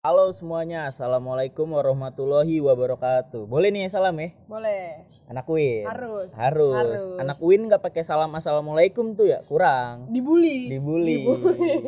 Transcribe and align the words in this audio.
Halo 0.00 0.32
semuanya, 0.32 0.88
Assalamualaikum 0.88 1.76
warahmatullahi 1.76 2.56
wabarakatuh. 2.64 3.44
Boleh 3.44 3.68
nih 3.68 3.84
salam 3.92 4.16
ya? 4.16 4.32
Boleh. 4.48 5.04
Anak 5.28 5.44
Win. 5.44 5.84
Harus, 5.84 6.40
Harus. 6.40 6.72
harus. 6.72 7.04
Anak 7.20 7.36
Win 7.44 7.68
nggak 7.68 7.84
pakai 7.84 8.00
salam 8.00 8.32
assalamualaikum 8.32 9.12
tuh 9.12 9.28
ya 9.28 9.44
kurang. 9.44 10.08
Dibully. 10.08 10.72
Dibully. 10.72 11.28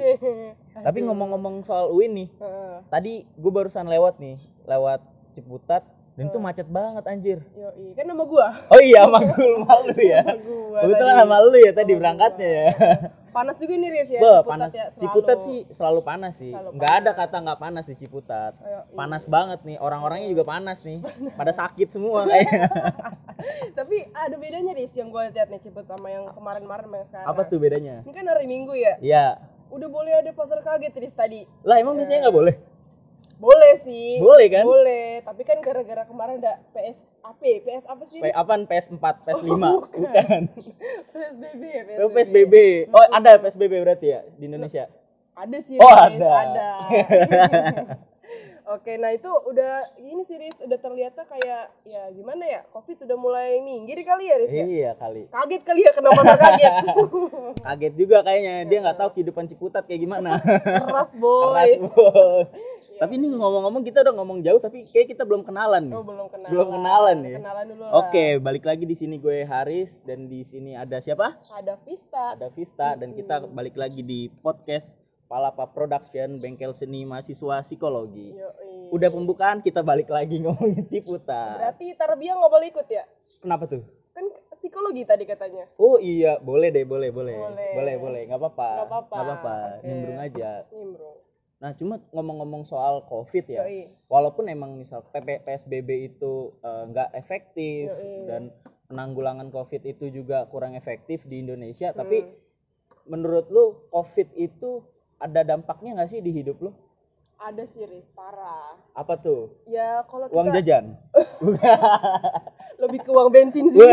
Tapi 0.84 0.98
ngomong-ngomong 1.08 1.64
soal 1.64 1.88
Win 1.96 2.12
nih, 2.12 2.28
Heeh. 2.36 2.76
tadi 2.92 3.24
gue 3.24 3.48
barusan 3.48 3.88
lewat 3.88 4.20
nih, 4.20 4.36
lewat 4.68 5.00
Ciputat 5.32 5.80
dan 6.12 6.28
itu 6.28 6.36
macet 6.36 6.68
banget 6.68 7.08
anjir. 7.08 7.40
Yoi, 7.56 7.96
kan 7.96 8.04
nama 8.04 8.28
gua. 8.28 8.52
Oh 8.68 8.76
iya, 8.84 9.08
magul 9.08 9.64
malu 9.64 9.96
ya. 9.96 10.20
Nama 10.20 10.36
gua. 10.36 10.78
Kebetulan 10.84 11.14
tadi. 11.16 11.20
sama 11.24 11.36
lu 11.40 11.56
ya 11.56 11.72
tadi 11.72 11.92
berangkatnya 11.96 12.48
ya. 12.52 12.68
Panas 13.32 13.56
juga 13.56 13.74
nih 13.80 13.90
Riz 13.90 14.08
ya. 14.12 14.20
Bah, 14.20 14.44
Ciputat 14.44 14.52
panas. 14.52 14.72
ya, 14.76 14.86
selalu. 14.92 15.00
Ciputat 15.00 15.38
sih 15.40 15.58
selalu 15.72 16.00
panas 16.04 16.32
sih. 16.36 16.52
Selalu 16.52 16.70
Nggak 16.76 16.92
ada 17.00 17.10
kata 17.16 17.36
nggak 17.40 17.58
panas 17.58 17.84
di 17.88 17.96
Ciputat. 17.96 18.52
Ayo, 18.60 18.68
iya. 18.68 18.80
Panas 18.92 19.24
banget 19.26 19.60
nih. 19.64 19.76
Orang-orangnya 19.80 20.28
juga 20.28 20.44
panas 20.44 20.84
nih. 20.84 21.00
Pada 21.40 21.52
sakit 21.56 21.88
semua 21.88 22.28
kayaknya. 22.28 22.68
Tapi 23.78 23.96
ada 24.12 24.36
bedanya 24.36 24.72
Riz 24.76 24.92
yang 24.94 25.08
gua 25.08 25.32
lihat 25.32 25.48
nih 25.48 25.60
Ciputat 25.64 25.96
sama 25.96 26.12
yang 26.12 26.28
kemarin-kemarin 26.36 26.84
sama 26.86 26.96
yang 27.00 27.08
sekarang. 27.08 27.28
Apa 27.32 27.40
tuh 27.48 27.58
bedanya? 27.58 27.96
Ini 28.04 28.12
kan 28.12 28.26
hari 28.28 28.46
Minggu 28.46 28.76
ya. 28.76 28.94
Ya. 29.00 29.26
Udah 29.72 29.88
boleh 29.88 30.12
ada 30.12 30.30
pasar 30.36 30.60
kaget 30.60 30.92
Riz 31.00 31.16
tadi. 31.16 31.48
Lah 31.64 31.80
emang 31.80 31.96
biasanya 31.96 32.28
nggak 32.28 32.36
boleh? 32.36 32.54
Boleh 33.42 33.74
sih. 33.82 34.22
Boleh 34.22 34.46
kan? 34.46 34.62
Boleh, 34.62 35.18
tapi 35.26 35.42
kan 35.42 35.58
gara-gara 35.58 36.06
kemarin 36.06 36.38
ada 36.38 36.62
PS 36.70 37.10
AP, 37.26 37.42
PS 37.66 37.90
apa 37.90 38.02
sih? 38.06 38.22
P 38.22 38.30
Riz? 38.30 38.38
apaan 38.38 38.70
PS4, 38.70 39.02
PS5? 39.26 39.50
Oh, 39.66 39.82
bukan. 39.82 40.42
PSBB 41.12 41.62
ya, 41.66 41.82
Oh, 42.06 42.10
PSBB. 42.14 42.54
Oh, 42.94 43.02
ada 43.10 43.42
PSBB 43.42 43.82
berarti 43.82 44.14
ya 44.14 44.22
di 44.38 44.46
Indonesia. 44.46 44.86
Ada 45.34 45.58
sih 45.58 45.74
Oh, 45.74 45.90
Riz, 45.90 46.22
ada. 46.22 46.70
Oke, 48.62 48.94
nah 48.94 49.10
itu 49.10 49.26
udah 49.26 49.98
gini 49.98 50.22
sih 50.22 50.38
Riz, 50.38 50.62
udah 50.62 50.78
terlihat 50.78 51.18
kayak 51.18 51.74
ya 51.82 52.02
gimana 52.14 52.46
ya, 52.46 52.62
Covid 52.70 53.02
udah 53.02 53.18
mulai 53.18 53.58
minggir 53.58 53.98
kali 54.06 54.30
ya 54.30 54.38
Riz 54.38 54.54
ya? 54.54 54.64
Iya 54.64 54.90
kali. 54.94 55.26
Kaget 55.34 55.62
kali 55.66 55.80
ya 55.82 55.90
kenapa 55.90 56.20
terkaget? 56.22 56.72
Kaget 57.66 57.94
juga 57.98 58.22
kayaknya. 58.22 58.54
Dia 58.70 58.78
nggak 58.86 58.98
tahu 59.02 59.10
kehidupan 59.18 59.50
Ciputat 59.50 59.82
kayak 59.90 60.06
gimana. 60.06 60.38
Keras 60.86 61.18
boy. 61.18 61.58
Keras 61.58 61.74
bos. 61.82 62.50
Tapi 63.02 63.12
ini 63.18 63.34
ngomong-ngomong 63.34 63.82
kita 63.82 64.06
udah 64.06 64.14
ngomong 64.14 64.38
jauh 64.46 64.62
tapi 64.62 64.86
kayak 64.86 65.10
kita 65.10 65.26
belum 65.26 65.42
kenalan 65.42 65.90
nih. 65.90 65.96
Oh, 65.98 66.06
belum 66.06 66.30
kenalan. 66.30 66.50
Belum 66.54 66.68
kenalan 66.70 67.16
ya. 67.26 67.38
Kenalan 67.42 67.64
dulu 67.66 67.82
lah. 67.82 67.92
Oke, 67.98 68.26
balik 68.38 68.62
lagi 68.62 68.84
di 68.86 68.94
sini 68.94 69.18
gue 69.18 69.42
Haris 69.42 70.06
dan 70.06 70.30
di 70.30 70.46
sini 70.46 70.78
ada 70.78 71.02
siapa? 71.02 71.34
Ada 71.50 71.82
Vista. 71.82 72.38
Ada 72.38 72.48
Vista 72.54 72.94
dan 72.94 73.10
kita 73.18 73.42
balik 73.50 73.74
lagi 73.74 74.06
di 74.06 74.30
podcast 74.30 75.02
Palapa 75.32 75.64
Production 75.72 76.36
Bengkel 76.36 76.76
Seni 76.76 77.08
Mahasiswa 77.08 77.64
Psikologi. 77.64 78.36
Yoi. 78.36 78.92
Udah 78.92 79.08
pembukaan 79.08 79.64
kita 79.64 79.80
balik 79.80 80.12
lagi 80.12 80.44
ngomongin 80.44 80.84
Ciputat. 80.84 81.56
Berarti 81.56 81.96
Tarbiyah 81.96 82.36
nggak 82.36 82.52
boleh 82.52 82.68
ikut 82.68 82.84
ya? 82.92 83.08
Kenapa 83.40 83.64
tuh? 83.64 83.80
Kan 84.12 84.28
psikologi 84.52 85.08
tadi 85.08 85.24
katanya. 85.24 85.64
Oh 85.80 85.96
iya, 85.96 86.36
boleh 86.36 86.68
deh, 86.68 86.84
boleh, 86.84 87.08
boleh. 87.08 87.32
Boleh. 87.32 87.70
Boleh, 87.72 87.94
boleh, 87.96 88.20
nggak 88.28 88.40
apa-apa. 88.44 88.68
Nggak 88.76 88.88
apa-apa. 88.92 89.56
Oke. 89.80 89.86
nimbrung 89.88 90.20
aja. 90.20 90.50
Nimbrung. 90.68 91.16
Nah, 91.62 91.70
cuma 91.78 91.94
ngomong-ngomong 92.12 92.68
soal 92.68 93.08
Covid 93.08 93.48
ya. 93.48 93.64
Yoi. 93.64 93.88
Walaupun 94.12 94.52
emang 94.52 94.76
misal 94.76 95.00
PP 95.00 95.48
PSBB 95.48 96.12
itu 96.12 96.52
eh, 96.60 96.84
nggak 96.92 97.16
efektif 97.16 97.88
Yoi. 97.88 98.28
dan 98.28 98.42
penanggulangan 98.92 99.48
Covid 99.48 99.80
itu 99.88 100.12
juga 100.12 100.44
kurang 100.52 100.76
efektif 100.76 101.24
di 101.24 101.40
Indonesia, 101.40 101.96
Hmm. 101.96 102.04
tapi 102.04 102.28
menurut 103.08 103.48
lu 103.48 103.88
Covid 103.88 104.28
itu 104.36 104.84
ada 105.22 105.46
dampaknya 105.46 105.94
nggak 105.94 106.10
sih 106.10 106.18
di 106.18 106.34
hidup 106.34 106.58
lu? 106.58 106.74
Ada 107.38 107.62
sih 107.66 107.86
Riz, 107.86 108.10
parah. 108.14 108.78
Apa 108.94 109.18
tuh? 109.18 109.50
Ya 109.66 110.02
kalau 110.06 110.30
kita 110.30 110.34
Uang 110.34 110.48
jajan? 110.54 110.84
lebih 112.82 112.98
ke 113.02 113.10
uang 113.10 113.30
bensin 113.30 113.66
sih. 113.70 113.82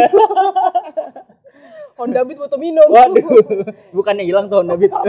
Honda 1.98 2.24
Beat 2.26 2.40
foto 2.40 2.58
minum. 2.62 2.90
Waduh, 2.90 3.26
bukannya 3.94 4.26
hilang 4.26 4.50
tuh 4.50 4.58
Honda 4.62 4.78
Beat. 4.78 4.94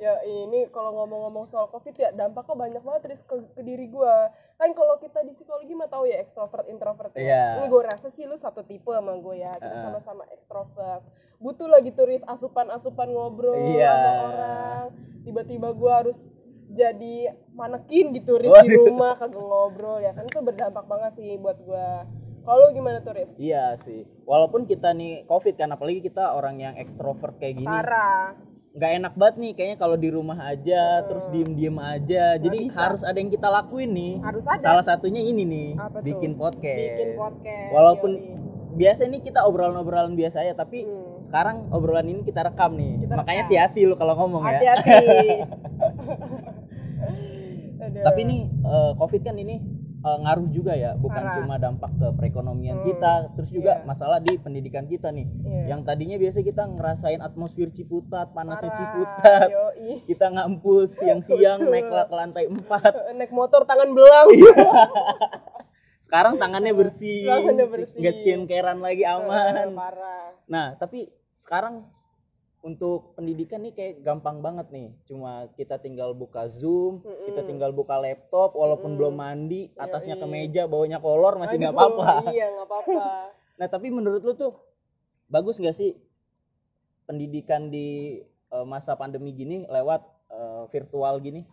ya 0.00 0.16
ini 0.24 0.72
kalau 0.72 0.96
ngomong-ngomong 0.96 1.44
soal 1.44 1.68
covid 1.68 1.92
ya 1.92 2.08
dampaknya 2.10 2.56
banyak 2.56 2.80
banget 2.80 3.02
Riz, 3.12 3.20
ke, 3.20 3.36
ke 3.52 3.60
diri 3.60 3.84
gua 3.92 4.32
kan 4.56 4.72
kalau 4.72 4.96
kita 4.96 5.20
di 5.20 5.36
psikologi 5.36 5.76
mah 5.76 5.92
tahu 5.92 6.08
ya 6.08 6.16
ekstrovert 6.16 6.64
introvert 6.72 7.12
ya 7.12 7.20
Iya. 7.20 7.44
ini 7.60 7.68
gue 7.68 7.82
rasa 7.84 8.08
sih 8.08 8.24
lu 8.24 8.32
satu 8.32 8.64
tipe 8.64 8.88
sama 8.88 9.12
gue 9.12 9.36
ya 9.36 9.52
kita 9.60 9.76
sama-sama 9.76 10.24
ekstrovert 10.32 11.04
butuh 11.36 11.68
lah 11.68 11.84
gitu 11.84 12.08
Riz 12.08 12.24
asupan-asupan 12.24 13.12
ngobrol 13.12 13.60
Iya. 13.60 13.92
sama 13.92 14.10
orang 14.24 14.84
tiba-tiba 15.20 15.68
gua 15.76 16.00
harus 16.00 16.32
jadi 16.72 17.36
manekin 17.52 18.16
gitu 18.16 18.40
Riz 18.40 18.56
di 18.64 18.80
rumah 18.80 19.12
kagak 19.20 19.36
ngobrol 19.36 20.00
ya 20.00 20.16
kan 20.16 20.24
itu 20.24 20.40
berdampak 20.40 20.88
banget 20.88 21.12
sih 21.20 21.36
buat 21.36 21.60
gua 21.60 22.08
kalau 22.40 22.72
gimana 22.72 23.04
tuh 23.04 23.12
Riz? 23.12 23.36
Iya 23.36 23.76
sih. 23.76 24.08
Walaupun 24.24 24.64
kita 24.64 24.96
nih 24.96 25.28
Covid 25.28 25.60
kan 25.60 25.76
apalagi 25.76 26.00
kita 26.00 26.32
orang 26.32 26.56
yang 26.56 26.74
ekstrovert 26.80 27.36
kayak 27.36 27.60
gini. 27.60 27.68
parah 27.68 28.32
nggak 28.70 28.90
enak 28.96 29.12
banget 29.14 29.36
nih 29.36 29.52
kayaknya 29.52 29.76
kalau 29.76 29.96
di 29.96 30.08
rumah 30.08 30.38
aja 30.40 30.82
terus 31.02 31.26
diem-diem 31.26 31.74
aja 31.76 32.38
jadi 32.38 32.54
bisa. 32.56 32.78
harus 32.80 33.02
ada 33.02 33.18
yang 33.18 33.26
kita 33.28 33.48
lakuin 33.48 33.90
nih 33.90 34.14
harus 34.20 34.46
ada 34.46 34.62
salah 34.62 34.84
satunya 34.84 35.18
ini 35.20 35.42
nih 35.42 35.68
Apa 35.74 35.98
tuh? 35.98 36.06
bikin 36.06 36.32
podcast 36.34 36.78
Bikin 36.88 37.08
podcast, 37.14 37.70
walaupun 37.70 38.10
yoi. 38.14 38.38
biasa 38.72 39.00
ini 39.04 39.18
kita 39.18 39.42
obrolan-obrolan 39.42 40.14
biasa 40.14 40.44
ya 40.44 40.54
tapi 40.54 40.86
Hmm. 40.86 41.18
sekarang 41.18 41.66
obrolan 41.68 42.06
ini 42.06 42.22
kita 42.22 42.40
rekam 42.42 42.72
nih 42.72 43.02
Kita 43.02 43.12
makanya 43.14 43.42
hati-hati 43.44 43.80
lu 43.84 43.94
kalau 43.94 44.14
ngomong 44.16 44.40
ya 44.40 44.50
hati-hati 44.54 44.96
Aduh. 47.80 48.02
tapi 48.02 48.18
ini 48.22 48.36
eh, 48.46 48.92
covid 48.94 49.20
kan 49.20 49.34
ini 49.34 49.56
eh, 50.00 50.18
ngaruh 50.18 50.48
juga 50.48 50.72
ya 50.72 50.92
bukan 50.94 51.20
Parah. 51.20 51.34
cuma 51.36 51.54
dampak 51.56 51.92
ke 51.92 52.06
perekonomian 52.14 52.76
Hmm. 52.76 52.86
kita 52.86 53.12
terus 53.34 53.50
juga 53.50 53.72
Iya. 53.74 53.84
masalah 53.84 54.18
di 54.18 54.32
pendidikan 54.34 54.84
kita 54.84 55.08
nih 55.08 55.28
Iya. 55.42 55.62
yang 55.68 55.80
tadinya 55.82 56.16
biasa 56.16 56.40
kita 56.40 56.64
ngerasain 56.66 57.20
atmosfer 57.20 57.68
Ciputat 57.68 58.30
panasnya 58.30 58.68
Parah, 58.68 58.78
Ciputat 58.80 59.48
yoi. 59.48 59.92
kita 60.10 60.26
ngampus 60.28 60.88
siang-siang 60.96 61.60
naik 61.62 61.84
ke 61.84 61.94
lantai 62.10 62.44
4 62.46 62.56
naik 63.18 63.30
motor 63.30 63.62
tangan 63.62 63.90
belang 63.90 64.28
Iya. 64.30 64.52
sekarang 66.00 66.34
tangannya 66.36 66.72
bersih 66.72 67.28
bersih. 67.62 67.94
nggak 67.94 68.14
skincarean 68.14 68.80
lagi 68.80 69.04
aman 69.04 69.76
parah 69.76 70.32
nah 70.44 70.74
tapi 70.74 71.06
sekarang 71.36 71.84
untuk 72.60 73.16
pendidikan 73.16 73.64
nih 73.64 73.72
kayak 73.72 73.94
gampang 74.04 74.44
banget 74.44 74.68
nih. 74.68 74.92
Cuma 75.08 75.48
kita 75.56 75.80
tinggal 75.80 76.12
buka 76.12 76.44
zoom 76.52 77.00
kita 77.24 77.44
tinggal 77.48 77.72
buka 77.72 77.96
laptop 77.96 78.52
walaupun 78.52 79.00
belum 79.00 79.16
mandi 79.16 79.72
atasnya 79.80 80.20
ke 80.20 80.26
meja 80.28 80.68
bawahnya 80.68 81.00
kolor 81.00 81.40
masih 81.40 81.56
nggak 81.56 81.72
apa-apa. 81.72 82.08
iya 82.36 82.52
nggak 82.52 82.68
apa-apa. 82.68 83.02
Nah 83.60 83.68
tapi 83.68 83.92
menurut 83.92 84.24
lu 84.24 84.32
tuh 84.32 84.56
bagus 85.28 85.60
nggak 85.60 85.76
sih 85.76 85.92
pendidikan 87.04 87.68
di 87.68 88.20
eh, 88.24 88.66
masa 88.68 88.96
pandemi 88.96 89.36
gini 89.36 89.68
lewat 89.68 90.00
eh, 90.32 90.64
virtual 90.72 91.20
gini? 91.20 91.44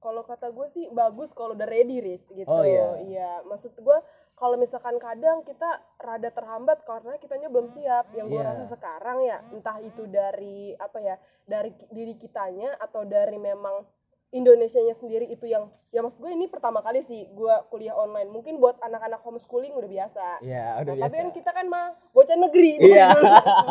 Kalau 0.00 0.24
kata 0.24 0.52
gue 0.52 0.68
sih 0.68 0.88
bagus 0.92 1.36
kalau 1.36 1.52
udah 1.52 1.68
ready 1.68 2.00
Riz 2.00 2.24
gitu. 2.32 2.48
Oh, 2.48 2.64
iya. 2.64 2.88
iya 3.04 3.30
maksud 3.44 3.76
gue 3.76 3.98
kalau 4.32 4.54
misalkan 4.54 4.96
kadang 4.96 5.42
kita 5.42 5.68
rada 5.96 6.28
terhambat 6.28 6.82
karena 6.82 7.16
kitanya 7.16 7.46
belum 7.46 7.66
siap. 7.66 8.08
Yang 8.10 8.26
gue 8.28 8.38
Iya. 8.38 8.48
rasa 8.50 8.64
sekarang 8.68 9.18
ya 9.20 9.38
entah 9.50 9.76
itu 9.78 10.04
dari 10.04 10.72
apa 10.74 10.98
ya 10.98 11.14
dari 11.44 11.70
diri 11.88 12.14
kitanya 12.14 12.76
atau 12.76 13.04
dari 13.04 13.36
memang 13.36 13.84
Indonesianya 14.30 14.94
sendiri 14.94 15.26
itu 15.26 15.42
yang 15.44 15.66
ya 15.90 16.00
maksud 16.00 16.22
gue 16.22 16.30
ini 16.30 16.46
pertama 16.46 16.78
kali 16.78 17.02
sih 17.02 17.26
gue 17.28 17.50
kuliah 17.66 17.92
online. 17.92 18.30
Mungkin 18.30 18.56
buat 18.56 18.78
anak-anak 18.78 19.18
homeschooling 19.20 19.74
udah 19.74 19.90
biasa. 19.90 20.26
Ya 20.40 20.78
udah 20.78 20.94
Nah, 20.94 21.02
tapi 21.02 21.10
biasa. 21.10 21.20
kan 21.20 21.28
kita 21.34 21.50
kan 21.50 21.66
mah 21.66 21.86
bocah 22.10 22.38
negeri 22.38 22.72
Iya. 22.94 23.10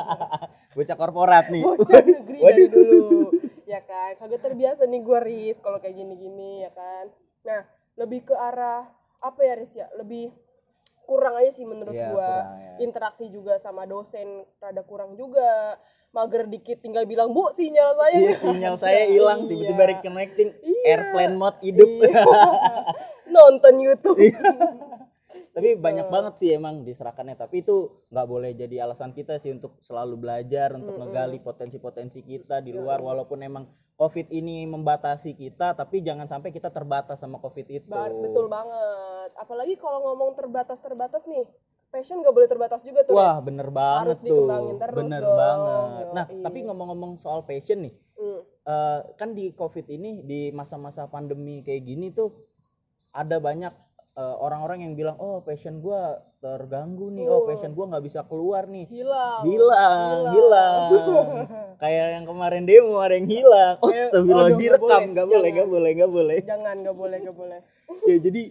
Bocah 0.76 0.96
korporat 0.96 1.48
nih. 1.48 1.64
bocah 1.64 2.04
negeri 2.04 2.40
dari 2.44 2.66
dulu. 2.76 3.32
Ya 3.64 3.80
kan 3.82 4.18
kagak 4.18 4.44
terbiasa 4.44 4.84
nih 4.84 5.00
gua 5.00 5.20
ris 5.20 5.58
kalau 5.58 5.80
kayak 5.80 5.96
gini-gini 5.96 6.62
ya 6.62 6.72
kan. 6.72 7.08
Nah 7.42 7.64
lebih 7.96 8.28
ke 8.28 8.36
arah 8.36 8.84
apa 9.20 9.40
ya 9.42 9.56
ris 9.56 9.74
ya? 9.74 9.88
Lebih 9.96 10.36
kurang 11.10 11.34
aja 11.36 11.50
sih 11.50 11.66
menurut 11.66 11.90
Iya, 11.92 12.08
gua 12.08 12.22
kurang, 12.22 12.54
ya. 12.56 12.74
interaksi 12.80 13.26
juga 13.28 13.58
sama 13.58 13.84
dosen 13.84 14.30
rada 14.56 14.82
kurang 14.82 15.18
juga 15.18 15.74
mager 16.10 16.46
dikit 16.46 16.78
tinggal 16.80 17.04
bilang 17.04 17.30
bu 17.30 17.50
sinyal 17.52 17.94
saya 17.96 18.14
Iya, 18.14 18.22
nggak 18.24 18.38
sinyal 18.40 18.74
ada." 18.74 18.80
saya 18.80 19.02
hilang 19.06 19.40
Iya. 19.42 19.50
tiba-tiba 19.50 19.84
reconnecting 19.90 20.50
Iya. 20.60 20.84
airplane 20.88 21.36
mode 21.36 21.60
hidup. 21.60 21.90
Iya. 22.00 22.22
nonton 23.34 23.74
YouTube 23.76 24.18
Iya. 24.18 24.38
Tapi 25.50 25.76
banyak 25.76 26.08
banget 26.08 26.34
sih 26.40 26.50
emang 26.54 26.86
diserahkannya, 26.86 27.36
tapi 27.36 27.66
itu 27.66 27.90
nggak 28.14 28.28
boleh 28.30 28.52
jadi 28.54 28.86
alasan 28.86 29.12
kita 29.12 29.36
sih 29.38 29.52
untuk 29.52 29.78
selalu 29.82 30.16
belajar, 30.22 30.72
untuk 30.78 30.96
ngegali 30.96 31.42
potensi-potensi 31.42 32.22
kita 32.22 32.62
di 32.62 32.72
luar 32.72 33.02
walaupun 33.02 33.42
emang 33.42 33.66
Covid 33.98 34.32
ini 34.32 34.64
membatasi 34.70 35.36
kita, 35.36 35.76
tapi 35.76 36.00
jangan 36.00 36.30
sampai 36.30 36.54
kita 36.54 36.72
terbatas 36.72 37.20
sama 37.20 37.42
Covid 37.42 37.68
itu. 37.68 37.90
Betul 37.92 38.48
banget 38.48 39.10
apalagi 39.40 39.76
kalau 39.78 40.04
ngomong 40.04 40.36
terbatas 40.36 40.80
terbatas 40.82 41.24
nih 41.26 41.48
passion 41.90 42.22
gak 42.22 42.36
boleh 42.36 42.46
terbatas 42.46 42.86
juga 42.86 43.02
tuh 43.02 43.18
Wah, 43.18 43.42
bener 43.42 43.74
banget 43.74 44.14
Harus 44.14 44.20
tuh. 44.22 44.26
dikembangin 44.30 44.76
terus 44.78 44.98
bener 45.10 45.22
dong. 45.26 45.38
banget. 45.38 46.06
Nah, 46.14 46.26
Yoi. 46.30 46.44
tapi 46.46 46.58
ngomong-ngomong 46.70 47.12
soal 47.18 47.42
passion 47.42 47.90
nih, 47.90 47.94
Hmm. 48.14 48.42
eh, 48.46 49.00
kan 49.18 49.34
di 49.34 49.50
covid 49.56 49.90
ini 49.90 50.22
di 50.22 50.54
masa-masa 50.54 51.10
pandemi 51.10 51.66
kayak 51.66 51.82
gini 51.82 52.14
tuh 52.14 52.30
ada 53.10 53.42
banyak 53.42 53.74
eh, 54.18 54.36
orang-orang 54.42 54.86
yang 54.88 54.94
bilang 54.98 55.18
oh 55.20 55.44
passion 55.44 55.84
gua 55.84 56.18
terganggu 56.40 57.12
nih. 57.14 57.28
Oh 57.28 57.46
passion 57.46 57.76
gua 57.76 57.86
nggak 57.94 58.06
bisa 58.06 58.24
keluar 58.26 58.66
nih. 58.66 58.88
Hilang. 58.90 59.44
Hilang 59.44 60.20
hilang. 60.34 60.90
kayak 61.84 62.06
yang 62.20 62.26
kemarin 62.26 62.64
demo 62.66 62.98
ada 63.00 63.16
yang 63.16 63.30
hilang. 63.30 63.76
Oh 63.84 63.90
aduh, 63.90 64.24
nggak 64.26 64.60
direkam. 64.60 64.82
boleh, 64.82 65.06
nggak 65.14 65.28
boleh 65.28 65.50
nggak 65.52 65.70
boleh 65.70 65.92
nggak 65.96 66.12
boleh. 66.12 66.38
Jangan 66.44 66.76
nggak 66.84 66.98
boleh 66.98 67.18
nggak 67.24 67.38
boleh. 67.38 67.60
Ya 68.10 68.18
jadi 68.22 68.44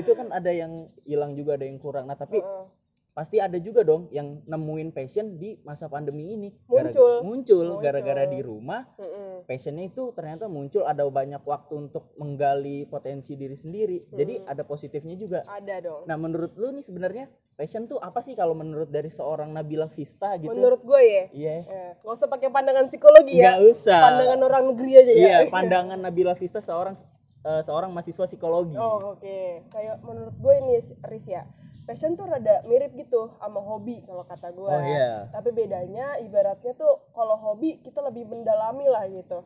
itu 0.00 0.10
kan 0.16 0.32
ada 0.32 0.50
yang 0.50 0.88
hilang 1.04 1.36
juga 1.36 1.60
ada 1.60 1.68
yang 1.68 1.78
kurang. 1.78 2.08
Nah 2.08 2.16
tapi 2.16 2.40
Heeh. 2.40 2.81
Pasti 3.12 3.36
ada 3.36 3.60
juga 3.60 3.84
dong 3.84 4.08
yang 4.08 4.40
nemuin 4.48 4.96
passion 4.96 5.36
di 5.36 5.60
masa 5.68 5.88
pandemi 5.92 6.32
ini. 6.32 6.48
Muncul. 6.64 7.20
muncul 7.20 7.66
gara-gara 7.78 8.24
di 8.24 8.40
rumah 8.40 8.88
Mm-mm. 8.96 9.44
passionnya 9.44 9.92
itu 9.92 10.16
ternyata 10.16 10.48
muncul. 10.48 10.88
Ada 10.88 11.04
banyak 11.04 11.44
waktu 11.44 11.88
untuk 11.88 12.16
menggali 12.16 12.88
potensi 12.88 13.36
diri 13.36 13.56
sendiri. 13.56 14.08
Jadi 14.08 14.48
ada 14.48 14.64
positifnya 14.64 15.14
juga. 15.16 15.44
Ada 15.44 15.84
dong. 15.84 16.02
Nah 16.08 16.16
menurut 16.16 16.56
lu 16.56 16.72
nih 16.72 16.84
sebenarnya 16.84 17.28
passion 17.52 17.84
tuh 17.84 18.00
apa 18.00 18.24
sih 18.24 18.32
kalau 18.32 18.56
menurut 18.56 18.88
dari 18.88 19.12
seorang 19.12 19.52
Nabila 19.52 19.86
Vista 19.92 20.34
gitu? 20.40 20.48
Menurut 20.48 20.80
gue 20.80 21.00
ya? 21.04 21.24
Iya. 21.30 21.56
Eh, 21.68 21.90
nggak 22.00 22.16
usah 22.16 22.28
pakai 22.32 22.48
pandangan 22.48 22.88
psikologi 22.88 23.36
ya. 23.36 23.54
Nggak 23.54 23.60
usah. 23.68 24.00
Pandangan 24.00 24.40
orang 24.40 24.62
negeri 24.72 24.92
aja 24.96 25.12
ya. 25.12 25.20
Iya 25.20 25.38
pandangan 25.54 25.98
Nabila 26.00 26.32
Vista 26.32 26.64
seorang 26.64 26.96
eh, 27.44 27.62
seorang 27.62 27.90
mahasiswa 27.92 28.24
psikologi. 28.24 28.74
Oh 28.78 29.18
oke, 29.18 29.68
kayak 29.68 30.00
menurut 30.06 30.34
gue 30.38 30.54
ini 30.64 30.80
Riz 31.06 31.26
ya, 31.28 31.42
passion 31.82 32.14
tuh 32.14 32.30
rada 32.30 32.62
mirip 32.70 32.94
gitu 32.94 33.34
sama 33.42 33.58
hobi 33.58 33.98
kalau 34.06 34.22
kata 34.22 34.54
gue. 34.54 34.70
Oh, 34.70 34.82
iya. 34.82 35.26
Tapi 35.34 35.50
bedanya 35.50 36.18
ibaratnya 36.22 36.72
tuh 36.74 37.10
kalau 37.10 37.34
hobi 37.38 37.78
kita 37.82 38.00
lebih 38.06 38.30
mendalami 38.30 38.86
lah 38.86 39.06
gitu. 39.10 39.42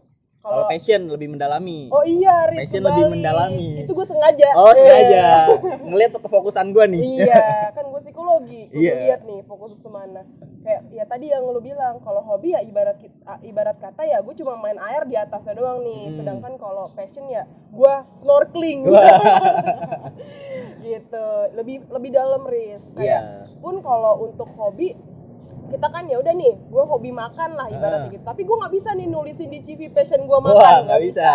Kalau 0.47 0.63
passion 0.67 1.01
lebih 1.07 1.29
mendalami 1.29 1.87
oh 1.91 2.03
iya 2.03 2.47
Riz 2.47 2.59
passion 2.63 2.81
kembali. 2.81 2.97
lebih 2.97 3.13
mendalami. 3.13 3.67
Itu 3.83 3.93
gue 3.93 4.07
sengaja. 4.07 4.49
oh 4.55 4.71
sengaja 4.71 5.25
ngeliat 5.91 6.11
kefokusan 6.15 6.71
gua 6.71 6.87
nih 6.87 7.01
iya, 7.03 7.43
kan 7.75 7.85
gue 7.85 8.01
psikologi. 8.01 8.69
Gue 8.69 8.79
Iya. 8.79 8.93
lihat 8.97 9.21
nih 9.23 9.43
fokus 9.43 9.77
semana. 9.77 10.23
Kayak 10.63 10.81
ya 10.91 11.03
tadi 11.05 11.29
yang 11.29 11.43
lu 11.43 11.59
bilang 11.59 11.99
kalau 12.01 12.21
hobi 12.21 12.53
ya 12.53 12.61
ibarat 12.61 12.97
ah, 13.23 13.37
ibarat 13.41 13.77
kata 13.77 14.03
ya 14.03 14.19
gue 14.19 14.33
cuma 14.35 14.57
main 14.57 14.77
air 14.77 15.05
di 15.05 15.15
atasnya 15.15 15.55
doang 15.55 15.83
nih. 15.83 16.11
Sedangkan 16.13 16.57
kalau 16.57 16.89
passion 16.93 17.27
ya 17.27 17.45
gue 17.69 17.93
snorkeling. 18.15 18.87
gitu. 20.83 21.27
Lebih 21.55 21.77
lebih 21.89 22.11
dalam 22.13 22.43
Riz. 22.45 22.89
Kayak 22.93 23.05
Iya. 23.07 23.21
pun 23.59 23.81
kalau 23.81 24.25
untuk 24.25 24.49
hobi 24.53 24.93
kita 25.67 25.87
kan 25.87 26.05
ya 26.05 26.17
udah 26.17 26.33
nih 26.33 26.53
gue 26.57 26.85
hobi 26.85 27.11
makan 27.11 27.51
lah 27.53 27.67
ibaratnya 27.69 28.07
Ah. 28.07 28.13
gitu. 28.13 28.25
Tapi 28.25 28.43
gue 28.43 28.57
nggak 28.57 28.73
bisa 28.73 28.91
nih 28.93 29.07
nulisin 29.07 29.49
di 29.49 29.59
CV 29.59 29.89
passion 29.89 30.21
gue 30.21 30.39
makan. 30.39 30.55
nggak 30.55 30.79
nggak 30.87 31.01
bisa. 31.03 31.31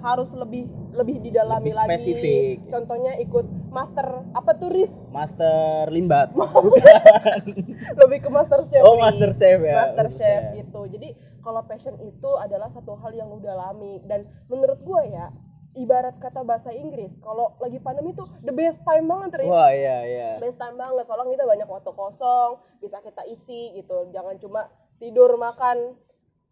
harus 0.00 0.30
lebih 0.32 0.64
lebih 0.92 1.16
didalami 1.20 1.68
Lebih 1.68 1.74
lagi. 1.74 1.88
spesifik. 1.90 2.56
contohnya 2.68 3.12
ikut 3.16 3.42
master 3.68 4.06
apa 4.30 4.50
tuh 4.54 4.68
Riz? 4.68 5.00
Master 5.10 5.88
limbat. 5.88 6.30
Lebih 8.00 8.18
ke 8.18 8.28
master 8.28 8.60
chef 8.64 8.82
oh 8.82 8.96
master 8.96 9.30
chef 9.30 9.58
ya 9.60 9.74
master 9.84 10.08
chef 10.10 10.42
gitu. 10.54 10.80
Jadi 10.88 11.08
kalau 11.38 11.62
passion 11.64 11.98
itu 11.98 12.30
adalah 12.36 12.68
satu 12.68 12.94
hal 12.96 13.12
yang 13.12 13.26
lu 13.26 13.38
dalami. 13.38 13.98
Dan 14.02 14.22
menurut 14.46 14.78
gue 14.78 15.02
ya 15.08 15.28
ibarat 15.72 16.20
kata 16.20 16.44
bahasa 16.44 16.68
Inggris 16.72 17.16
kalau 17.20 17.56
lagi 17.56 17.80
pandemi 17.80 18.12
tuh 18.12 18.28
the 18.44 18.52
best 18.52 18.84
time 18.84 19.08
banget 19.08 19.44
Riz. 19.44 19.48
Wah 19.48 19.72
iya 19.72 19.98
iya. 20.04 20.28
Best 20.36 20.60
time 20.60 20.76
banget 20.76 21.04
soalnya 21.08 21.32
kita 21.32 21.44
banyak 21.48 21.68
waktu 21.68 21.90
kosong 21.96 22.50
bisa 22.80 23.00
kita 23.00 23.24
isi 23.28 23.72
gitu. 23.76 24.12
Jangan 24.12 24.36
cuma 24.36 24.68
tidur 25.00 25.40
makan 25.40 25.96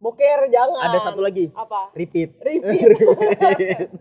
boker 0.01 0.49
jangan. 0.49 0.89
Ada 0.89 1.13
satu 1.13 1.21
lagi. 1.21 1.53
Apa? 1.53 1.93
Repeat. 1.93 2.41
Repeat. 2.47 3.93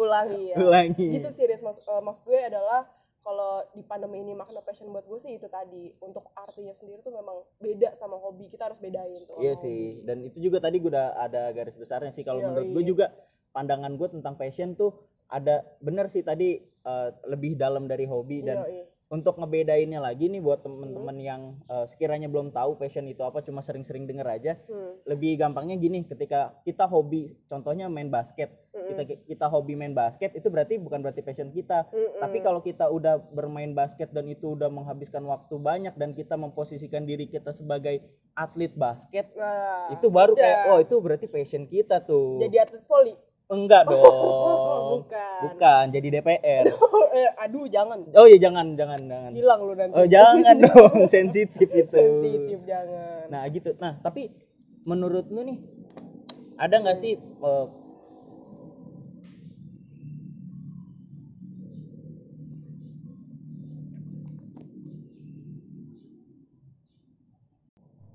Ulangi 0.00 0.42
ya. 0.52 0.56
Ulangi. 0.56 1.06
Gitu 1.20 1.28
sih 1.28 1.44
Riz. 1.44 1.60
Mas, 1.60 1.84
eh, 1.84 2.00
maksud 2.00 2.24
gue 2.24 2.40
adalah 2.40 2.88
kalau 3.22 3.62
di 3.70 3.86
pandemi 3.86 4.18
ini 4.18 4.34
makna 4.34 4.64
passion 4.66 4.90
buat 4.90 5.04
gue 5.04 5.20
sih 5.20 5.36
itu 5.36 5.46
tadi. 5.52 5.92
Untuk 6.00 6.24
artinya 6.32 6.72
sendiri 6.72 7.04
tuh 7.04 7.12
memang 7.12 7.44
beda 7.60 7.92
sama 7.92 8.16
hobi. 8.16 8.48
Kita 8.48 8.72
harus 8.72 8.80
bedain 8.80 9.28
tuh. 9.28 9.36
Iya 9.38 9.54
sih, 9.60 10.00
dan 10.08 10.24
itu 10.24 10.40
juga 10.40 10.58
tadi 10.64 10.80
gue 10.80 10.88
udah 10.88 11.20
ada 11.20 11.52
garis 11.52 11.76
besarnya 11.76 12.10
sih. 12.10 12.24
Kalau 12.24 12.40
menurut 12.40 12.72
gue 12.72 12.84
juga 12.88 13.12
pandangan 13.52 13.94
gue 14.00 14.08
tentang 14.18 14.34
passion 14.34 14.74
tuh 14.74 14.96
ada 15.32 15.64
bener 15.80 16.12
sih 16.12 16.20
tadi 16.20 16.60
eh, 16.60 17.08
lebih 17.24 17.56
dalam 17.56 17.88
dari 17.88 18.04
hobi 18.04 18.44
dan 18.44 18.68
Yoi. 18.68 18.84
untuk 19.12 19.40
ngebedainnya 19.40 20.00
lagi 20.00 20.28
nih 20.28 20.44
buat 20.44 20.60
temen-temen 20.60 21.16
yang 21.16 21.56
eh, 21.72 21.88
sekiranya 21.88 22.28
belum 22.28 22.52
tahu 22.52 22.76
passion 22.76 23.08
itu 23.08 23.24
apa, 23.24 23.40
cuma 23.40 23.64
sering-sering 23.64 24.04
denger 24.04 24.28
aja. 24.28 24.52
Hmm. 24.68 25.00
Lebih 25.08 25.40
gampangnya 25.40 25.80
gini, 25.80 26.04
ketika 26.04 26.52
kita 26.68 26.84
hobi, 26.84 27.32
contohnya 27.48 27.88
main 27.88 28.12
basket, 28.12 28.52
kita 28.72 29.02
kita 29.24 29.46
hobi 29.48 29.72
main 29.76 29.96
basket 29.96 30.36
itu 30.36 30.48
berarti 30.52 30.76
bukan 30.76 31.00
berarti 31.00 31.24
passion 31.24 31.48
kita. 31.52 31.88
Mm-mm. 31.92 32.20
Tapi 32.20 32.38
kalau 32.44 32.60
kita 32.60 32.88
udah 32.88 33.20
bermain 33.32 33.72
basket 33.72 34.12
dan 34.12 34.28
itu 34.28 34.52
udah 34.52 34.68
menghabiskan 34.68 35.24
waktu 35.24 35.56
banyak 35.56 35.94
dan 35.96 36.12
kita 36.12 36.36
memposisikan 36.36 37.08
diri 37.08 37.28
kita 37.28 37.52
sebagai 37.52 38.04
atlet 38.32 38.72
basket, 38.76 39.28
nah 39.36 39.92
itu 39.92 40.08
baru 40.08 40.32
udah. 40.32 40.40
kayak 40.40 40.58
oh 40.72 40.78
itu 40.80 40.94
berarti 41.04 41.26
passion 41.28 41.68
kita 41.68 42.00
tuh 42.00 42.40
jadi 42.40 42.64
atlet 42.64 42.84
volley 42.88 43.12
enggak 43.52 43.82
dong. 43.92 45.04
bukan. 45.04 45.38
Bukan 45.44 45.84
jadi 45.92 46.08
DPR 46.18 46.64
eh, 47.16 47.30
aduh 47.36 47.68
jangan. 47.68 48.00
Oh 48.16 48.24
ya 48.24 48.38
jangan 48.40 48.72
jangan 48.74 49.00
jangan. 49.04 49.30
Hilang 49.36 49.60
lu 49.68 49.72
nanti. 49.76 49.94
Oh 49.94 50.06
jangan 50.08 50.56
dong 50.64 51.04
sensitif 51.06 51.68
itu. 51.68 51.92
Sensitif 51.92 52.58
jangan. 52.64 53.28
Nah 53.28 53.44
gitu. 53.52 53.76
Nah 53.76 54.00
tapi 54.00 54.32
menurut 54.88 55.28
lu 55.28 55.44
nih 55.44 55.58
ada 56.56 56.80
nggak 56.80 56.96
sih 56.96 57.20
eh, 57.20 57.66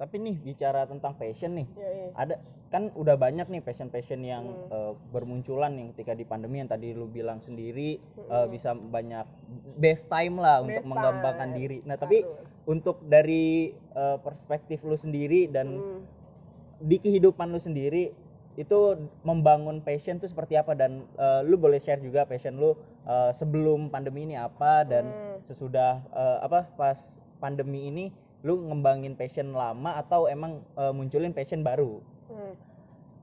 tapi 0.07 0.23
nih 0.23 0.39
bicara 0.39 0.87
tentang 0.87 1.19
passion 1.19 1.51
nih 1.51 1.67
ya, 1.75 1.89
iya. 1.91 2.07
ada 2.15 2.35
kan 2.67 2.91
udah 2.95 3.15
banyak 3.15 3.47
nih 3.47 3.59
passion-passion 3.59 4.23
yang 4.23 4.43
eh, 4.67 4.91
bermunculan 5.11 5.75
yang 5.75 5.91
ketika 5.91 6.11
di 6.11 6.23
pandemi 6.23 6.59
yang 6.59 6.67
tadi 6.67 6.91
lu 6.91 7.07
bilang 7.07 7.39
sendiri 7.39 7.99
eh, 7.99 8.47
bisa 8.47 8.71
banyak 8.71 9.27
best 9.75 10.07
time 10.07 10.35
lah 10.35 10.63
untuk 10.63 10.79
Best 10.79 10.87
mengembangkan 10.87 11.51
time. 11.51 11.55
diri. 11.55 11.77
Nah, 11.83 11.95
tapi 11.95 12.23
Harus. 12.23 12.67
untuk 12.67 13.03
dari 13.03 13.71
eh, 13.71 14.17
perspektif 14.19 14.83
lu 14.83 14.95
sendiri 14.95 15.47
dan 15.47 15.67
Hmm. 15.75 16.01
di 16.79 16.99
kehidupan 16.99 17.51
lu 17.51 17.57
sendiri 17.57 18.11
itu 18.55 18.79
membangun 19.21 19.79
passion 19.79 20.17
tuh 20.17 20.27
seperti 20.27 20.55
apa 20.55 20.71
dan 20.71 21.03
eh, 21.15 21.41
lu 21.43 21.55
boleh 21.55 21.79
share 21.79 21.99
juga 21.99 22.23
passion 22.23 22.55
lu 22.55 22.75
eh, 23.03 23.31
sebelum 23.31 23.87
pandemi 23.87 24.23
ini 24.23 24.35
apa 24.35 24.83
dan 24.83 25.07
Hmm. 25.07 25.39
sesudah 25.39 26.03
eh, 26.09 26.37
apa 26.43 26.67
pas 26.75 26.99
pandemi 27.39 27.87
ini 27.87 28.05
lu 28.47 28.63
ngembangin 28.63 29.13
passion 29.13 29.51
lama 29.51 29.99
atau 29.99 30.25
emang 30.25 30.63
eh, 30.73 30.93
munculin 30.95 31.35
passion 31.35 31.59
baru? 31.59 31.99
Hmm. 32.27 32.55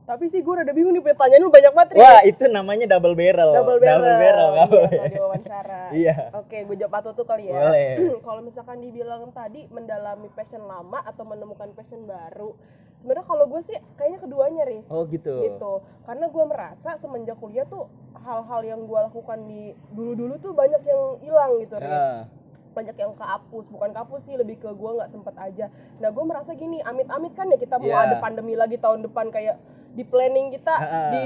Tapi 0.04 0.28
sih 0.28 0.44
gue 0.44 0.52
rada 0.52 0.68
bingung 0.70 0.92
nih 0.92 1.00
pertanyaan 1.00 1.40
lu 1.40 1.48
banyak 1.48 1.72
banget. 1.72 1.96
Wah, 1.96 2.20
itu 2.22 2.44
namanya 2.46 2.84
double 2.86 3.16
barrel. 3.16 3.56
double 3.56 3.80
barrel, 3.80 4.04
barrel, 4.04 4.48
nggak 4.52 4.68
Iya, 4.68 5.04
diwawancara 5.08 5.80
Iya. 6.04 6.14
oke 6.34 6.56
gue 6.60 6.76
jawab 6.76 6.92
satu 7.00 7.10
tuh 7.14 7.24
kali 7.24 7.48
ya 7.48 7.56
Boleh. 7.56 7.88
kalau 8.26 8.44
misalkan 8.44 8.84
dibilang 8.84 9.32
tadi 9.32 9.64
mendalami 9.70 10.28
passion 10.28 10.60
lama 10.60 11.00
atau 11.00 11.24
menemukan 11.24 11.72
passion 11.72 12.04
baru 12.04 12.52
sebenarnya 12.94 13.24
kalau 13.24 13.48
gue 13.48 13.60
sih 13.60 13.72
kayaknya 13.96 14.20
keduanya 14.20 14.62
Riz 14.64 14.92
Oh, 14.92 15.08
gitu. 15.08 15.40
gitu 15.40 15.72
karena 16.04 16.28
gue 16.28 16.44
merasa 16.44 16.90
semenjak 16.94 17.40
kuliah 17.40 17.64
tuh 17.64 17.88
hal-hal 18.20 18.60
yang 18.62 18.80
gue 18.84 19.00
lakukan 19.02 19.40
di 19.44 19.72
dulu-dulu 19.88 20.36
tuh 20.36 20.52
banyak 20.52 20.84
yang 20.84 21.00
hilang 21.18 21.52
gitu 21.58 21.76
Riz 21.76 22.04
Ah, 22.04 22.28
banyak 22.74 22.92
yang 22.92 23.14
kehapus. 23.14 23.70
Bukan 23.70 23.90
kehapus 23.90 24.20
sih 24.22 24.34
lebih 24.34 24.58
ke 24.58 24.68
gue 24.68 24.90
nggak 24.92 25.08
sempet 25.08 25.32
aja. 25.36 25.70
Nah 25.98 26.10
gue 26.10 26.24
merasa 26.24 26.52
gini 26.52 26.82
amit-amit 26.82 27.32
kan 27.32 27.46
ya 27.46 27.56
kita 27.56 27.78
mau 27.78 27.86
Iya. 27.86 28.04
ada 28.04 28.16
pandemi 28.18 28.52
lagi 28.52 28.76
tahun 28.76 29.00
depan 29.02 29.30
kayak 29.30 29.56
di 29.94 30.02
planning 30.02 30.50
kita 30.50 30.74
di 31.08 31.20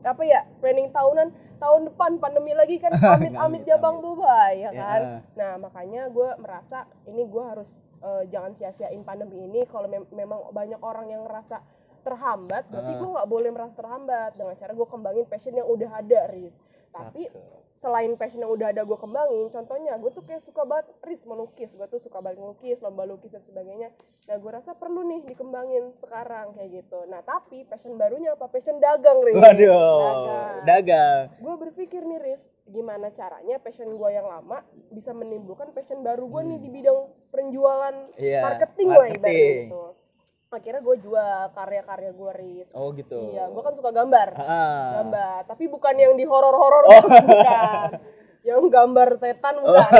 apa 0.00 0.22
ya 0.22 0.40
planning 0.58 0.88
tahunan 0.88 1.28
tahun 1.56 1.90
depan 1.90 2.16
pandemi 2.16 2.52
lagi 2.52 2.78
kan 2.78 2.94
amit-amit 3.16 3.64
ya 3.64 3.76
bang 3.76 3.96
Boba 3.98 4.52
ya 4.52 4.70
kan? 4.70 5.00
Ya. 5.02 5.16
nah 5.34 5.52
makanya 5.58 6.08
gue 6.08 6.28
merasa 6.38 6.84
ini 7.04 7.24
gue 7.24 7.42
harus 7.42 7.84
eh, 8.00 8.24
jangan 8.28 8.52
sia-siain 8.52 9.02
pandemi 9.02 9.42
ini 9.42 9.66
kalau 9.66 9.84
mem- 9.84 10.08
memang 10.10 10.48
banyak 10.50 10.78
orang 10.78 11.10
yang 11.10 11.24
ngerasa 11.24 11.58
terhambat 12.06 12.62
berarti 12.66 12.92
Ah. 12.92 12.96
gue 12.96 13.08
nggak 13.10 13.28
boleh 13.28 13.50
merasa 13.50 13.74
terhambat. 13.74 14.30
Dengan 14.32 14.54
cara 14.54 14.70
gue 14.72 14.86
kembangin 14.86 15.26
passion 15.26 15.52
yang 15.52 15.66
udah 15.66 15.90
ada 15.92 16.20
Riz. 16.28 16.62
Tapi 16.88 17.26
selain 17.72 18.08
passion 18.14 18.40
yang 18.40 18.48
udah 18.48 18.72
ada 18.72 18.82
gue 18.82 18.96
kembangin 18.96 19.50
contohnya 19.50 19.92
gue 19.94 20.08
tuh 20.08 20.22
kayak 20.22 20.40
suka 20.40 20.62
banget 20.62 20.86
Riz 21.02 21.22
melukis. 21.24 21.74
Gue 21.74 21.84
tuh 21.86 21.98
suka 21.98 22.18
banget 22.18 22.38
melukis 22.38 22.78
lomba 22.78 23.04
lukis 23.04 23.28
dan 23.28 23.42
sebagainya. 23.42 23.90
Nah 24.24 24.36
gue 24.36 24.50
rasa 24.50 24.72
perlu 24.72 25.02
nih 25.04 25.26
dikembangin 25.26 25.92
sekarang 25.92 26.54
kayak 26.54 26.70
gitu. 26.80 27.04
Nah 27.04 27.20
tapi 27.20 27.64
passion 27.64 27.94
barunya 27.94 28.32
apa? 28.32 28.46
Passion 28.46 28.78
dagang 28.78 29.20
Riz. 29.20 29.34
Waduh, 29.34 30.00
dagang. 30.00 30.54
dagang. 30.64 31.22
gue 31.36 31.54
berpikir 31.60 32.00
nih 32.00 32.20
Riz 32.22 32.42
gimana 32.64 33.10
caranya 33.10 33.58
passion 33.58 33.90
gue 33.90 34.08
yang 34.10 34.24
lama 34.24 34.62
bisa 34.88 35.10
menimbulkan 35.10 35.68
passion 35.70 36.00
baru 36.00 36.24
gue 36.24 36.42
nih 36.46 36.58
di 36.58 36.70
bidang 36.70 36.98
penjualan 37.28 37.94
Iya, 38.16 38.40
marketing, 38.42 38.88
lah 38.88 39.06
ibaratnya 39.06 39.20
marketing. 39.20 39.60
gitu 39.66 39.82
akhirnya 40.46 40.78
gue 40.78 40.96
jual 41.02 41.38
karya-karya 41.50 42.10
gue 42.14 42.32
ris 42.38 42.68
oh 42.70 42.94
gitu. 42.94 43.34
Iya 43.34 43.50
gue 43.50 43.62
kan 43.62 43.74
suka 43.74 43.90
gambar. 43.90 44.28
Ah. 44.38 45.02
gambar. 45.02 45.38
Tapi 45.50 45.66
bukan 45.66 45.94
yang 45.98 46.14
di 46.14 46.22
horor-horor 46.22 46.86
gitu, 46.86 47.18
bukan. 47.26 47.90
Yang 48.46 48.62
gambar 48.70 49.08
setan 49.18 49.54
bukan. 49.58 49.90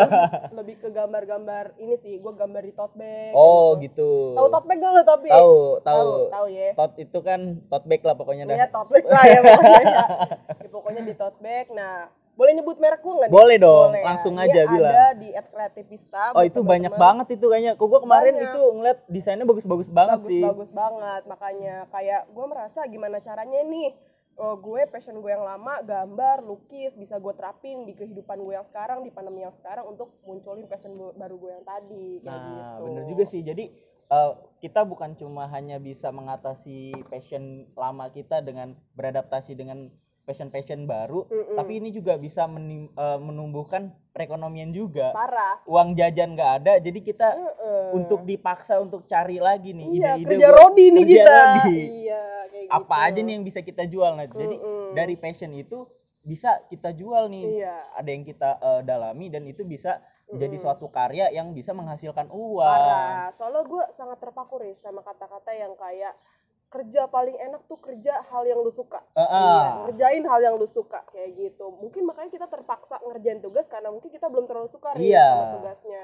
Lebih 0.55 0.77
ke 0.79 0.89
gambar-gambar 0.95 1.75
ini 1.83 1.99
sih. 1.99 2.23
Gue 2.23 2.31
gambar 2.39 2.63
di 2.63 2.73
tote 2.79 2.95
bag 2.95 3.35
oh 3.35 3.75
kayak 3.75 3.91
gitu. 3.91 4.11
Tahu 4.39 4.47
tote 4.47 4.67
bag 4.71 4.79
gak 4.79 4.93
lo 4.95 5.03
tapi 5.03 5.29
tahu 5.35 5.59
tahu. 5.83 6.11
Tahu 6.31 6.47
ya. 6.55 6.69
Tot 6.79 6.93
itu 6.95 7.19
kan 7.27 7.41
tote 7.67 7.87
bag 7.91 8.03
lah 8.07 8.15
pokoknya 8.15 8.45
dah. 8.47 8.57
Iya 8.57 8.67
tote 8.71 8.91
bag 8.95 9.07
lah 9.11 9.25
ya 9.27 9.41
pokoknya 9.43 9.83
ya. 9.83 10.05
Ya, 10.47 10.69
pokoknya 10.79 11.03
di 11.03 11.15
tote 11.19 11.39
bag. 11.43 11.67
Nah 11.75 12.07
boleh 12.37 12.53
nyebut 12.53 12.77
merek 12.77 13.01
gue 13.01 13.15
nggak? 13.17 13.31
Boleh 13.33 13.57
dong, 13.57 13.91
Boleh 13.91 14.01
ya. 14.01 14.07
langsung 14.07 14.35
Ini 14.37 14.45
aja 14.45 14.61
bilang. 14.69 14.93
ada 14.93 15.05
di 15.17 15.29
@kreativista 15.33 16.23
oh 16.37 16.45
itu 16.45 16.61
banyak 16.61 16.93
banget 16.95 17.27
itu 17.35 17.47
kayaknya 17.49 17.73
kok 17.75 17.89
gua 17.89 18.01
kemarin 18.05 18.37
Banyak. 18.37 18.49
itu 18.53 18.61
ngeliat 18.77 18.99
desainnya 19.09 19.49
bagus-bagus 19.49 19.89
banget 19.89 20.21
bagus 20.21 20.29
sih 20.29 20.43
bagus 20.45 20.71
banget 20.71 21.23
makanya 21.25 21.89
kayak 21.89 22.29
gue 22.29 22.45
merasa 22.45 22.85
gimana 22.85 23.19
caranya 23.19 23.65
nih 23.65 23.97
oh, 24.37 24.61
gue 24.61 24.85
passion 24.87 25.17
gue 25.17 25.33
yang 25.33 25.41
lama 25.41 25.81
gambar 25.81 26.45
lukis 26.45 26.93
bisa 26.95 27.17
gue 27.17 27.33
terapin 27.33 27.89
di 27.89 27.97
kehidupan 27.97 28.37
gue 28.37 28.53
yang 28.53 28.69
sekarang 28.69 29.01
di 29.01 29.09
pandemi 29.09 29.41
yang 29.41 29.57
sekarang 29.57 29.89
untuk 29.89 30.13
munculin 30.29 30.69
passion 30.69 30.93
baru 30.93 31.41
gue 31.41 31.51
yang 31.51 31.65
tadi 31.65 32.21
kayak 32.21 32.37
Nah, 32.37 32.45
gitu 32.53 32.83
bener 32.85 33.03
juga 33.09 33.25
sih. 33.25 33.41
Jadi 33.41 33.65
eh, 34.07 34.33
kita 34.61 34.85
bukan 34.85 35.17
cuma 35.17 35.49
hanya 35.49 35.81
bisa 35.81 36.13
mengatasi 36.13 36.93
passion 37.09 37.67
lama 37.75 38.13
kita 38.13 38.45
dengan 38.45 38.77
beradaptasi 38.93 39.57
dengan 39.57 39.89
passion-passion 40.27 40.85
baru, 40.85 41.23
Mm-mm. 41.31 41.55
tapi 41.55 41.79
ini 41.79 41.95
juga 41.95 42.19
bisa 42.19 42.51
menim- 42.51 42.91
eh, 42.91 43.19
menumbuhkan 43.23 43.95
perekonomian 44.11 44.75
juga. 44.75 45.15
parah 45.15 45.63
Uang 45.65 45.95
jajan 45.95 46.35
nggak 46.35 46.53
ada, 46.61 46.75
jadi 46.83 46.99
kita 46.99 47.29
Heeh. 47.31 47.95
untuk 47.95 48.27
dipaksa 48.27 48.83
untuk 48.83 49.07
cari 49.07 49.39
lagi 49.39 49.71
nih 49.71 49.87
iya 49.87 50.11
ide-ide 50.19 50.35
kerja 50.35 50.49
rodi 50.51 50.87
nih 50.91 51.05
kerja 51.07 51.15
kita 51.23 51.35
rodi. 51.39 51.71
iya 52.03 52.23
kayak 52.51 52.69
Apa 52.75 52.97
gitu. 52.99 53.07
aja 53.07 53.21
nih 53.23 53.33
yang 53.39 53.45
bisa 53.47 53.61
kita 53.63 53.85
jual 53.87 54.11
nah. 54.19 54.27
Jadi 54.27 54.57
Mm-mm. 54.59 54.99
dari 54.99 55.15
passion 55.15 55.55
itu 55.55 55.87
bisa 56.27 56.59
kita 56.67 56.91
jual 56.91 57.31
nih. 57.31 57.63
iya 57.63 57.77
Ada 57.95 58.09
yang 58.11 58.25
kita 58.27 58.51
eh, 58.59 58.81
dalami 58.83 59.31
dan 59.31 59.47
itu 59.47 59.63
bisa 59.63 60.03
menjadi 60.27 60.59
Mm-mm. 60.59 60.65
suatu 60.67 60.91
karya 60.91 61.31
yang 61.31 61.55
bisa 61.55 61.71
menghasilkan 61.71 62.27
uang. 62.35 62.67
parah 62.67 63.31
soalnya 63.31 63.63
gue 63.63 63.85
sangat 63.95 64.19
terpaku 64.19 64.59
sama 64.75 65.07
kata-kata 65.07 65.55
yang 65.55 65.79
kayak 65.79 66.19
kerja 66.67 67.07
paling 67.07 67.37
enak 67.37 67.61
tuh 67.65 67.77
kerja 67.77 68.19
hal 68.25 68.43
yang 68.43 68.59
lu 68.59 68.69
suka 68.69 68.99
Eh, 69.13 69.19
Iya, 69.19 69.31
ah. 69.31 69.67
ngerjain 69.85 70.23
hal 70.23 70.39
yang 70.41 70.55
lu 70.55 70.67
suka 70.67 71.01
kayak 71.09 71.33
gitu. 71.33 71.65
Mungkin 71.73 72.03
makanya 72.03 72.29
kita 72.29 72.47
terpaksa 72.47 72.99
ngerjain 73.01 73.39
tugas 73.39 73.65
karena 73.67 73.89
mungkin 73.89 74.09
kita 74.09 74.27
belum 74.27 74.45
terlalu 74.45 74.67
suka 74.67 74.93
Iya. 74.95 75.23
sama 75.23 75.45
tugasnya 75.57 76.03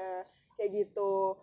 kayak 0.55 0.69
gitu. 0.73 1.35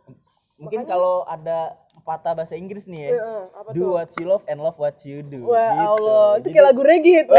Mungkin 0.58 0.82
Makanya- 0.82 0.90
kalau 0.90 1.14
ada 1.24 1.58
patah 2.02 2.34
bahasa 2.34 2.52
Inggris 2.52 2.84
nih 2.84 3.02
ya. 3.02 3.08
Heeh, 3.14 3.42
apa 3.50 3.68
Do 3.70 3.78
tuh? 3.78 3.88
what 3.94 4.08
you 4.14 4.24
love 4.26 4.42
and 4.44 4.58
love 4.58 4.76
what 4.76 4.96
you 5.02 5.20
do. 5.20 5.46
Wah 5.46 5.70
gitu. 5.70 5.86
Allah, 5.86 6.24
itu 6.34 6.38
Jadi- 6.42 6.52
kayak 6.52 6.64
lagu 6.66 6.80
reggae 6.82 7.14
itu. 7.18 7.32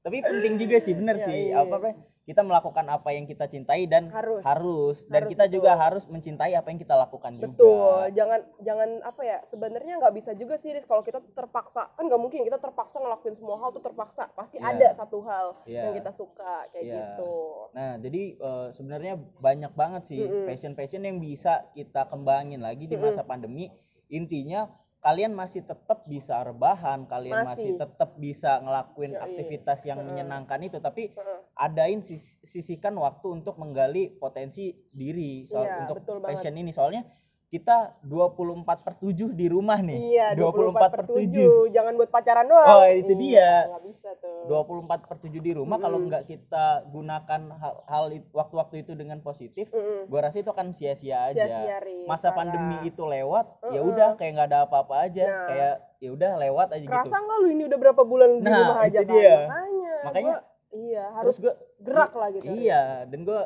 Tapi 0.00 0.16
penting 0.20 0.52
juga 0.56 0.76
sih 0.78 0.92
bener 0.92 1.16
Iya, 1.16 1.22
sih. 1.22 1.38
iya. 1.48 1.54
Apa 1.60 1.74
apa 1.76 1.86
kita 2.28 2.44
melakukan 2.44 2.84
apa 2.92 3.08
yang 3.16 3.24
kita 3.24 3.48
cintai 3.48 3.88
dan 3.88 4.12
Harus. 4.12 4.44
harus 4.44 4.96
dan 5.08 5.24
Harus, 5.24 5.32
kita 5.32 5.44
juga 5.48 5.72
betul. 5.72 5.84
harus 5.88 6.04
mencintai 6.12 6.52
apa 6.52 6.68
yang 6.68 6.76
kita 6.76 6.92
lakukan 6.92 7.32
juga. 7.40 7.46
Betul, 7.48 7.96
jangan 8.12 8.40
jangan 8.60 8.90
apa 9.00 9.22
ya? 9.24 9.38
Sebenarnya 9.48 9.96
nggak 9.96 10.12
bisa 10.12 10.36
juga 10.36 10.60
sih 10.60 10.76
Riz, 10.76 10.84
kalau 10.84 11.00
kita 11.00 11.24
terpaksa 11.32 11.88
kan 11.96 12.04
nggak 12.04 12.20
mungkin 12.20 12.44
kita 12.44 12.60
terpaksa 12.60 13.00
ngelakuin 13.00 13.32
semua 13.32 13.56
hal 13.56 13.72
tuh 13.72 13.80
terpaksa. 13.80 14.28
Pasti 14.36 14.60
Iya. 14.60 14.76
ada 14.76 14.88
satu 14.92 15.24
hal 15.24 15.56
Iya. 15.64 15.88
yang 15.88 15.96
kita 15.96 16.12
suka 16.12 16.68
kayak 16.68 16.84
Iya. 16.84 16.96
gitu. 17.00 17.32
Nah, 17.72 17.92
jadi 17.96 18.22
eh, 18.36 18.66
sebenarnya 18.76 19.14
banyak 19.40 19.72
banget 19.72 20.02
sih 20.04 20.20
passion-passion 20.44 21.08
yang 21.08 21.16
bisa 21.16 21.64
kita 21.72 22.04
kembangin 22.12 22.60
lagi 22.60 22.84
di 22.84 23.00
masa 23.00 23.24
pandemi. 23.24 23.72
Intinya 24.12 24.68
kalian 25.08 25.32
masih 25.32 25.64
tetap 25.64 26.04
bisa 26.04 26.36
rebahan, 26.44 27.08
kalian 27.08 27.40
masih, 27.40 27.72
Masih. 27.72 27.80
tetap 27.80 28.10
bisa 28.20 28.60
ngelakuin 28.60 29.16
Yoi. 29.16 29.24
aktivitas 29.24 29.80
yang 29.88 30.04
Mm-mm. 30.04 30.12
menyenangkan 30.12 30.60
itu, 30.60 30.76
tapi 30.84 31.16
Heeh. 31.16 31.38
adain 31.56 32.04
sis- 32.04 32.36
sisihkan 32.44 32.92
waktu 33.00 33.40
untuk 33.40 33.56
menggali 33.56 34.12
potensi 34.12 34.76
diri 34.92 35.48
soal 35.48 35.64
Iya, 35.64 35.76
untuk 35.80 36.04
betul 36.04 36.20
banget. 36.20 36.44
passion 36.44 36.60
ini 36.60 36.76
soalnya 36.76 37.08
kita 37.48 37.96
24 38.04 38.60
per 38.78 38.94
7 38.94 39.32
di 39.32 39.48
rumah 39.48 39.80
nih 39.80 39.96
Iya, 40.12 40.26
24 40.36 40.92
per 40.92 41.02
7 41.02 41.32
7. 41.64 41.72
Jangan 41.72 41.96
buat 41.96 42.10
pacaran 42.10 42.44
doang. 42.44 42.68
Oh, 42.68 42.84
itu 42.84 43.08
Iya, 43.08 43.16
dia. 43.16 43.50
Nggak 43.66 43.84
bisa 43.84 44.10
tuh. 44.14 44.44
24 44.44 45.00
per 45.02 45.16
7 45.18 45.40
di 45.40 45.52
rumah 45.52 45.76
kalau 45.76 45.96
Mm-mm. 45.96 46.08
nggak 46.08 46.24
kita 46.26 46.64
gunakan 46.86 47.40
hal, 47.50 47.74
hal 47.84 48.04
it- 48.12 48.28
waktu-waktu 48.30 48.84
itu 48.84 48.92
dengan 48.92 49.18
positif 49.20 49.68
Mm-mm. 49.70 50.06
gua 50.06 50.20
rasa 50.22 50.38
itu 50.38 50.48
akan 50.48 50.70
sia-sia 50.70 51.24
aja 51.26 51.48
Sia-sia, 51.48 51.80
masa 52.04 52.28
parah. 52.28 52.36
pandemi 52.44 52.84
itu 52.84 53.00
lewat 53.02 53.46
ya 53.66 53.80
Mm-mm. 53.80 53.90
udah 53.90 54.10
kayak 54.14 54.32
nggak 54.34 54.48
ada 54.48 54.58
apa-apa 54.62 54.94
aja 55.02 55.24
Nah. 55.24 55.46
kayak 55.46 55.74
ya 55.98 56.10
udah 56.10 56.30
lewat 56.38 56.68
aja 56.70 56.84
Kerasa 56.84 57.08
gitu 57.10 57.24
nggak 57.24 57.38
lu 57.38 57.48
ini 57.50 57.62
udah 57.64 57.78
berapa 57.78 58.02
bulan 58.04 58.30
di 58.34 58.44
Nah, 58.44 58.56
rumah 58.62 58.78
aja 58.82 59.00
kan? 59.00 59.08
dia. 59.08 59.36
Makanya. 59.42 59.94
Makanya 60.04 60.34
gua- 60.34 60.46
iya 60.70 61.04
harus 61.12 61.36
gua 61.38 61.54
gerak 61.78 62.12
lah 62.12 62.28
gitu. 62.30 62.44
Iya, 62.46 62.82
dan 63.04 63.20
gue 63.22 63.40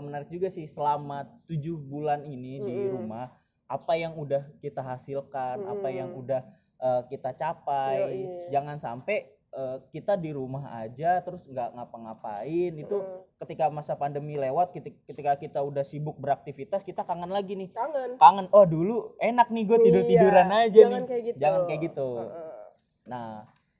menarik 0.00 0.26
juga 0.28 0.48
sih 0.48 0.64
selama 0.64 1.18
tujuh 1.44 1.78
bulan 1.78 2.24
ini 2.24 2.58
di 2.58 2.74
Mm-mm. 2.80 2.92
rumah 2.92 3.28
apa 3.66 3.92
yang 3.94 4.12
udah 4.14 4.44
kita 4.58 4.80
hasilkan, 4.80 5.56
apa 5.62 5.88
yang 5.88 6.10
Mm-mm. 6.10 6.20
udah 6.20 6.40
eh, 6.76 7.02
kita 7.08 7.32
capai, 7.32 7.96
Yoi. 7.98 8.22
jangan 8.50 8.76
sampai 8.76 9.24
eh, 9.50 9.76
kita 9.88 10.14
di 10.14 10.30
rumah 10.30 10.66
aja 10.76 11.20
terus 11.20 11.40
nggak 11.44 11.72
ngapa-ngapain 11.72 12.72
itu 12.74 12.96
Mm. 12.96 13.22
ketika 13.38 13.68
masa 13.68 13.94
pandemi 13.94 14.34
lewat 14.34 14.72
ketika, 15.06 15.36
kita 15.36 15.60
udah 15.60 15.82
sibuk 15.82 16.16
beraktivitas 16.16 16.80
kita 16.80 17.02
kangen 17.02 17.28
lagi 17.28 17.54
nih 17.54 17.70
Kangen. 17.70 18.16
kangen 18.16 18.46
oh 18.50 18.64
dulu 18.64 19.14
enak 19.18 19.48
nih 19.48 19.64
gue 19.64 19.78
tidur 19.80 20.02
tiduran 20.02 20.48
Iya, 20.48 20.58
aja 20.64 20.80
jangan 20.80 20.96
nih 20.96 21.06
kayak 21.06 21.22
gitu. 21.24 21.36
jangan 21.38 21.60
kayak 21.64 21.80
gitu 21.82 22.08
Heeh. 22.18 22.62
Nah, 23.04 23.30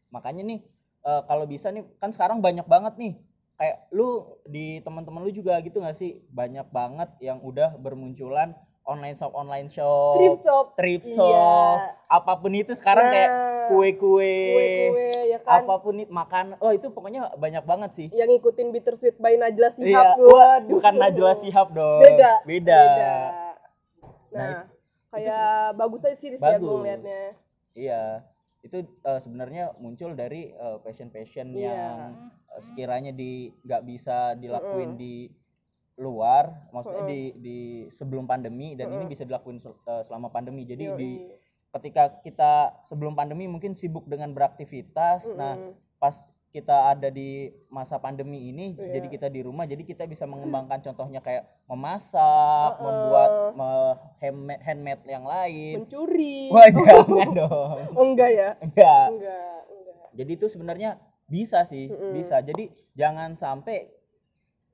makanya 0.09 0.43
nih 0.45 0.61
eh, 1.03 1.23
kalau 1.25 1.45
bisa 1.45 1.69
nih 1.69 1.83
kan 1.99 2.09
sekarang 2.09 2.39
banyak 2.39 2.65
banget 2.65 2.95
nih 2.95 3.13
kayak 3.55 3.77
lu 3.91 4.09
di 4.45 4.79
teman-teman 4.81 5.23
lu 5.23 5.31
juga 5.31 5.59
gitu 5.59 5.79
gak 5.79 5.95
sih 5.95 6.23
banyak 6.29 6.67
banget 6.69 7.09
yang 7.19 7.39
udah 7.41 7.75
bermunculan 7.75 8.53
online 8.85 9.15
shop 9.15 9.33
online 9.33 9.67
shop 9.67 10.15
Thrift 10.15 10.41
shop. 10.41 10.65
thrift 10.75 11.05
Iya. 11.05 11.15
shop 11.15 11.77
apa 12.07 12.33
pun 12.37 12.53
itu 12.53 12.73
sekarang 12.73 13.07
kayak 13.07 13.31
Nah, 13.31 13.67
kue-kue 13.67 14.37
Kue-kue 14.53 15.09
ya 15.27 15.39
kan. 15.41 15.65
apa 15.65 15.75
pun 15.79 15.95
itu 15.97 16.11
makan 16.11 16.47
oh 16.59 16.69
itu 16.69 16.87
pokoknya 16.89 17.33
banyak 17.35 17.63
banget 17.63 17.91
sih 17.91 18.07
Yang 18.11 18.29
ngikutin 18.35 18.69
bittersweet 18.71 19.17
by 19.17 19.35
Najla 19.35 19.69
iya 19.71 19.73
Shihab. 19.73 20.07
wah, 20.17 20.61
Waduh. 20.61 20.69
bukan 20.71 20.95
Najla 20.95 21.33
Shihab 21.35 21.69
dong 21.71 22.01
Beda. 22.01 22.33
beda, 22.45 22.83
Nah, 22.95 23.25
Nah, 24.35 24.67
kayak 25.11 25.49
bagus 25.75 26.03
aja 26.03 26.13
sih 26.13 26.29
Riz, 26.29 26.39
ya 26.39 26.55
gue 26.55 26.61
Bagus. 26.61 26.75
ngeliatnya. 26.77 27.23
iya 27.73 28.03
itu 28.61 28.77
eh, 28.81 29.19
sebenarnya 29.19 29.77
muncul 29.77 30.13
dari 30.13 30.53
passion 30.81 31.09
passion 31.09 31.53
Iya. 31.53 31.65
yang 31.65 31.97
eh, 32.49 32.61
sekiranya 32.61 33.11
di 33.11 33.49
nggak 33.61 33.83
bisa 33.83 34.35
dilakuin 34.35 34.95
di 34.95 35.29
luar 35.97 36.51
maksudnya 36.69 37.05
di 37.05 37.21
di 37.37 37.59
sebelum 37.89 38.25
pandemi 38.25 38.75
dan 38.75 38.91
ini 38.91 39.07
bisa 39.07 39.23
dilakuin 39.23 39.59
sel- 39.59 39.79
eh, 39.81 40.03
selama 40.03 40.27
pandemi 40.29 40.63
jadi 40.63 40.91
Yoi. 40.91 40.97
di 40.97 41.11
ketika 41.71 42.19
kita 42.19 42.53
sebelum 42.81 43.13
pandemi 43.13 43.47
mungkin 43.47 43.73
sibuk 43.73 44.03
dengan 44.05 44.31
beraktivitas 44.31 45.31
nah 45.33 45.55
pas 45.97 46.15
kita 46.51 46.71
ada 46.89 47.11
di 47.11 47.31
masa 47.69 47.97
pandemi 47.97 48.49
ini 48.49 48.75
Iya. 48.75 48.93
jadi 48.93 49.07
kita 49.09 49.27
di 49.29 49.41
rumah 49.41 49.65
jadi 49.65 49.83
kita 49.83 50.03
bisa 50.05 50.23
mengembangkan 50.25 50.83
contohnya 50.85 51.19
kayak 51.19 51.47
memasak 51.67 52.73
membuat 52.77 53.31
me- 53.53 53.97
handmade, 54.21 54.63
handmade 54.63 55.03
yang 55.05 55.25
lain 55.25 55.75
Mencuri. 55.81 56.51
wah 56.51 56.67
jangan 56.69 57.29
dong 57.41 57.79
Oh, 57.93 58.05
enggak 58.05 58.31
ya? 58.31 58.51
enggak 58.61 59.07
Enggak, 59.13 59.61
enggak. 59.65 60.07
jadi 60.13 60.31
itu 60.33 60.47
sebenarnya 60.49 60.91
bisa 61.25 61.63
sih 61.65 61.87
Mm-mm. 61.87 62.15
bisa 62.15 62.39
jadi 62.39 62.67
jangan 62.93 63.35
sampai 63.35 63.91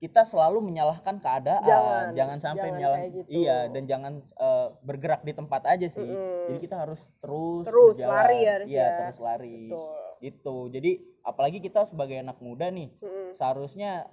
kita 0.00 0.24
selalu 0.24 0.64
menyalahkan 0.64 1.20
keadaan 1.20 2.16
Jangan, 2.16 2.38
sampai 2.40 2.72
jangan 2.72 2.74
menyalah 2.74 2.98
kayak 3.04 3.12
gitu. 3.20 3.28
iya 3.28 3.68
dan 3.68 3.82
jangan 3.84 4.12
eh, 4.24 4.66
bergerak 4.80 5.20
di 5.22 5.32
tempat 5.36 5.62
aja 5.68 5.86
sih 5.86 6.08
Mm-mm. 6.08 6.48
jadi 6.48 6.58
kita 6.58 6.76
harus 6.80 7.12
terus 7.20 7.64
Terus 7.68 7.96
berjalan. 8.00 8.16
lari 8.16 8.38
ya, 8.40 8.54
Riz, 8.56 8.68
iya 8.72 8.80
ya. 8.80 8.88
terus 9.04 9.18
lari 9.20 9.60
Betul. 9.68 9.92
gitu 10.18 10.56
jadi 10.72 10.90
apalagi 11.20 11.58
kita 11.60 11.84
sebagai 11.84 12.16
anak 12.16 12.40
muda 12.40 12.72
nih 12.72 12.88
Mm-mm. 12.96 13.36
seharusnya 13.36 14.08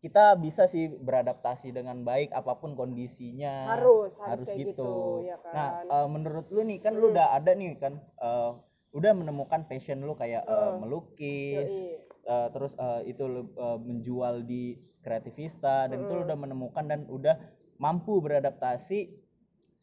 kita 0.00 0.32
bisa 0.34 0.64
sih 0.64 0.88
beradaptasi 0.90 1.70
dengan 1.70 2.02
baik 2.02 2.32
apa 2.32 2.56
pun 2.56 2.72
kondisinya 2.72 3.68
Harus, 3.70 4.16
harus 4.18 4.48
kayak 4.48 4.72
gitu, 4.74 5.20
ya 5.22 5.36
kan? 5.38 5.52
nah 5.54 5.68
eh, 5.86 6.08
menurut 6.08 6.46
lu 6.50 6.66
nih 6.66 6.78
kan 6.80 6.98
lu 6.98 7.12
udah 7.12 7.30
ada 7.30 7.52
nih 7.54 7.78
kan 7.78 7.94
eh, 8.00 8.50
udah 8.90 9.12
menemukan 9.14 9.70
passion 9.70 10.02
lu 10.02 10.18
kayak 10.18 10.42
eh, 10.42 10.72
melukis 10.82 11.70
Yoi. 11.78 12.09
Eh, 12.30 12.48
terus 12.54 12.78
eh, 12.78 13.10
itu 13.10 13.26
lu 13.26 13.50
eh, 13.50 13.78
menjual 13.82 14.46
di 14.46 14.78
kreativista 15.02 15.90
dan 15.90 16.06
itu 16.06 16.12
lu 16.14 16.22
udah 16.22 16.38
menemukan 16.38 16.86
dan 16.86 17.10
udah 17.10 17.34
mampu 17.82 18.22
beradaptasi 18.22 19.10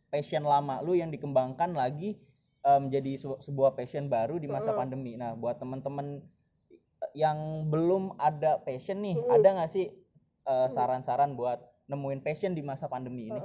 passion 0.08 0.48
lama 0.48 0.80
lu 0.80 0.96
yang 0.96 1.12
dikembangkan 1.12 1.76
lagi 1.76 2.16
menjadi 2.68 3.40
sebuah 3.48 3.80
passion 3.80 4.12
baru 4.12 4.44
di 4.44 4.52
masa 4.52 4.76
pandemi. 4.76 5.16
Nah 5.16 5.40
buat 5.40 5.56
teman-teman 5.56 6.20
yang 7.16 7.64
belum 7.72 8.20
ada 8.20 8.60
passion 8.60 9.00
nih 9.00 9.16
ada 9.32 9.56
nggak 9.56 9.72
sih 9.72 9.88
saran-saran 10.44 11.40
buat 11.40 11.64
nemuin 11.88 12.20
passion 12.20 12.52
di 12.52 12.60
masa 12.60 12.92
pandemi 12.92 13.32
ini? 13.32 13.40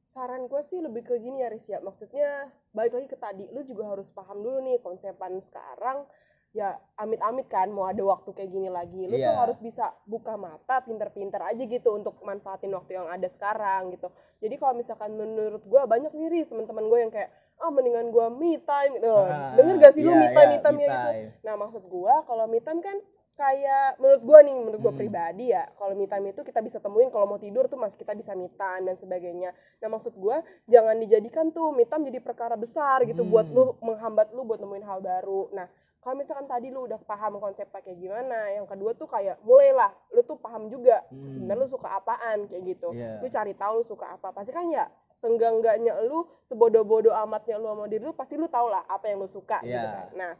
Saran 0.00 0.48
gue 0.48 0.62
sih 0.64 0.80
lebih 0.80 1.04
ke 1.04 1.20
gini 1.20 1.44
ya 1.44 1.52
Riz 1.52 1.68
ya. 1.68 1.84
Maksudnya 1.84 2.48
balik 2.72 2.96
lagi 2.96 3.08
ke 3.12 3.20
tadi 3.20 3.44
lu 3.52 3.68
juga 3.68 3.92
harus 3.92 4.08
paham 4.16 4.40
dulu 4.40 4.64
nih 4.64 4.80
konsepan 4.80 5.36
sekarang 5.36 6.08
ya 6.54 6.70
amit-amit 6.94 7.50
kan 7.50 7.66
mau 7.74 7.90
ada 7.90 7.98
waktu 8.06 8.30
kayak 8.30 8.46
gini 8.46 8.70
lagi. 8.70 9.10
Lu 9.10 9.18
tuh 9.18 9.26
Iya. 9.26 9.42
harus 9.42 9.58
bisa 9.58 9.90
buka 10.06 10.38
mata 10.38 10.78
pinter-pinter 10.86 11.42
aja 11.42 11.58
gitu 11.58 11.98
untuk 11.98 12.22
manfaatin 12.22 12.70
waktu 12.70 12.94
yang 12.94 13.10
ada 13.10 13.26
sekarang 13.26 13.90
gitu. 13.90 14.06
Jadi 14.38 14.54
kalau 14.54 14.78
misalkan 14.78 15.18
menurut 15.18 15.66
gue 15.66 15.80
banyak 15.82 16.14
nih 16.14 16.30
Riz 16.30 16.46
teman-teman 16.46 16.86
gue 16.86 16.98
yang 17.02 17.10
kayak 17.10 17.34
ah 17.58 17.70
mendingan 17.74 18.14
gue 18.14 18.26
me 18.38 18.54
time. 18.62 18.92
Gitu. 19.02 19.10
Ah, 19.10 19.50
denger 19.58 19.74
gak 19.82 19.92
sih 19.98 20.06
lu 20.06 20.14
iya, 20.14 20.22
me 20.22 20.28
time 20.30 20.46
iya, 20.46 20.54
me 20.54 20.58
time 20.62 20.76
me 20.78 20.82
ya 20.82 20.88
gitu? 20.88 21.10
time. 21.10 21.26
nah 21.42 21.54
maksud 21.58 21.82
gue 21.84 22.14
kalau 22.22 22.44
me 22.46 22.58
time 22.62 22.80
kan 22.80 22.96
kayak 23.34 23.98
menurut 23.98 24.22
gue 24.22 24.38
nih 24.42 24.54
menurut 24.56 24.80
gue 24.80 24.88
Hmm. 24.88 25.00
pribadi 25.00 25.44
ya 25.50 25.66
kalau 25.74 25.92
me 25.92 26.06
time 26.06 26.30
itu 26.30 26.40
kita 26.40 26.60
bisa 26.60 26.78
temuin 26.78 27.08
kalau 27.08 27.26
mau 27.26 27.36
tidur 27.36 27.66
tuh 27.66 27.74
masih 27.74 27.98
kita 27.98 28.12
bisa 28.12 28.32
me 28.32 28.46
time 28.48 28.84
dan 28.84 28.94
sebagainya 28.94 29.50
nah 29.78 29.88
maksud 29.88 30.14
gue 30.14 30.36
jangan 30.64 30.94
dijadikan 30.96 31.50
tuh 31.50 31.70
me 31.70 31.82
time 31.82 32.04
jadi 32.04 32.18
perkara 32.20 32.54
besar 32.54 33.02
gitu 33.02 33.22
buat 33.24 33.44
Hmm. 33.44 33.52
lu 33.52 33.62
menghambat 33.80 34.30
lu 34.30 34.42
buat 34.42 34.58
nemuin 34.58 34.82
hal 34.82 35.00
baru 35.00 35.50
nah 35.50 35.66
kalau 35.98 36.14
misalkan 36.14 36.44
tadi 36.44 36.68
lu 36.68 36.84
udah 36.84 37.00
paham 37.00 37.38
konsep 37.38 37.64
kayak 37.66 37.96
gimana 37.96 38.52
yang 38.52 38.64
kedua 38.64 38.92
tuh 38.92 39.08
kayak 39.08 39.40
mulailah 39.40 39.88
lu 40.10 40.22
tuh 40.22 40.36
paham 40.36 40.68
juga 40.68 41.02
Hmm. 41.08 41.26
sebenarnya 41.26 41.58
lu 41.58 41.68
suka 41.68 41.88
apaan 41.92 42.46
kayak 42.46 42.62
gitu 42.68 42.92
Iya. 42.92 43.18
lu 43.18 43.26
cari 43.26 43.52
tahu 43.52 43.72
lu 43.74 43.84
suka 43.84 44.06
apa 44.12 44.30
pasti 44.30 44.52
kan 44.52 44.68
ya 44.68 44.86
senggangganya 45.10 45.98
lu 46.02 46.22
sebodoh-bodoh 46.42 47.10
amatnya 47.16 47.56
lu 47.56 47.66
sama 47.66 47.88
diri 47.88 47.98
lu 48.00 48.12
pasti 48.12 48.36
lu 48.36 48.46
tau 48.46 48.68
lah 48.68 48.86
apa 48.86 49.08
yang 49.08 49.18
lu 49.18 49.26
suka 49.26 49.58
gitu 49.60 49.74
Iya. 49.74 49.90
kan 49.90 50.08
nah 50.14 50.32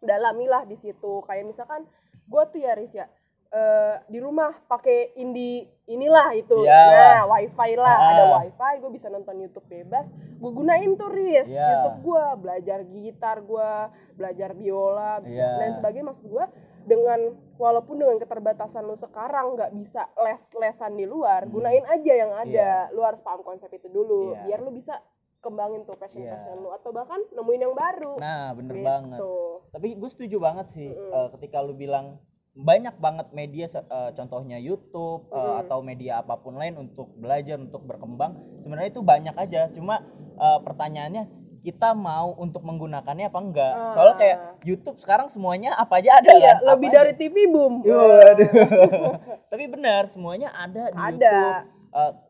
dalamilah 0.00 0.64
di 0.64 0.74
situ 0.74 1.22
kayak 1.22 1.44
misalkan 1.44 1.86
gue 2.24 2.42
tuh 2.48 2.60
ya 2.60 2.72
Riz 2.72 2.92
ya 2.92 3.06
eh, 3.50 3.94
di 4.06 4.18
rumah 4.18 4.50
pakai 4.64 5.14
indi 5.16 5.62
inilah 5.84 6.32
itu 6.32 6.58
Iya. 6.60 6.80
nah 6.90 7.20
wifi 7.30 7.76
lah 7.76 7.94
Ah. 7.94 8.10
ada 8.10 8.24
wifi 8.38 8.74
gue 8.78 8.90
bisa 8.90 9.06
nonton 9.06 9.36
YouTube 9.36 9.64
bebas 9.64 10.10
gue 10.10 10.50
gunain 10.50 10.90
tuh 10.94 11.08
Riz 11.08 11.52
Iya. 11.52 11.62
YouTube 11.78 11.98
gue 12.04 12.24
belajar 12.38 12.78
gitar 12.84 13.36
gue 13.40 13.70
belajar 14.12 14.50
biola 14.52 15.20
Iya. 15.22 15.60
dan 15.60 15.70
sebagainya 15.70 16.08
maksud 16.08 16.24
gue 16.24 16.44
dengan 16.84 17.16
walaupun 17.54 17.96
dengan 17.96 18.18
keterbatasan 18.18 18.82
lu 18.82 18.92
sekarang 18.94 19.54
nggak 19.54 19.72
bisa 19.72 20.04
les-lesan 20.18 20.92
di 20.94 21.04
luar 21.04 21.44
Hmm. 21.44 21.52
gunain 21.54 21.84
aja 21.86 22.12
yang 22.14 22.32
ada 22.34 22.90
lu 22.90 23.00
harus 23.00 23.20
paham 23.20 23.40
konsep 23.40 23.70
itu 23.70 23.86
dulu 23.86 24.34
Iya. 24.34 24.40
biar 24.46 24.60
lu 24.60 24.70
bisa 24.70 24.98
kembangin 25.44 25.84
tuh 25.84 25.92
passion 25.94 26.20
Iya. 26.20 26.32
passion 26.32 26.56
lu 26.56 26.72
atau 26.72 26.88
bahkan 26.90 27.20
nemuin 27.30 27.60
yang 27.62 27.76
baru 27.76 28.16
Nah, 28.16 28.50
bener 28.52 28.74
gitu. 28.74 28.86
banget. 28.86 29.18
Tapi 29.68 29.88
gue 29.94 30.08
setuju 30.08 30.36
banget 30.38 30.66
sih 30.68 30.88
Mm-mm. 30.88 31.12
eh, 31.12 31.28
ketika 31.32 31.60
lu 31.60 31.74
bilang 31.74 32.16
banyak 32.50 32.94
banget 32.96 33.28
media 33.30 33.66
eh, 33.68 34.10
contohnya 34.12 34.56
YouTube 34.56 35.28
Mm-mm. 35.28 35.60
atau 35.60 35.78
media 35.80 36.18
apa 36.18 36.34
pun 36.36 36.54
lain 36.54 36.80
untuk 36.80 37.12
belajar 37.14 37.58
untuk 37.58 37.82
berkembang. 37.82 38.32
Sebenarnya 38.58 38.90
itu 38.90 39.02
banyak 39.02 39.34
aja. 39.34 39.68
Cuma 39.68 40.00
eh, 40.34 40.58
pertanyaannya 40.60 41.24
kita 41.60 41.92
mau 41.92 42.36
untuk 42.36 42.60
menggunakannya 42.60 43.26
apa 43.26 43.40
enggak? 43.40 43.72
Ah. 43.72 43.92
Soalnya 43.92 44.16
kayak 44.16 44.38
YouTube 44.62 45.00
sekarang 45.00 45.26
semuanya 45.26 45.72
apa 45.74 45.96
aja 45.96 46.20
ada 46.20 46.30
iya 46.30 46.54
kan? 46.54 46.76
lebih 46.76 46.88
Apa 46.88 46.96
dari 47.00 47.12
TV 47.16 47.36
boom 47.48 47.80
waduh. 47.80 48.50
Tapi 49.50 49.64
benar, 49.66 50.04
semuanya 50.06 50.52
ada 50.52 50.88
di 50.88 51.00
Ada. 51.00 51.08
YouTube. 51.10 51.56
Ki- 51.94 52.22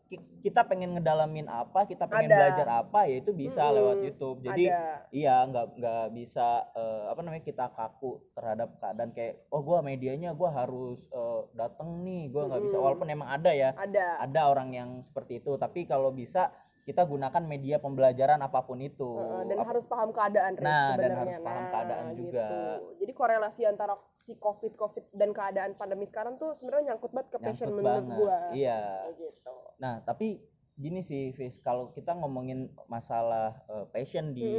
kita 0.45 0.67
pengen 0.69 0.93
ngedalamin 0.93 1.49
apa, 1.49 1.89
kita 1.89 2.05
pengen 2.05 2.29
Ada. 2.29 2.37
belajar 2.37 2.69
apa, 2.85 3.01
ya 3.09 3.17
itu 3.25 3.33
bisa 3.33 3.65
Mm-mm. 3.65 3.77
lewat 3.81 3.97
YouTube. 4.05 4.39
Jadi 4.45 4.65
ada 4.69 5.09
iya 5.09 5.37
nggak 5.49 5.67
nggak 5.81 6.07
bisa 6.13 6.69
eh, 6.77 7.05
apa 7.09 7.21
namanya 7.25 7.45
kita 7.45 7.65
kaku 7.73 8.21
terhadap 8.37 8.77
keadaan 8.77 9.11
kayak 9.17 9.49
oh 9.49 9.65
gua 9.65 9.81
medianya 9.81 10.37
gua 10.37 10.53
harus 10.53 11.09
eh, 11.09 11.41
datang 11.57 12.05
nih, 12.05 12.29
gua 12.29 12.51
nggak 12.53 12.63
bisa. 12.69 12.77
Mm-mm. 12.77 12.87
Walaupun 12.91 13.09
emang 13.09 13.29
ada 13.33 13.51
ya, 13.55 13.71
ada 13.75 14.21
ada 14.21 14.41
orang 14.53 14.71
yang 14.77 14.91
seperti 15.01 15.41
itu. 15.41 15.57
Tapi 15.57 15.89
kalau 15.89 16.13
bisa 16.13 16.53
kita 16.85 17.01
gunakan 17.03 17.41
media 17.41 17.81
pembelajaran 17.81 18.37
apa 18.39 18.61
pun 18.61 18.77
itu. 18.79 19.17
Dan 19.49 19.57
Ap- 19.57 19.69
harus 19.73 19.89
paham 19.89 20.13
keadaan 20.13 20.53
Riz, 20.53 20.69
Nah, 20.69 20.89
dan 20.95 21.11
harus 21.17 21.39
paham 21.41 21.65
keadaan 21.67 22.07
juga. 22.13 22.45
gitu. 22.45 22.61
jadi 23.01 23.13
korelasi 23.13 23.63
antara 23.65 23.95
si 24.15 24.37
covid 24.37 24.77
covid 24.77 25.05
dan 25.11 25.33
keadaan 25.33 25.73
pandemi 25.75 26.05
sekarang 26.05 26.37
tuh 26.37 26.53
sebenarnya 26.53 26.93
nyangkut 26.93 27.13
banget 27.13 27.29
ke 27.31 27.39
passion 27.39 27.69
nyangkut 27.69 27.81
menurut 27.81 28.05
banget. 28.05 28.17
gua 28.17 28.39
Iya. 28.53 28.81
Gitu 29.17 29.55
Nah, 29.75 29.95
tapi 30.01 30.41
gini 30.75 31.01
sih, 31.01 31.31
Fis, 31.31 31.59
kalau 31.59 31.89
kita 31.91 32.13
ngomongin 32.13 32.69
masalah 32.87 33.65
eh, 33.67 33.87
passion 33.91 34.33
di 34.33 34.51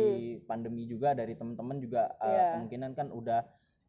pandemi 0.42 0.86
juga 0.86 1.14
dari 1.14 1.34
teman-teman 1.34 1.78
juga 1.78 2.14
eh, 2.20 2.28
Iya. 2.28 2.46
kemungkinan 2.54 2.92
kan 2.94 3.08
udah 3.10 3.42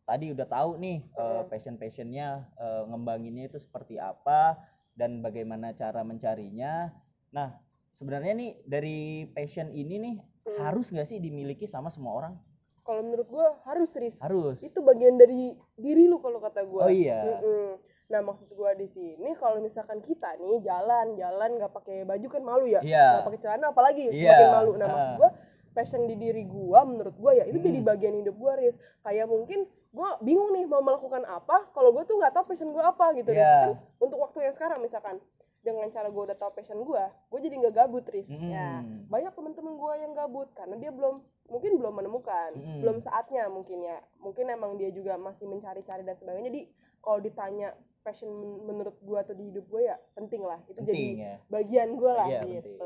tadi 0.05 0.31
udah 0.31 0.47
tahu 0.47 0.77
nih 0.77 0.99
Heeh. 1.11 1.43
passion-passionnya 1.49 2.29
eh, 2.55 2.83
ngembanginnya 2.87 3.49
itu 3.49 3.57
seperti 3.57 3.97
apa 3.97 4.61
dan 4.93 5.21
bagaimana 5.21 5.73
cara 5.73 6.01
mencarinya. 6.01 6.89
Nah, 7.31 7.53
sebenarnya 7.97 8.33
nih 8.35 8.51
dari 8.63 8.99
passion 9.27 9.73
ini 9.73 9.97
nih 9.97 10.17
Hmm. 10.47 10.63
harus 10.63 10.89
nggak 10.89 11.05
sih 11.05 11.19
dimiliki 11.19 11.67
sama 11.67 11.89
semua 11.89 12.13
orang? 12.15 12.35
kalau 12.81 13.03
menurut 13.03 13.27
gua 13.27 13.51
harus 13.65 13.99
Riz 13.99 14.23
Harus. 14.23 14.63
itu 14.63 14.79
bagian 14.79 15.19
dari 15.19 15.51
diri 15.75 16.07
lu 16.07 16.23
kalau 16.23 16.39
kata 16.39 16.63
gua 16.63 16.87
Oh 16.87 16.93
iya. 16.93 17.19
Mm-mm. 17.35 17.75
Nah 18.07 18.23
maksud 18.23 18.47
gua 18.53 18.71
di 18.73 18.87
sini 18.87 19.35
kalau 19.35 19.59
misalkan 19.59 19.99
kita 19.99 20.39
nih 20.39 20.63
jalan 20.63 21.19
jalan 21.19 21.51
nggak 21.59 21.73
pakai 21.73 22.07
baju 22.07 22.27
kan 22.31 22.43
malu 22.45 22.63
ya, 22.65 22.79
Iya. 22.79 23.07
nggak 23.11 23.27
pakai 23.27 23.41
celana 23.41 23.67
apalagi 23.69 24.07
Iya. 24.07 24.31
makin 24.31 24.49
malu. 24.55 24.73
Nah 24.77 24.87
maksud 24.87 25.11
Ah. 25.11 25.19
gua 25.19 25.31
passion 25.73 26.07
di 26.07 26.15
diri 26.15 26.47
gua 26.47 26.87
menurut 26.87 27.19
gua 27.19 27.35
ya 27.35 27.43
itu 27.45 27.59
jadi 27.59 27.75
Mm. 27.77 27.91
bagian 27.91 28.15
hidup 28.15 28.39
gua 28.39 28.55
Riz. 28.55 28.79
Kayak 29.03 29.27
mungkin 29.27 29.67
gua 29.91 30.15
bingung 30.21 30.55
nih 30.55 30.65
mau 30.65 30.79
melakukan 30.79 31.27
apa 31.27 31.67
kalau 31.73 31.91
gua 31.91 32.07
tuh 32.07 32.15
nggak 32.15 32.31
tahu 32.31 32.47
passion 32.47 32.71
gua 32.71 32.95
apa 32.95 33.19
gitu 33.19 33.27
Riz. 33.29 33.43
Iya. 33.43 33.67
Kan 33.67 33.71
untuk 33.99 34.23
waktu 34.23 34.47
yang 34.47 34.55
sekarang 34.55 34.79
misalkan 34.79 35.19
dengan 35.67 35.91
cara 35.91 36.07
gua 36.07 36.23
udah 36.25 36.39
tahu 36.39 36.55
passion 36.55 36.79
gua, 36.81 37.11
gua 37.27 37.39
jadi 37.39 37.59
nggak 37.59 37.75
gabut 37.77 38.07
Riz. 38.07 38.31
Ya 38.31 38.79
Mm. 38.79 39.11
banyak 39.11 39.33
teman-teman 39.33 39.75
gua 39.75 39.93
yang 39.95 40.13
gabut 40.13 40.47
karena 40.53 40.79
dia 40.79 40.89
belum 40.89 41.19
mungkin 41.47 41.75
belum 41.75 41.93
menemukan 41.93 42.51
Mm. 42.55 42.81
belum 42.81 42.97
saatnya 42.97 43.47
mungkin 43.49 43.79
ya 43.81 43.99
mungkin 44.17 44.47
emang 44.47 44.75
dia 44.75 44.89
juga 44.89 45.15
masih 45.17 45.45
mencari-cari 45.45 46.01
dan 46.01 46.15
sebagainya 46.15 46.49
jadi 46.49 46.63
kalau 46.99 47.19
ditanya 47.19 47.75
passion 48.01 48.31
men- 48.31 48.63
menurut 48.65 48.95
gua 49.01 49.21
atau 49.21 49.33
di 49.33 49.51
hidup 49.51 49.67
gua 49.67 49.83
ya 49.85 49.97
penting 50.13 50.41
lah 50.41 50.63
itu 50.65 50.79
jadi 50.81 50.87
Penting 50.87 51.19
ya. 51.21 51.35
bagian 51.49 51.89
gua 51.95 52.13
lah 52.17 52.27
Iya, 52.29 52.41
gitu 52.41 52.71
penting. 52.71 52.79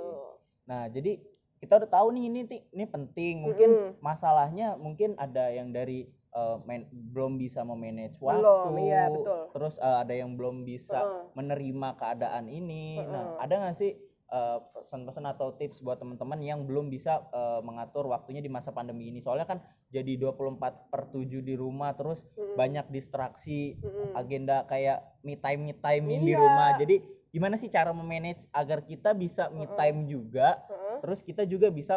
Nah, 0.63 0.83
jadi 0.87 1.13
kita 1.57 1.73
udah 1.77 1.91
tahu 1.91 2.09
nih 2.11 2.25
ini 2.27 2.41
ini 2.71 2.85
penting. 2.87 3.35
Mungkin 3.43 3.71
Mm-mm. 3.71 3.91
masalahnya 4.01 4.77
mungkin 4.77 5.13
ada 5.17 5.51
yang 5.51 5.69
dari 5.71 6.09
eh, 6.31 6.57
main- 6.63 6.87
belum 6.91 7.37
bisa 7.37 7.63
memanage 7.63 8.19
waktu. 8.19 8.41
Belum, 8.41 8.75
iya, 8.79 9.11
betul. 9.11 9.41
Terus 9.51 9.75
eh, 9.77 9.97
ada 10.01 10.15
yang 10.15 10.35
belum 10.35 10.63
bisa 10.63 10.99
Heeh. 10.99 11.23
menerima 11.35 11.89
keadaan 11.97 12.47
ini. 12.47 12.99
Nah, 12.99 13.07
Heeh. 13.35 13.43
ada 13.43 13.55
nggak 13.61 13.77
sih 13.77 13.93
eh, 14.31 14.59
pesan-pesan 14.73 15.27
atau 15.27 15.59
tips 15.59 15.83
buat 15.83 15.99
teman-teman 15.99 16.39
yang 16.39 16.63
belum 16.63 16.87
bisa 16.87 17.27
eh, 17.29 17.61
mengatur 17.61 18.07
waktunya 18.07 18.39
di 18.39 18.47
masa 18.47 18.71
pandemi 18.71 19.11
ini? 19.11 19.19
Soalnya 19.19 19.45
kan 19.45 19.59
jadi 19.91 20.15
24 20.17 20.87
per 20.87 21.11
7 21.11 21.43
di 21.43 21.59
rumah 21.59 21.99
terus 21.99 22.23
Mm-mm. 22.35 22.55
banyak 22.55 22.87
distraksi 22.89 23.75
Mm-mm. 23.77 24.15
agenda 24.15 24.63
kayak 24.65 25.03
me 25.21 25.35
time 25.35 25.67
me 25.67 25.75
timein 25.75 26.23
di 26.23 26.31
Iya. 26.31 26.41
rumah. 26.41 26.79
Jadi 26.79 26.97
gimana 27.31 27.55
sih 27.55 27.71
cara 27.71 27.91
memanage 27.91 28.47
agar 28.51 28.83
kita 28.83 29.15
bisa 29.15 29.51
me 29.51 29.67
time 29.75 30.03
juga 30.05 30.59
Heeh. 30.67 30.99
terus 30.99 31.23
kita 31.23 31.47
juga 31.47 31.71
bisa 31.71 31.95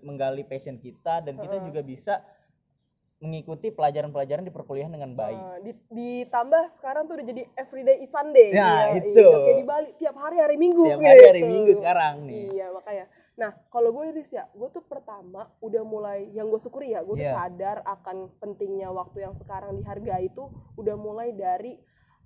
menggali 0.00 0.40
passion 0.42 0.76
kita 0.76 1.20
dan 1.20 1.36
kita 1.36 1.60
Heeh. 1.60 1.66
juga 1.68 1.80
bisa 1.80 2.14
mengikuti 3.20 3.68
pelajaran-pelajaran 3.68 4.42
di 4.42 4.50
perkuliahan 4.50 4.88
dengan 4.90 5.12
baik. 5.12 5.36
Nah, 5.36 5.58
di- 5.60 5.76
ditambah 5.92 6.72
sekarang 6.72 7.04
tuh 7.04 7.20
udah 7.20 7.26
jadi 7.28 7.42
everyday 7.54 8.00
is 8.00 8.08
Sunday. 8.08 8.48
Nah, 8.50 8.96
Iya, 8.96 9.04
itu. 9.04 9.12
iya, 9.20 9.36
kayak 9.38 9.56
di 9.56 9.66
Bali 9.68 9.88
tiap 9.94 10.16
hari 10.16 10.36
hari 10.40 10.56
Minggu. 10.56 10.84
Tiap 10.88 11.00
hari 11.00 11.22
hari 11.22 11.40
gitu. 11.40 11.52
Minggu 11.52 11.72
sekarang 11.76 12.14
nih. 12.24 12.34
Iya 12.50 12.66
makanya. 12.72 13.04
Nah 13.36 13.50
kalau 13.68 13.92
gue 13.92 14.04
Riz 14.10 14.32
ya, 14.32 14.44
gue 14.50 14.68
tuh 14.68 14.84
pertama 14.84 15.52
udah 15.60 15.82
mulai 15.82 16.32
yang 16.32 16.48
gue 16.48 16.56
syukuri 16.58 16.92
ya, 16.92 17.00
gue 17.00 17.12
tuh 17.14 17.28
Iya. 17.28 17.36
sadar 17.36 17.84
akan 17.84 18.16
pentingnya 18.36 18.88
waktu 18.88 19.20
yang 19.20 19.32
sekarang 19.32 19.76
dihargai 19.76 20.24
itu 20.26 20.48
udah 20.76 20.96
mulai 20.96 21.32
dari 21.32 21.76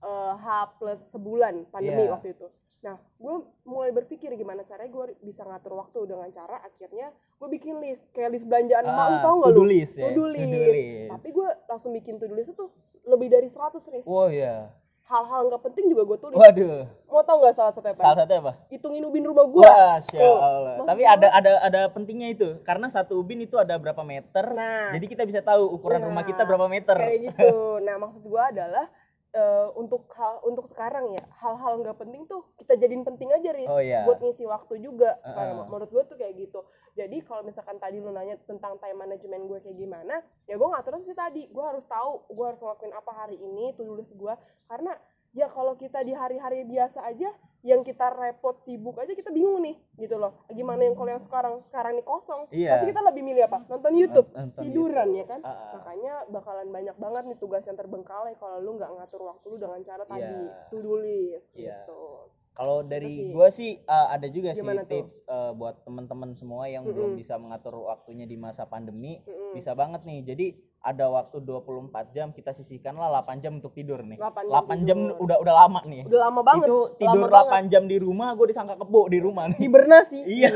eh, 0.01 0.35
H 0.37 0.47
plus 0.77 1.11
sebulan 1.11 1.73
pandemi 1.73 2.05
Iya. 2.05 2.13
waktu 2.13 2.29
itu. 2.31 2.47
Nah 2.85 2.97
gue 3.17 3.35
mulai 3.65 3.91
berpikir 3.91 4.29
gimana 4.35 4.61
caranya 4.61 4.93
gue 4.93 5.05
bisa 5.19 5.41
ngatur 5.43 5.73
waktu 5.75 6.05
dengan 6.05 6.29
cara 6.29 6.61
akhirnya 6.61 7.09
gue 7.35 7.49
bikin 7.51 7.81
list 7.81 8.13
kayak 8.13 8.31
list 8.31 8.45
belanjaan 8.45 8.85
emak 8.85 9.07
lu 9.09 9.17
Ah, 9.17 9.23
tau 9.23 9.35
gak 9.39 9.51
lu? 9.51 9.65
list 9.65 9.97
ya, 9.97 10.05
To-do 10.07 10.29
to-do 10.29 10.37
list. 10.37 10.53
list. 10.71 11.11
Tapi 11.11 11.29
gue 11.31 11.49
langsung 11.65 11.91
bikin 11.91 12.15
to-do 12.17 12.35
list 12.35 12.51
itu 12.51 12.65
lebih 13.05 13.29
dari 13.29 13.45
100 13.47 13.73
Riz. 13.91 14.05
Oh 14.05 14.29
iya. 14.29 14.69
Hal-hal 15.05 15.45
nggak 15.47 15.61
penting 15.63 15.85
juga 15.87 16.05
gue 16.07 16.19
tulis. 16.19 16.33
Waduh. 16.35 16.89
Mau 17.07 17.21
tau 17.21 17.37
nggak 17.39 17.53
salah 17.53 17.69
satu 17.71 17.85
apa? 17.87 17.97
Salah 17.99 18.19
satu 18.19 18.33
apa? 18.35 18.53
Hitungin 18.69 19.01
ubin 19.03 19.21
rumah 19.23 19.45
gue. 19.47 19.61
Wah, 19.61 20.01
Masya. 20.01 20.17
Allah. 20.21 20.75
Maksud 20.75 20.89
Tapi 20.89 21.03
ada 21.05 21.29
ada 21.31 21.53
ada 21.63 21.81
pentingnya 21.89 22.29
itu 22.31 22.49
karena 22.63 22.89
satu 22.89 23.13
ubin 23.15 23.37
itu 23.39 23.57
ada 23.57 23.77
berapa 23.77 24.01
meter. 24.03 24.45
Nah. 24.51 24.89
Jadi 24.91 25.05
kita 25.07 25.23
bisa 25.23 25.41
tahu 25.41 25.69
ukuran 25.71 26.01
Nah, 26.01 26.09
rumah 26.09 26.25
kita 26.25 26.43
berapa 26.43 26.65
meter. 26.67 26.97
kayak 26.97 27.21
gitu 27.27 27.53
nah 27.81 27.97
maksud 27.97 28.21
gua 28.23 28.49
adalah 28.49 28.89
eh, 29.35 29.69
untuk 29.75 30.07
hal 30.15 30.39
untuk 30.47 30.65
sekarang 30.65 31.11
ya 31.11 31.25
hal-hal 31.43 31.83
nggak 31.83 31.99
penting 31.99 32.23
tuh 32.25 32.47
kita 32.55 32.79
jadiin 32.79 33.03
penting 33.03 33.29
aja 33.35 33.51
Riz 33.51 33.67
Oh, 33.67 33.83
iya. 33.83 34.07
buat 34.07 34.23
ngisi 34.23 34.47
waktu 34.47 34.79
juga 34.79 35.19
Heeh. 35.21 35.35
karena 35.35 35.63
menurut 35.67 35.91
gua 35.91 36.07
tuh 36.07 36.15
kayak 36.15 36.39
gitu 36.39 36.63
jadi 36.95 37.19
kalau 37.27 37.43
misalkan 37.43 37.83
tadi 37.83 37.99
lu 37.99 38.15
nanya 38.15 38.39
tentang 38.47 38.79
time 38.79 38.95
management 38.95 39.43
gue 39.51 39.59
kayak 39.61 39.77
gimana 39.77 40.23
ya 40.47 40.55
gua 40.55 40.79
ngatur 40.79 41.03
sih 41.03 41.19
tadi 41.19 41.51
gua 41.51 41.75
harus 41.75 41.83
tahu 41.85 42.31
gua 42.31 42.55
harus 42.55 42.63
ngelakuin 42.63 42.95
apa 42.95 43.13
hari 43.13 43.37
ini 43.37 43.75
tuh 43.75 43.91
list 43.93 44.15
gua 44.15 44.39
karena 44.71 44.95
ya 45.35 45.51
kalau 45.51 45.75
kita 45.75 46.07
di 46.07 46.15
hari-hari 46.15 46.63
biasa 46.63 47.03
aja 47.05 47.35
yang 47.65 47.81
kita 47.81 48.13
repot 48.13 48.61
sibuk 48.61 49.01
aja 49.01 49.09
kita 49.11 49.33
bingung 49.33 49.57
nih 49.59 49.73
gitu 49.97 50.21
loh. 50.21 50.45
Gimana 50.49 50.85
yang 50.85 50.93
kalau 50.93 51.09
yang 51.09 51.19
sekarang 51.19 51.55
sekarang 51.59 51.97
nih 51.97 52.05
kosong 52.05 52.45
Iya. 52.53 52.77
pasti 52.77 52.93
kita 52.93 53.01
lebih 53.01 53.25
milih 53.25 53.49
apa? 53.49 53.65
Nonton 53.67 53.97
YouTube. 53.97 54.29
Nonton 54.31 54.61
tiduran 54.61 55.09
ya 55.11 55.25
kan? 55.25 55.41
Ah. 55.41 55.73
makanya 55.75 56.29
bakalan 56.29 56.69
banyak 56.69 56.93
banget 56.95 57.23
nih 57.25 57.39
tugas 57.41 57.65
yang 57.65 57.75
terbengkalai 57.75 58.37
kalau 58.37 58.61
lu 58.61 58.77
nggak 58.77 58.93
ngatur 58.93 59.25
waktu 59.25 59.47
lu 59.49 59.57
dengan 59.57 59.81
cara 59.81 60.05
tadi. 60.05 60.41
To 60.69 60.77
do 60.79 61.01
list 61.01 61.57
Iya. 61.57 61.83
gitu 61.83 62.29
Kalau 62.55 62.87
dari 62.87 63.35
gua 63.35 63.51
sih 63.51 63.83
uh, 63.83 64.15
ada 64.15 64.31
juga 64.31 64.55
Gimana 64.55 64.87
sih 64.87 64.87
tuh? 64.87 65.03
tips 65.03 65.27
uh, 65.27 65.51
buat 65.59 65.83
teman-teman 65.83 66.39
semua 66.39 66.71
yang 66.71 66.87
belum 66.87 67.19
bisa 67.19 67.35
mengatur 67.35 67.83
waktunya 67.83 68.31
di 68.31 68.39
masa 68.39 68.71
pandemi, 68.71 69.19
Mm-mm. 69.27 69.59
bisa 69.59 69.75
banget 69.75 70.07
nih. 70.07 70.23
Jadi 70.23 70.47
ada 70.85 71.11
waktu 71.11 71.43
24 71.43 72.15
jam 72.15 72.31
kita 72.31 72.55
sisihkanlah 72.55 73.11
8 73.27 73.43
jam 73.43 73.59
untuk 73.59 73.75
tidur 73.75 74.07
nih. 74.07 74.21
8 74.21 74.47
jam 74.47 74.55
8 74.71 74.87
jam 74.87 74.99
tidur. 75.03 75.19
udah 75.19 75.37
udah 75.43 75.55
lama 75.67 75.81
nih. 75.83 76.07
udah 76.07 76.21
lama 76.31 76.41
banget 76.47 76.67
Itu 76.71 76.79
tidur 77.01 77.27
lama 77.27 77.59
8 77.59 77.73
jam 77.73 77.83
di 77.91 77.97
rumah, 77.99 78.29
gue 78.39 78.47
disangka 78.53 78.77
kebo 78.79 79.03
di 79.11 79.19
rumah 79.19 79.51
nih. 79.51 79.59
hibernasi 79.59 80.21
Iya. 80.39 80.53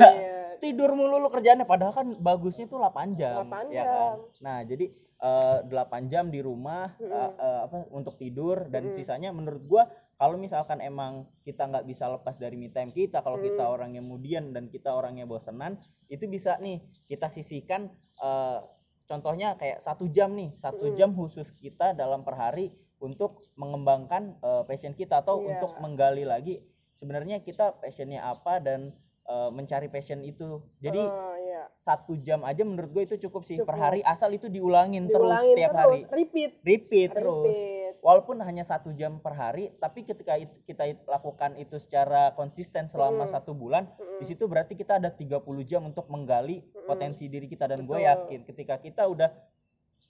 Tidur 0.59 0.91
mulu 0.95 1.23
lu 1.23 1.31
kerjaannya 1.31 1.67
padahal 1.71 1.95
kan 1.95 2.07
bagusnya 2.23 2.71
tuh 2.71 2.79
8 2.79 3.19
jam. 3.19 3.43
8 3.47 3.75
ya 3.75 3.83
jam. 3.83 3.87
kan? 3.89 4.17
Nah, 4.45 4.59
jadi 4.63 4.87
uh, 5.23 5.59
8 5.67 6.13
jam 6.13 6.31
di 6.31 6.41
rumah 6.43 6.95
uh, 6.99 7.33
uh, 7.35 7.61
apa 7.67 7.87
untuk 7.91 8.19
tidur 8.21 8.67
dan 8.71 8.91
sisanya 8.95 9.31
menurut 9.31 9.63
gua 9.65 9.87
kalau 10.19 10.35
misalkan 10.35 10.83
emang 10.83 11.25
kita 11.47 11.65
nggak 11.65 11.87
bisa 11.87 12.11
lepas 12.11 12.35
dari 12.37 12.59
me 12.59 12.69
time 12.69 12.91
kita 12.91 13.23
kalau 13.23 13.39
kita 13.39 13.63
orangnya 13.63 14.03
mudian 14.03 14.51
dan 14.51 14.67
kita 14.67 14.91
orangnya 14.91 15.25
bosenan 15.25 15.79
itu 16.11 16.27
bisa 16.27 16.59
nih 16.59 16.83
kita 17.07 17.31
sisihkan 17.31 17.89
uh, 18.19 18.67
contohnya 19.07 19.55
kayak 19.55 19.79
satu 19.79 20.11
jam 20.11 20.35
nih 20.35 20.51
satu 20.59 20.93
jam 20.93 21.15
khusus 21.15 21.55
kita 21.55 21.95
dalam 21.95 22.27
per 22.27 22.35
hari 22.35 22.75
untuk 22.99 23.47
mengembangkan 23.55 24.35
uh, 24.43 24.67
passion 24.67 24.93
kita 24.93 25.23
atau 25.23 25.39
Iya. 25.39 25.55
untuk 25.55 25.79
menggali 25.79 26.27
lagi 26.27 26.67
sebenarnya 26.99 27.39
kita 27.41 27.79
passionnya 27.79 28.27
apa 28.27 28.59
dan 28.59 28.91
uh, 29.25 29.55
mencari 29.55 29.87
passion 29.87 30.19
itu. 30.27 30.59
Jadi 30.83 30.99
Ah, 30.99 31.39
iya. 31.39 31.63
satu 31.79 32.19
jam 32.19 32.43
aja 32.43 32.67
menurut 32.67 32.91
gue 32.91 33.03
itu 33.07 33.31
cukup 33.31 33.47
sih 33.47 33.63
per 33.63 33.79
Cukup. 33.79 33.79
hari 33.79 34.01
asal 34.03 34.35
itu 34.35 34.51
diulangin, 34.51 35.07
terus 35.07 35.31
diulangin 35.31 35.55
setiap 35.55 35.71
terus 35.71 36.01
hari. 36.03 36.19
repeat. 36.19 36.51
Repeat 36.67 37.11
terus. 37.15 37.47
repeat 37.47 37.78
walaupun 38.01 38.39
hanya 38.41 38.63
satu 38.63 38.91
jam 38.93 39.19
per 39.19 39.33
hari 39.33 39.75
tapi 39.77 40.03
ketika 40.03 40.35
it- 40.35 40.63
kita 40.65 40.87
it- 40.87 41.03
lakukan 41.05 41.55
itu 41.55 41.77
secara 41.77 42.31
konsisten 42.33 42.87
selama 42.87 43.27
satu 43.27 43.53
bulan 43.53 43.91
di 44.17 44.25
situ 44.25 44.45
berarti 44.45 44.73
kita 44.73 44.97
ada 44.97 45.11
30 45.11 45.39
jam 45.63 45.83
untuk 45.83 46.07
menggali 46.07 46.59
potensi 46.85 47.27
diri 47.27 47.47
kita 47.47 47.67
dan 47.67 47.83
gue 47.83 47.99
yakin 48.01 48.41
ketika 48.45 48.79
kita 48.79 49.05
udah 49.05 49.31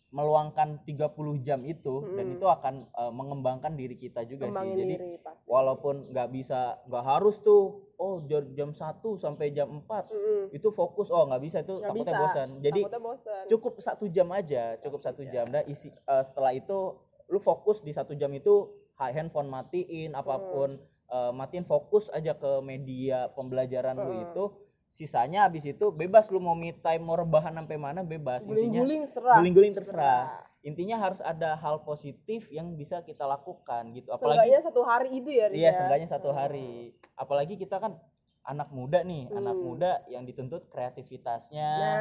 meluangkan 0.09 0.81
30 0.88 1.05
jam 1.38 1.61
itu 1.62 2.01
dan 2.16 2.33
itu 2.33 2.48
akan 2.48 2.88
uh, 2.92 3.12
mengembangkan 3.12 3.77
diri 3.77 3.92
kita 3.92 4.24
juga 4.24 4.48
sih. 4.48 4.57
Kembangin 4.57 4.77
jadi 4.81 4.94
diri 4.96 5.12
pasti. 5.20 5.44
walaupun 5.44 6.09
nggak 6.09 6.29
bisa 6.33 6.81
nggak 6.88 7.05
harus 7.05 7.37
tuh 7.40 7.85
oh 7.94 8.24
jam 8.24 8.72
1 8.72 8.81
sampai 9.20 9.53
jam 9.53 9.68
4 9.68 9.85
Mm-mm. 9.85 10.42
itu 10.51 10.68
fokus 10.72 11.12
oh 11.12 11.29
nggak 11.29 11.42
bisa 11.44 11.61
itu 11.61 11.77
Nggak 11.77 11.92
takutnya 11.92 12.05
bisa. 12.09 12.22
bosan 12.24 12.48
jadi 12.59 12.81
takutnya 12.81 13.03
bosan 13.05 13.42
cukup 13.46 13.72
satu 13.79 14.05
jam 14.09 14.29
aja 14.33 14.64
cukup 14.81 15.01
satu 15.05 15.22
jam. 15.29 15.44
dan 15.44 15.68
isi 15.68 15.92
eh, 15.92 16.24
setelah 16.24 16.57
itu 16.57 16.96
lu 17.29 17.38
fokus 17.38 17.85
di 17.85 17.93
satu 17.93 18.17
jam 18.17 18.33
itu 18.33 18.69
ha- 18.97 19.12
handphone 19.12 19.49
matiin 19.49 20.17
apa 20.17 20.37
pun 20.41 20.81
eh, 21.09 21.33
matiin 21.33 21.64
fokus 21.64 22.09
aja 22.11 22.37
ke 22.37 22.61
media 22.61 23.29
pembelajaran 23.33 23.97
lu 23.97 24.12
itu 24.25 24.45
sisanya 24.88 25.47
habis 25.47 25.69
itu 25.69 25.93
bebas 25.93 26.33
lu 26.33 26.41
mau 26.41 26.57
me 26.57 26.73
time 26.73 27.05
mau 27.05 27.14
rebahan 27.14 27.55
sampai 27.55 27.77
mana 27.77 28.01
bebas. 28.03 28.43
Intinya 28.49 28.81
guling-guling 28.83 29.05
serah. 29.05 29.37
guling-guling 29.38 29.75
terserah. 29.77 30.49
Intinya 30.64 30.97
harus 30.99 31.23
ada 31.23 31.55
hal 31.55 31.87
positif 31.87 32.51
yang 32.51 32.75
bisa 32.75 33.05
kita 33.07 33.23
lakukan 33.29 33.95
gitu. 33.95 34.11
Apalagi 34.11 34.49
Seenggaknya 34.49 34.61
satu 34.64 34.81
hari 34.83 35.11
itu 35.23 35.31
ya 35.31 35.47
Iya, 35.53 35.71
ya? 35.71 35.73
seenggaknya 35.77 36.09
satu 36.09 36.35
hari. 36.35 36.99
Apalagi 37.14 37.55
kita 37.61 37.79
kan 37.79 38.01
anak 38.49 38.73
muda 38.73 39.05
nih, 39.05 39.29
anak 39.29 39.55
muda 39.55 40.03
yang 40.09 40.25
dituntut 40.25 40.73
kreativitasnya, 40.73 41.69
nah 41.77 41.97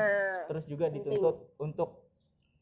terus 0.47 0.63
juga 0.63 0.87
dituntut 0.87 1.59
untuk 1.59 2.06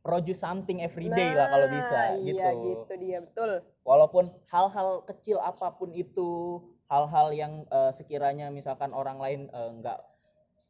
produce 0.05 0.37
something 0.37 0.79
every 0.79 1.09
day 1.09 1.33
lah 1.33 1.49
kalau 1.49 1.67
bisa 1.67 1.97
Nah, 1.97 2.21
gitu. 2.21 2.37
iya 2.37 2.49
gitu 2.53 2.93
dia 2.95 3.17
betul 3.19 3.51
Walaupun 3.81 4.29
hal-hal 4.47 5.01
kecil 5.03 5.41
apa 5.41 5.73
pun 5.73 5.89
itu, 5.89 6.61
hal-hal 6.85 7.33
yang 7.33 7.53
eh, 7.67 7.89
sekiranya 7.91 8.49
misalkan 8.49 8.93
orang 8.93 9.17
lain 9.17 9.41
eh, 9.49 9.71
nggak 9.75 9.99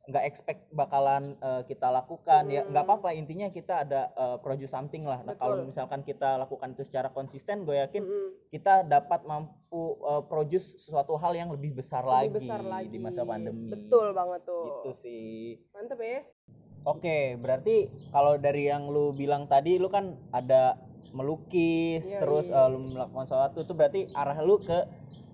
nggak 0.06 0.22
expect 0.24 0.70
bakalan 0.70 1.34
eh, 1.42 1.66
kita 1.66 1.90
lakukan 1.90 2.46
ya 2.48 2.62
nggak 2.62 2.86
apa-apa 2.86 3.10
intinya 3.12 3.50
kita 3.50 3.84
ada 3.84 4.14
eh, 4.14 4.38
produce 4.38 4.70
something 4.70 5.02
lah. 5.02 5.20
Nah, 5.20 5.34
kalau 5.34 5.66
misalkan 5.66 6.00
kita 6.02 6.38
lakukan 6.38 6.72
itu 6.72 6.86
secara 6.86 7.10
konsisten, 7.10 7.66
gue 7.66 7.76
yakin 7.82 8.06
Mm-mm. 8.06 8.30
kita 8.48 8.86
dapat 8.86 9.26
mampu 9.26 9.98
uh, 10.00 10.24
produce 10.24 10.78
sesuatu 10.78 11.18
hal 11.18 11.34
yang 11.34 11.50
lebih 11.50 11.74
besar 11.74 12.06
lagi 12.06 12.30
lebih 12.30 12.40
besar 12.40 12.62
lagi 12.64 12.88
di 12.88 13.00
masa 13.02 13.26
pandemi. 13.26 13.68
betul 13.68 14.14
banget 14.14 14.46
tuh 14.46 14.64
Gitu 14.86 14.92
sih. 14.96 15.60
mantep 15.74 16.00
ya 16.00 16.22
Oke, 16.86 17.34
berarti 17.36 17.90
kalau 18.10 18.38
dari 18.38 18.70
yang 18.70 18.88
lu 18.88 19.10
bilang 19.12 19.50
tadi 19.50 19.76
lu 19.76 19.90
kan 19.90 20.14
ada 20.30 20.78
melukis, 21.12 22.06
Iya, 22.06 22.20
terus 22.22 22.48
uh, 22.48 22.70
lu 22.70 22.94
melakukan 22.94 23.26
sesuatu 23.26 23.58
itu 23.60 23.74
berarti 23.74 24.02
arah 24.14 24.38
lu 24.40 24.62
ke 24.62 24.86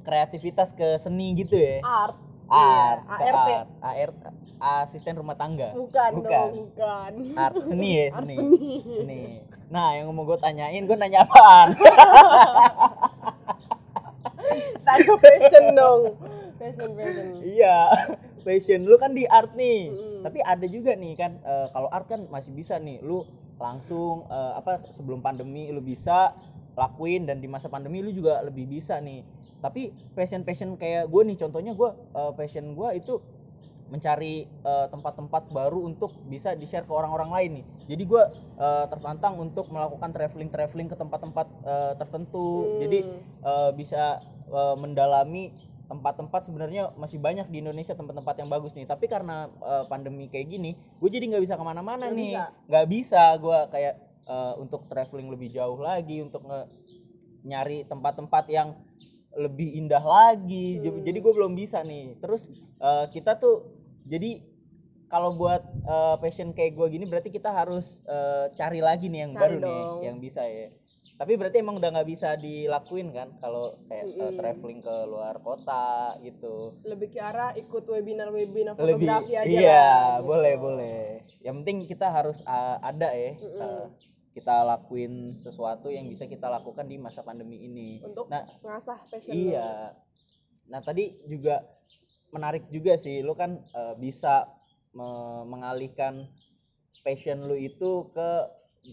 kreativitas 0.02 0.72
ke 0.72 0.96
seni 0.96 1.36
gitu 1.36 1.54
ya. 1.54 1.84
art 1.84 2.16
Art, 2.48 3.04
Iya, 3.04 3.28
ART 3.28 3.36
art, 3.38 3.68
ART, 3.82 4.20
asisten 4.84 5.16
rumah 5.16 5.36
tangga. 5.36 5.72
bukan, 5.74 6.10
Bukan. 6.14 6.32
dong 6.32 6.52
bukan 6.70 7.12
Art 7.36 7.56
seni 7.62 7.90
ya, 7.94 8.06
Art 8.12 8.24
seni. 8.24 8.36
seni. 8.38 8.68
Seni. 8.88 9.22
Nah, 9.68 9.96
yang 9.96 10.08
mau 10.12 10.24
gue 10.24 10.36
tanyain, 10.36 10.84
gue 10.84 10.96
nanya 10.96 11.24
apaan? 11.24 11.76
tanya 14.84 15.14
passion 15.18 15.66
dong 15.72 16.02
passion 16.58 16.90
passion 16.94 17.28
Iya, 17.42 17.78
passion 18.42 18.84
lu 18.86 18.98
kan 18.98 19.14
di 19.14 19.26
art 19.30 19.54
nih. 19.56 19.94
Mm-mm. 19.94 20.22
Tapi 20.26 20.40
ada 20.42 20.66
juga 20.66 20.98
nih 20.98 21.14
kan 21.18 21.32
eh, 21.42 21.68
kalau 21.74 21.90
art 21.90 22.10
kan 22.10 22.26
masih 22.30 22.52
bisa 22.54 22.78
nih 22.82 23.00
lu 23.02 23.24
langsung 23.62 24.26
eh, 24.30 24.54
apa 24.58 24.82
sebelum 24.90 25.22
pandemi 25.22 25.70
lu 25.70 25.82
bisa 25.82 26.34
lakuin 26.74 27.28
dan 27.30 27.44
di 27.44 27.48
masa 27.52 27.70
pandemi 27.70 28.02
lu 28.02 28.10
juga 28.10 28.42
lebih 28.42 28.66
bisa 28.66 28.98
nih. 28.98 29.22
Tapi 29.62 29.94
passion-passion 30.18 30.74
kayak 30.82 31.06
gue 31.06 31.22
nih 31.22 31.38
contohnya 31.38 31.78
gue 31.78 31.90
eh, 31.94 32.32
passion 32.34 32.74
gue 32.74 32.90
itu 32.98 33.22
mencari 33.92 34.48
eh, 34.48 34.88
tempat-tempat 34.88 35.52
baru 35.52 35.84
untuk 35.84 36.16
bisa 36.32 36.56
di-share 36.56 36.88
ke 36.88 36.94
orang-orang 36.96 37.30
lain 37.30 37.50
nih. 37.60 37.66
Jadi 37.92 38.04
gue 38.08 38.24
eh, 38.58 38.86
tertantang 38.88 39.36
untuk 39.38 39.68
melakukan 39.70 40.16
traveling-traveling 40.16 40.90
ke 40.90 40.96
tempat-tempat 40.96 41.48
eh, 41.68 41.94
tertentu. 42.00 42.80
Jadi 42.80 43.00
eh, 43.44 43.72
bisa 43.76 44.24
eh, 44.48 44.76
mendalami 44.80 45.52
tempat-tempat 45.92 46.48
sebenarnya 46.48 46.96
masih 46.96 47.20
banyak 47.20 47.52
di 47.52 47.60
Indonesia 47.60 47.92
tempat-tempat 47.92 48.36
yang 48.40 48.48
bagus 48.48 48.72
nih 48.74 48.88
tapi 48.88 49.06
karena 49.06 49.44
eh, 49.52 49.84
pandemi 49.86 50.26
kayak 50.26 50.48
gini 50.48 50.72
gue 50.74 51.10
jadi 51.12 51.28
nggak 51.28 51.44
bisa 51.44 51.56
ke 51.56 51.64
mana-mana 51.64 52.08
nih 52.10 52.32
bisa. 52.32 52.46
nggak 52.66 52.86
bisa 52.88 53.24
gue 53.36 53.60
kayak 53.68 53.94
eh, 54.26 54.54
untuk 54.56 54.88
traveling 54.88 55.28
lebih 55.28 55.52
jauh 55.52 55.76
lagi 55.78 56.24
untuk 56.24 56.42
nge- 56.42 56.70
nyari 57.44 57.84
tempat-tempat 57.84 58.46
yang 58.48 58.70
lebih 59.34 59.76
indah 59.76 60.00
lagi 60.02 60.78
Jadi- 60.78 60.92
Hmm. 60.94 61.04
jadi 61.04 61.18
gue 61.20 61.34
belum 61.34 61.54
bisa 61.54 61.84
nih 61.84 62.16
terus 62.18 62.48
eh, 62.80 63.06
kita 63.10 63.36
tuh 63.36 63.68
jadi 64.04 64.48
kalau 65.08 65.36
buat 65.36 65.60
eh, 65.84 66.16
passion 66.18 66.52
kayak 66.52 66.72
gue 66.72 66.88
gini 66.90 67.04
berarti 67.04 67.28
kita 67.28 67.52
harus 67.52 68.00
eh, 68.08 68.48
cari 68.52 68.80
lagi 68.80 69.08
nih 69.08 69.28
yang 69.28 69.34
Cari 69.34 69.42
baru 69.42 69.58
nih 69.60 69.80
dong. 69.84 70.00
yang 70.02 70.18
bisa 70.18 70.44
ya 70.44 70.72
tapi 71.22 71.38
berarti 71.38 71.62
emang 71.62 71.78
udah 71.78 71.94
nggak 71.94 72.10
bisa 72.10 72.34
dilakuin 72.34 73.14
kan 73.14 73.30
kalau 73.38 73.78
kayak 73.86 74.10
eh, 74.10 74.18
Mm-mm. 74.18 74.38
traveling 74.42 74.82
ke 74.82 74.96
luar 75.06 75.38
kota 75.38 76.18
gitu 76.26 76.82
lebih 76.82 77.14
ke 77.14 77.22
arah 77.22 77.54
ikut 77.54 77.86
webinar 77.86 78.34
webinar 78.34 78.74
lebih 78.74 79.06
fotografi 79.06 79.38
aja 79.38 79.46
iya 79.46 79.70
lah 79.70 80.02
gitu. 80.18 80.26
boleh 80.34 80.54
boleh 80.58 81.02
yang 81.46 81.62
penting 81.62 81.86
kita 81.86 82.10
harus 82.10 82.42
uh, 82.50 82.82
ada 82.82 83.14
ya 83.14 83.38
uh, 83.38 83.86
kita 84.34 84.66
lakuin 84.66 85.38
sesuatu 85.38 85.94
yang 85.94 86.10
bisa 86.10 86.26
kita 86.26 86.50
lakukan 86.50 86.90
di 86.90 86.98
masa 86.98 87.22
pandemi 87.22 87.70
ini 87.70 88.02
untuk 88.02 88.26
nah 88.26 88.42
ngasah 88.66 89.06
passion 89.06 89.38
lo. 89.38 89.38
iya 89.38 89.94
nah 90.74 90.82
tadi 90.82 91.22
juga 91.30 91.62
menarik 92.34 92.66
juga 92.74 92.98
sih 92.98 93.22
lu 93.22 93.38
kan 93.38 93.62
uh, 93.78 93.94
bisa 93.94 94.50
me- 94.98 95.46
mengalihkan 95.46 96.34
passion 97.06 97.46
lu 97.46 97.54
itu 97.54 98.10
ke 98.10 98.30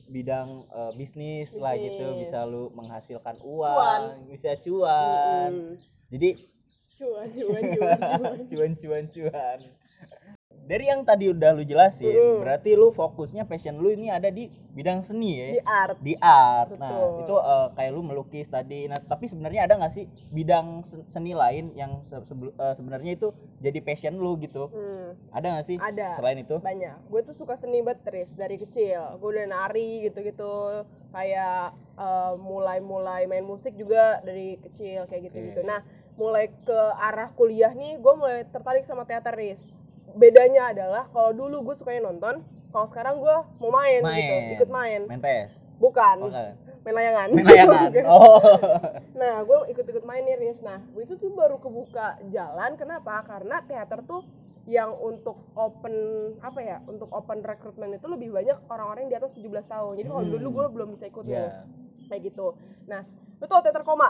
bidang 0.08 0.68
uh, 0.72 0.92
bisnis 0.96 1.56
lah 1.56 1.74
gitu. 1.76 2.16
Bisa 2.20 2.44
lu 2.44 2.68
menghasilkan 2.76 3.40
uang 3.40 3.76
Cuan. 3.76 4.02
bisa 4.28 4.54
cuan. 4.60 5.50
Mm. 5.52 5.74
jadi 6.12 6.30
cuan 6.98 7.28
cuan 7.30 7.62
cuan 7.72 7.98
cuan. 8.00 8.38
Cuan 8.48 8.72
cuan 8.74 9.04
cuan 9.08 9.58
dari 10.68 10.84
yang 10.84 11.00
tadi 11.00 11.32
udah 11.32 11.56
lu 11.56 11.64
jelasin, 11.64 12.12
Mm. 12.12 12.44
berarti 12.44 12.76
lu 12.76 12.92
fokusnya 12.92 13.48
passion 13.48 13.80
lu 13.80 13.88
ini 13.88 14.12
ada 14.12 14.28
di 14.28 14.46
bidang 14.76 15.00
seni 15.00 15.30
ya. 15.34 15.46
di 15.50 15.60
art 15.64 15.96
Di 15.98 16.14
art. 16.20 16.68
Nah, 16.76 16.92
Betul. 16.92 17.20
itu 17.24 17.34
eh, 17.42 17.66
kayak 17.72 17.90
lu 17.90 18.00
melukis 18.04 18.46
tadi. 18.46 18.84
Nah, 18.84 19.00
tapi 19.00 19.24
sebenarnya 19.24 19.64
ada 19.64 19.74
nggak 19.74 19.90
sih 19.90 20.04
bidang 20.28 20.84
sen- 20.84 21.08
seni 21.08 21.32
lain 21.32 21.72
yang 21.72 22.04
se- 22.04 22.20
eh, 22.20 22.74
sebenarnya 22.76 23.16
itu 23.16 23.32
jadi 23.58 23.80
passion 23.80 24.20
lu 24.20 24.36
gitu? 24.38 24.68
Hmm, 24.68 25.16
Ada 25.32 25.46
nggak 25.56 25.66
sih? 25.66 25.76
ada 25.80 26.14
Selain 26.14 26.38
itu? 26.38 26.60
banyak 26.60 26.96
gue 27.08 27.20
tuh 27.24 27.32
suka 27.32 27.56
seni 27.56 27.80
banget 27.80 28.04
Tris 28.04 28.36
dari 28.36 28.60
kecil 28.60 29.16
gue 29.16 29.28
udah 29.32 29.48
nari 29.48 30.04
gitu-gitu 30.04 30.84
kayak 31.10 31.72
eh, 31.96 32.32
mulai-mulai 32.36 33.24
main 33.24 33.42
musik 33.42 33.72
juga 33.74 34.20
dari 34.20 34.60
kecil 34.60 35.08
kayak 35.08 35.32
gitu-gitu 35.32 35.64
nah 35.64 35.80
mulai 36.14 36.50
ke 36.62 36.78
arah 36.98 37.30
kuliah 37.32 37.70
nih 37.72 37.96
gue 37.96 38.14
mulai 38.14 38.42
tertarik 38.44 38.82
sama 38.82 39.06
teater 39.06 39.32
Riz 39.32 39.64
bedanya 40.14 40.70
adalah 40.70 41.04
kalau 41.08 41.32
dulu 41.32 41.62
gue 41.62 41.74
sukanya 41.74 42.06
nonton 42.06 42.40
kalau 42.68 42.84
sekarang 42.84 43.18
gue 43.18 43.36
mau 43.58 43.72
main, 43.72 44.00
gitu 44.00 44.04
Main. 44.04 44.54
ikut 44.54 44.68
main 44.68 45.00
Main 45.08 45.20
PS. 45.20 45.64
bukan 45.76 46.16
Oke. 46.22 46.44
main 46.84 46.94
layangan 46.94 47.28
Main 47.32 47.44
layangan. 47.44 47.90
Oh. 48.08 48.40
Nah, 49.12 49.42
gue 49.42 49.56
ikut-ikut 49.68 50.04
main 50.04 50.22
nih, 50.22 50.38
Riz. 50.38 50.62
Nah, 50.62 50.78
gue 50.86 51.02
itu 51.02 51.18
tuh 51.18 51.34
baru 51.34 51.58
kebuka 51.58 52.22
jalan. 52.28 52.78
Kenapa? 52.78 53.18
Karena 53.26 53.58
teater 53.60 54.06
tuh 54.06 54.22
yang 54.64 54.94
untuk 54.94 55.36
open 55.52 55.92
apa 56.38 56.60
ya? 56.62 56.78
Untuk 56.86 57.10
open 57.10 57.42
rekrutmen 57.42 57.92
itu 57.92 58.06
lebih 58.06 58.30
banyak 58.30 58.56
orang-orang 58.70 59.10
di 59.10 59.16
atas 59.16 59.34
17 59.34 59.66
tahun. 59.66 59.98
Jadi 59.98 60.06
kalau 60.06 60.22
Hmm. 60.22 60.32
dulu 60.32 60.48
gue 60.54 60.66
belum 60.70 60.88
bisa 60.94 61.10
ikut 61.10 61.24
nih. 61.24 61.34
Iya. 61.34 61.66
Kayak 62.08 62.22
gitu. 62.30 62.46
Nah, 62.86 63.02
lu 63.36 63.44
tau 63.44 63.60
teater 63.60 63.82
koma? 63.82 64.08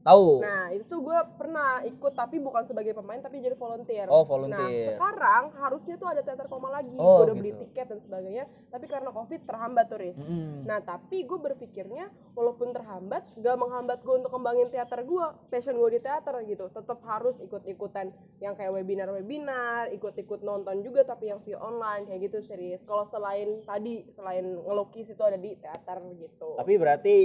Tahu. 0.00 0.40
Nah, 0.40 0.72
itu 0.72 0.84
tuh 0.88 1.00
gue 1.04 1.18
pernah 1.36 1.84
ikut 1.84 2.12
tapi 2.16 2.40
bukan 2.40 2.64
sebagai 2.64 2.96
pemain 2.96 3.20
tapi 3.20 3.44
jadi 3.44 3.52
volunteer. 3.52 4.08
Oh, 4.08 4.24
Nah, 4.24 4.28
volunteer. 4.28 4.96
sekarang 4.96 5.52
harusnya 5.60 5.94
tuh 6.00 6.08
ada 6.08 6.24
teater 6.24 6.48
koma 6.48 6.72
lagi. 6.72 6.96
Oh, 6.96 7.20
gue 7.20 7.32
udah 7.32 7.36
beli 7.36 7.52
gitu. 7.52 7.68
tiket 7.68 7.86
dan 7.92 8.00
sebagainya, 8.00 8.44
tapi 8.72 8.88
karena 8.88 9.12
Covid 9.12 9.44
terhambat 9.44 9.92
tuh, 9.92 10.00
Riz. 10.00 10.20
Mm. 10.32 10.64
Nah 10.64 10.80
tapi 10.80 11.28
gue 11.28 11.38
berpikirnya 11.38 12.08
walaupun 12.32 12.72
terhambat 12.72 13.22
gak 13.36 13.56
menghambat 13.60 14.00
gue 14.00 14.14
untuk 14.16 14.32
kembangin 14.32 14.72
teater 14.72 15.04
gue 15.04 15.26
passion 15.52 15.76
gue 15.76 15.90
di 15.98 16.00
teater 16.00 16.34
gitu 16.48 16.72
tetap 16.72 16.98
harus 17.04 17.42
ikut-ikutan 17.44 18.08
yang 18.40 18.56
kayak 18.56 18.72
webinar-webinar 18.72 19.92
ikut-ikut 19.92 20.40
nonton 20.40 20.80
juga 20.80 21.04
tapi 21.04 21.28
yang 21.28 21.42
via 21.44 21.60
online 21.60 22.08
kayak 22.08 22.30
gitu 22.30 22.38
serius 22.40 22.80
kalau 22.86 23.04
selain 23.04 23.60
tadi 23.66 24.06
selain 24.08 24.46
ngelukis 24.46 25.12
itu 25.12 25.22
ada 25.22 25.36
di 25.36 25.52
teater 25.58 26.00
gitu 26.16 26.56
Tapi 26.56 26.72
berarti 26.80 27.16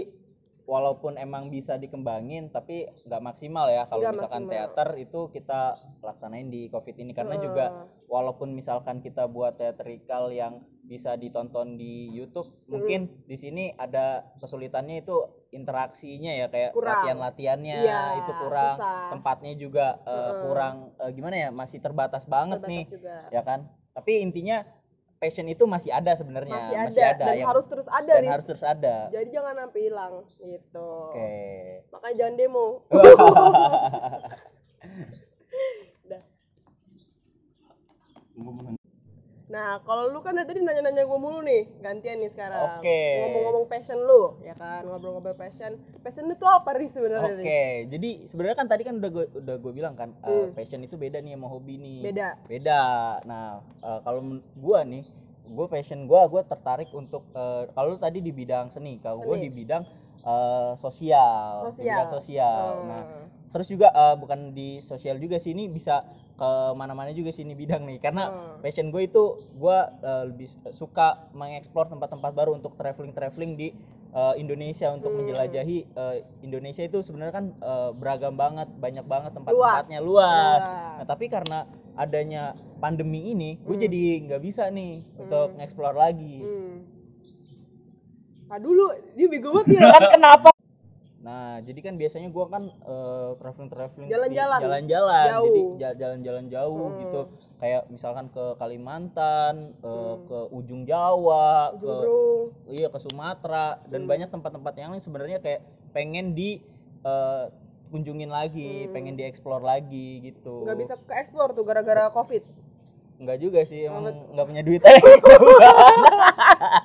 walaupun 0.66 1.22
emang 1.22 1.54
bisa 1.54 1.78
dikembangin 1.78 2.50
tapi 2.50 2.90
nggak 3.06 3.22
maksimal 3.22 3.70
ya 3.70 3.86
kalau 3.86 4.02
misalkan 4.10 4.50
maksimal. 4.50 4.54
teater 4.54 4.90
itu 4.98 5.20
kita 5.30 5.62
laksanain 6.02 6.50
di 6.50 6.68
covid 6.74 6.98
ini 6.98 7.14
karena 7.14 7.38
Heeh. 7.38 7.46
juga 7.46 7.66
walaupun 8.10 8.54
misalkan 8.54 9.02
kita 9.02 9.30
buat 9.30 9.58
teatrikal 9.62 10.34
yang 10.34 10.66
bisa 10.86 11.18
ditonton 11.18 11.78
di 11.82 12.14
YouTube 12.14 12.46
mungkin 12.70 13.10
di 13.26 13.38
sini 13.38 13.74
ada 13.74 14.26
kesulitannya 14.38 15.02
itu 15.02 15.18
interaksinya 15.50 16.30
ya 16.34 16.46
kayak 16.50 16.78
Kurang. 16.78 17.02
latihan-latihannya 17.02 17.78
Iya, 17.82 18.02
itu 18.22 18.32
kurang 18.38 18.76
susah. 18.78 19.10
tempatnya 19.10 19.54
juga 19.58 19.86
eh, 20.06 20.14
Heeh. 20.14 20.34
kurang 20.46 20.76
eh, 21.02 21.12
gimana 21.14 21.36
ya 21.38 21.50
masih 21.50 21.82
terbatas 21.82 22.30
banget 22.30 22.62
Terbatas 22.62 22.70
nih 22.70 22.84
juga 22.90 23.16
ya 23.34 23.42
kan 23.42 23.60
tapi 23.96 24.22
intinya 24.22 24.62
passion 25.16 25.48
itu 25.48 25.64
masih 25.66 25.92
ada 25.96 26.12
sebenarnya 26.14 26.60
masih 26.60 26.76
ada, 26.76 27.08
dan 27.16 27.36
yang- 27.40 27.50
harus 27.50 27.66
terus 27.66 27.88
ada 27.88 28.14
dan 28.20 28.30
harus 28.30 28.46
terus 28.46 28.64
ada. 28.64 29.08
Jadi 29.10 29.30
jangan 29.32 29.56
sampai 29.58 29.82
hilang 29.82 30.14
gitu. 30.38 30.92
Oke. 31.10 31.88
Makanya 31.90 32.16
jangan 32.20 32.36
demo. 32.38 32.68
Udah. 36.06 36.22
Nah, 39.56 39.80
kalau 39.88 40.12
lu 40.12 40.20
kan 40.20 40.36
dari 40.36 40.52
tadi 40.52 40.60
nanya-nanya 40.60 41.08
gue 41.08 41.16
mulu 41.16 41.40
nih, 41.40 41.64
gantian 41.80 42.20
nih 42.20 42.28
sekarang. 42.28 42.76
Oke. 42.76 43.24
Ngomong-ngomong 43.24 43.72
passion 43.72 44.04
lu, 44.04 44.36
ya 44.44 44.52
kan, 44.52 44.84
ngobrol-ngobrol 44.84 45.32
passion. 45.40 45.80
Passion 46.04 46.28
itu 46.28 46.44
apa 46.44 46.76
nih 46.76 46.92
sebenarnya? 46.92 47.40
Oke, 47.40 47.40
Riz? 47.40 47.88
jadi 47.88 48.10
sebenarnya 48.28 48.58
kan 48.60 48.68
tadi 48.68 48.84
kan 48.84 49.00
udah 49.00 49.12
gue 49.16 49.26
udah 49.32 49.56
gue 49.56 49.72
bilang 49.72 49.96
kan 49.96 50.12
uh, 50.28 50.52
passion 50.52 50.84
itu 50.84 51.00
beda 51.00 51.24
nih 51.24 51.40
sama 51.40 51.48
hobi 51.48 51.80
nih. 51.80 52.04
Hmm. 52.04 52.08
Beda. 52.12 52.28
Beda. 52.52 52.82
Nah, 53.24 53.64
uh, 53.80 54.00
kalau 54.04 54.44
gua 54.60 54.84
nih, 54.84 55.08
gue 55.48 55.66
passion 55.72 56.04
gua 56.04 56.28
gue 56.28 56.44
tertarik 56.44 56.92
untuk 56.92 57.24
uh, 57.32 57.64
kalau 57.72 57.96
lu 57.96 58.00
tadi 58.04 58.20
di 58.20 58.36
bidang 58.36 58.76
seni, 58.76 59.00
kalau 59.00 59.24
gue 59.24 59.40
di 59.40 59.56
bidang 59.56 59.88
uh, 60.28 60.76
sosial, 60.76 61.64
di 61.64 61.72
Sosial. 61.72 61.96
bidang 61.96 62.12
sosial. 62.12 62.60
Hmm. 62.84 62.88
Nah, 62.92 63.04
terus 63.56 63.72
juga 63.72 63.88
uh, 63.96 64.20
bukan 64.20 64.52
di 64.52 64.84
sosial 64.84 65.16
juga 65.16 65.40
sih 65.40 65.56
ini 65.56 65.72
bisa 65.72 66.04
ke 66.36 66.50
mana-mana 66.76 67.10
juga 67.10 67.32
sih 67.32 67.42
ini 67.42 67.56
bidang 67.56 67.88
nih 67.88 67.98
karena 67.98 68.28
Hmm. 68.28 68.60
passion 68.60 68.92
gue 68.92 69.04
itu 69.04 69.24
gue 69.56 69.78
uh, 70.04 70.24
lebih 70.28 70.52
suka 70.70 71.32
mengeksplor 71.32 71.88
tempat-tempat 71.88 72.32
baru 72.32 72.52
untuk 72.54 72.76
traveling-traveling 72.76 73.56
di 73.56 73.68
uh, 74.12 74.36
Indonesia 74.36 74.92
untuk 74.92 75.16
Hmm. 75.16 75.24
menjelajahi 75.24 75.78
uh, 75.96 76.16
Indonesia 76.42 76.84
itu 76.84 77.00
sebenarnya 77.00 77.34
kan 77.34 77.46
uh, 77.60 77.96
beragam 77.96 78.36
banget 78.36 78.68
banyak 78.76 79.08
banget 79.08 79.32
tempat-tempatnya 79.32 80.00
luas. 80.00 80.28
Luas. 80.28 80.64
Nah 81.00 81.06
tapi 81.08 81.26
karena 81.28 81.64
adanya 81.96 82.52
pandemi 82.78 83.32
ini 83.32 83.56
gue 83.64 83.76
Hmm. 83.80 83.84
jadi 83.88 84.02
nggak 84.28 84.42
bisa 84.44 84.68
nih 84.68 85.08
untuk 85.16 85.56
ngeksplor 85.56 85.96
lagi. 85.96 86.44
Hmm. 86.44 86.76
Nah, 88.46 88.62
dulu 88.62 88.86
dia 89.18 89.26
bego 89.26 89.50
banget 89.52 89.82
ya. 89.82 89.90
kan 89.90 90.04
kenapa 90.14 90.50
nah 91.26 91.58
jadi 91.60 91.80
kan 91.82 91.98
biasanya 91.98 92.30
gua 92.30 92.46
kan 92.46 92.70
traveling 93.36 93.66
traveling 93.68 94.08
Jalan-jalan. 94.08 94.60
jalan-jalan 94.62 95.26
jadi 95.42 95.62
ja- 95.76 95.98
jalan-jalan 95.98 96.46
jauh 96.48 96.86
Hmm. 96.88 97.00
gitu 97.02 97.22
kayak 97.58 97.82
misalkan 97.90 98.30
ke 98.30 98.54
Kalimantan 98.56 99.74
eh, 99.76 100.16
ke 100.22 100.40
ujung 100.52 100.86
Jawa 100.86 101.74
ke 101.74 101.82
Jurung. 101.82 102.46
iya 102.68 102.88
ke 102.88 103.00
Sumatera 103.00 103.82
dan 103.84 104.06
Hmm. 104.06 104.12
banyak 104.12 104.30
tempat-tempat 104.30 104.74
yang 104.76 104.94
lain 104.94 105.02
sebenarnya 105.02 105.42
kayak 105.42 105.66
pengen 105.92 106.32
di 106.32 106.62
eh, 107.02 107.46
kunjungin 107.88 108.30
lagi 108.30 108.86
pengen 108.90 109.14
dieksplor 109.16 109.62
lagi 109.62 110.22
gitu 110.24 110.62
Hmm. 110.62 110.64
Nggak 110.64 110.78
bisa 110.78 110.94
ke 110.96 111.14
explore 111.16 111.52
tuh 111.52 111.64
gara-gara 111.64 112.06
Covid. 112.08 112.46
Enggak 113.16 113.40
juga 113.40 113.64
sih 113.64 113.82
emang 113.82 114.04
nggak 114.30 114.44
punya 114.44 114.62
duit 114.62 114.84
aja 114.86 115.00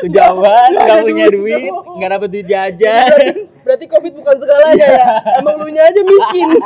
kejauhan 0.00 0.70
nggak 0.72 0.98
punya 1.02 1.26
duit 1.28 1.70
nggak 1.70 2.10
dapet 2.10 2.28
duit 2.30 2.46
jajan 2.46 3.06
Berarti, 3.06 3.30
berarti 3.60 3.84
Covid 3.86 4.12
bukan 4.14 4.36
segalanya 4.36 4.86
ya. 4.88 5.06
Emang 5.36 5.54
lu 5.56 5.68
nya 5.68 5.82
aja 5.84 6.00
miskin. 6.02 6.48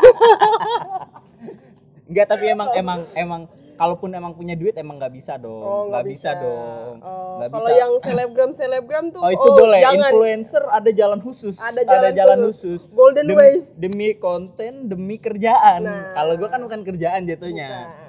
Enggak 2.04 2.26
tapi 2.28 2.44
emang 2.46 2.68
emang 2.72 3.00
emang 3.14 3.42
kalaupun 3.74 4.06
emang 4.08 4.30
punya 4.32 4.54
duit 4.54 4.70
emang 4.74 4.96
nggak 4.96 5.10
bisa 5.10 5.34
dong 5.34 5.58
Oh, 5.58 5.82
nggak 5.88 6.04
bisa. 6.06 6.30
dong 6.36 7.00
Oh, 7.00 7.40
nggak 7.40 7.50
kalau 7.50 7.66
bisa 7.66 7.72
yang 7.74 7.92
selebgram 7.98 8.50
selebgram 8.52 9.04
tuh 9.10 9.18
oh 9.18 9.30
itu 9.32 9.48
boleh 9.50 9.80
jangan. 9.80 10.10
influencer 10.12 10.62
ada 10.64 10.90
jalan 10.92 11.18
khusus 11.18 11.56
Ada 11.58 11.82
jalan 12.12 12.38
khusus. 12.46 12.86
Golden 12.88 13.26
ways. 13.32 13.74
demi 13.74 14.14
konten 14.14 14.86
demi 14.86 15.16
kerjaan 15.16 15.82
Nah. 15.82 16.14
kalau 16.14 16.36
gua 16.36 16.48
kan 16.48 16.60
bukan 16.62 16.80
kerjaan 16.84 17.24
jatuhnya 17.24 17.90
Bukan. 17.90 18.03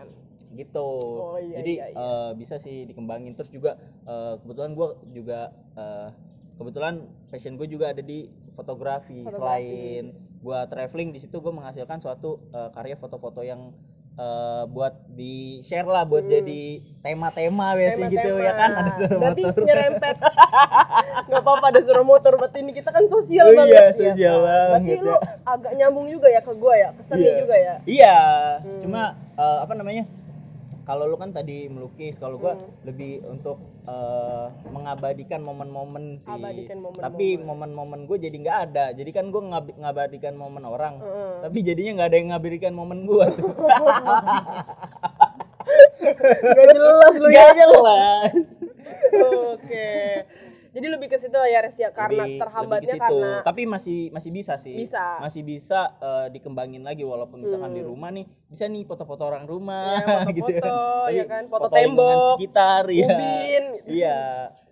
Gitu 0.56 0.88
Oh, 1.22 1.38
iya, 1.38 1.60
jadi 1.60 1.74
iya, 1.74 1.86
iya. 1.90 1.96
eh, 1.96 2.32
bisa 2.34 2.56
sih 2.56 2.84
dikembangin 2.84 3.32
terus 3.32 3.50
juga 3.50 3.76
eh, 4.02 4.34
kebetulan 4.38 4.72
gua 4.72 4.88
juga 5.08 5.40
eh, 5.76 6.10
kebetulan 6.56 6.94
passion 7.28 7.54
gue 7.54 7.68
juga 7.68 7.92
ada 7.92 8.00
di 8.00 8.26
fotografi, 8.50 9.20
Fotografi. 9.20 9.36
selain 9.36 10.04
gua 10.40 10.64
traveling 10.64 11.12
di 11.12 11.20
situ 11.20 11.36
gue 11.36 11.52
menghasilkan 11.52 12.00
suatu 12.00 12.40
eh, 12.50 12.70
karya 12.72 12.96
foto-foto 12.96 13.42
yang 13.42 13.76
eh, 14.16 14.64
buat 14.66 14.96
di 15.10 15.34
share 15.62 15.84
lah 15.84 16.04
buat 16.04 16.24
jadi 16.24 16.80
tema-tema 17.02 17.76
biasa 17.76 18.08
gitu 18.08 18.16
Hmm. 18.32 18.40
Tema-tema. 18.40 18.40
ya 18.42 18.54
kan 18.54 18.70
ada 18.74 18.92
suara 18.94 19.16
Berarti 19.20 19.42
motor 19.44 19.64
nyerempet. 19.64 20.16
Nggak 21.28 21.42
apa-apa 21.42 21.66
ada 21.68 21.82
suara 21.82 22.04
motor. 22.04 22.32
Berarti 22.36 22.58
ini 22.62 22.72
kita 22.72 22.90
kan 22.90 23.04
sosial 23.06 23.46
Oh 23.46 23.54
banget. 23.54 23.74
iya, 23.74 23.82
ya 23.82 23.92
sosial 23.94 24.36
banget 24.40 24.70
Berarti 24.72 24.94
ya. 24.94 25.04
lu 25.04 25.16
agak 25.44 25.72
nyambung 25.76 26.08
juga 26.08 26.28
ya 26.30 26.40
ke 26.40 26.54
gua 26.54 26.74
ya, 26.74 26.90
ke 26.92 27.02
seni 27.02 27.26
Iya. 27.26 27.36
juga 27.36 27.56
ya. 27.58 27.76
Iya, 27.84 28.18
Hmm. 28.62 28.80
cuma 28.80 29.02
eh, 29.36 29.58
apa 29.60 29.74
namanya? 29.74 30.04
Kalau 30.86 31.06
lu 31.06 31.18
kan 31.18 31.30
tadi 31.30 31.66
melukis, 31.66 32.16
kalau 32.16 32.38
gua 32.38 32.54
Hmm. 32.54 32.70
lebih 32.84 33.26
untuk 33.26 33.58
eh, 33.86 34.46
mengabadikan 34.70 35.42
momen-momen 35.42 36.18
sih. 36.18 36.30
Abadikan 36.32 36.78
momen-momen. 36.80 37.06
Tapi 37.06 37.28
momen-momen 37.38 38.00
gue 38.06 38.18
jadi 38.20 38.34
nggak 38.36 38.60
ada. 38.66 38.86
Jadi 38.94 39.10
kan 39.10 39.30
gue 39.30 39.42
ngab- 39.44 39.78
ngabadikan 39.78 40.34
momen 40.34 40.64
orang. 40.64 40.98
Heeh. 40.98 41.34
Tapi 41.42 41.58
jadinya 41.62 41.92
nggak 41.96 42.10
ada 42.10 42.18
yang 42.18 42.30
ngabadikan 42.32 42.74
momen 42.74 43.06
gua. 43.06 43.30
tuh. 43.30 43.46
Gak 46.56 46.68
jelas 46.72 47.14
lu 47.16 47.28
ya. 47.28 47.34
Nggak 47.34 47.54
jelas. 47.56 48.34
Oke. 49.54 49.94
Jadi 50.76 50.88
lebih 50.88 51.08
ke 51.08 51.16
situ 51.16 51.32
ya 51.32 51.60
Res 51.60 51.80
ya 51.80 51.88
karena 51.90 52.28
Lebih- 52.28 52.36
terhambatnya 52.38 52.84
lebih 52.92 53.00
karena 53.00 53.32
Tapi 53.42 53.62
masih 53.64 54.00
masih 54.12 54.28
bisa 54.30 54.54
sih. 54.56 54.76
Bisa. 54.76 55.18
Masih 55.18 55.42
bisa 55.42 55.96
eh, 55.98 56.28
dikembangin 56.30 56.84
lagi 56.84 57.02
walaupun 57.02 57.40
misalkan 57.40 57.72
di 57.72 57.80
rumah 57.82 58.12
nih 58.12 58.28
bisa 58.46 58.68
nih 58.68 58.84
foto-foto 58.84 59.24
orang 59.24 59.46
rumah 59.46 60.04
Hmm. 60.04 60.28
Ya, 60.28 60.36
gitu. 60.36 60.44
foto-foto, 60.44 60.76
Tapi 61.06 61.16
ya 61.16 61.26
kan, 61.26 61.44
foto 61.48 61.66
lingkungan 61.66 61.80
tembok, 61.80 62.36
sekitar 62.36 62.84
ya. 62.92 63.08
ubin. 63.08 63.64
Iya. 63.88 64.22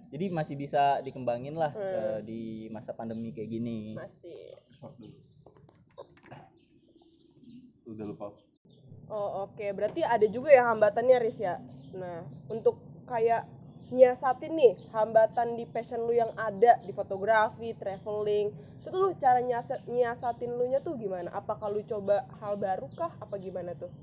Jadi 0.09 0.25
masih 0.29 0.55
bisa 0.55 0.83
dikembangin 0.99 1.55
lah 1.55 1.71
Hmm. 1.71 1.79
eh, 1.79 2.19
di 2.21 2.41
masa 2.67 2.91
pandemi 2.91 3.31
kayak 3.31 3.49
gini. 3.49 3.95
masih. 3.95 4.59
Pas 4.77 4.91
dulu. 4.93 5.15
Udah 7.85 8.05
lu 8.05 8.13
pause. 8.13 8.43
Oh 9.05 9.45
oke, 9.45 9.65
berarti 9.71 10.01
ada 10.01 10.23
juga 10.25 10.49
ya 10.49 10.65
hambatannya 10.65 11.17
Riz 11.17 11.37
ya. 11.37 11.59
Nah, 11.93 12.23
untuk 12.47 12.79
kayak 13.05 13.45
nyiasatin 13.93 14.53
nih 14.57 14.73
hambatan 14.89 15.53
di 15.53 15.63
passion 15.69 16.01
lu 16.01 16.13
yang 16.17 16.33
ada 16.33 16.81
di 16.81 16.91
fotografi, 16.97 17.77
traveling, 17.77 18.49
itu 18.81 18.87
tuh 18.89 18.99
lu 18.99 19.09
cara 19.15 19.39
nyiasat, 19.39 19.85
nyiasatin 19.87 20.51
lu 20.57 20.65
nya 20.67 20.81
tuh 20.81 20.97
gimana? 20.97 21.29
Apakah 21.31 21.69
lu 21.69 21.85
coba 21.85 22.25
hal 22.41 22.57
baru 22.57 22.89
kah? 22.97 23.13
Apa 23.21 23.37
gimana 23.37 23.71
tuh? 23.77 23.93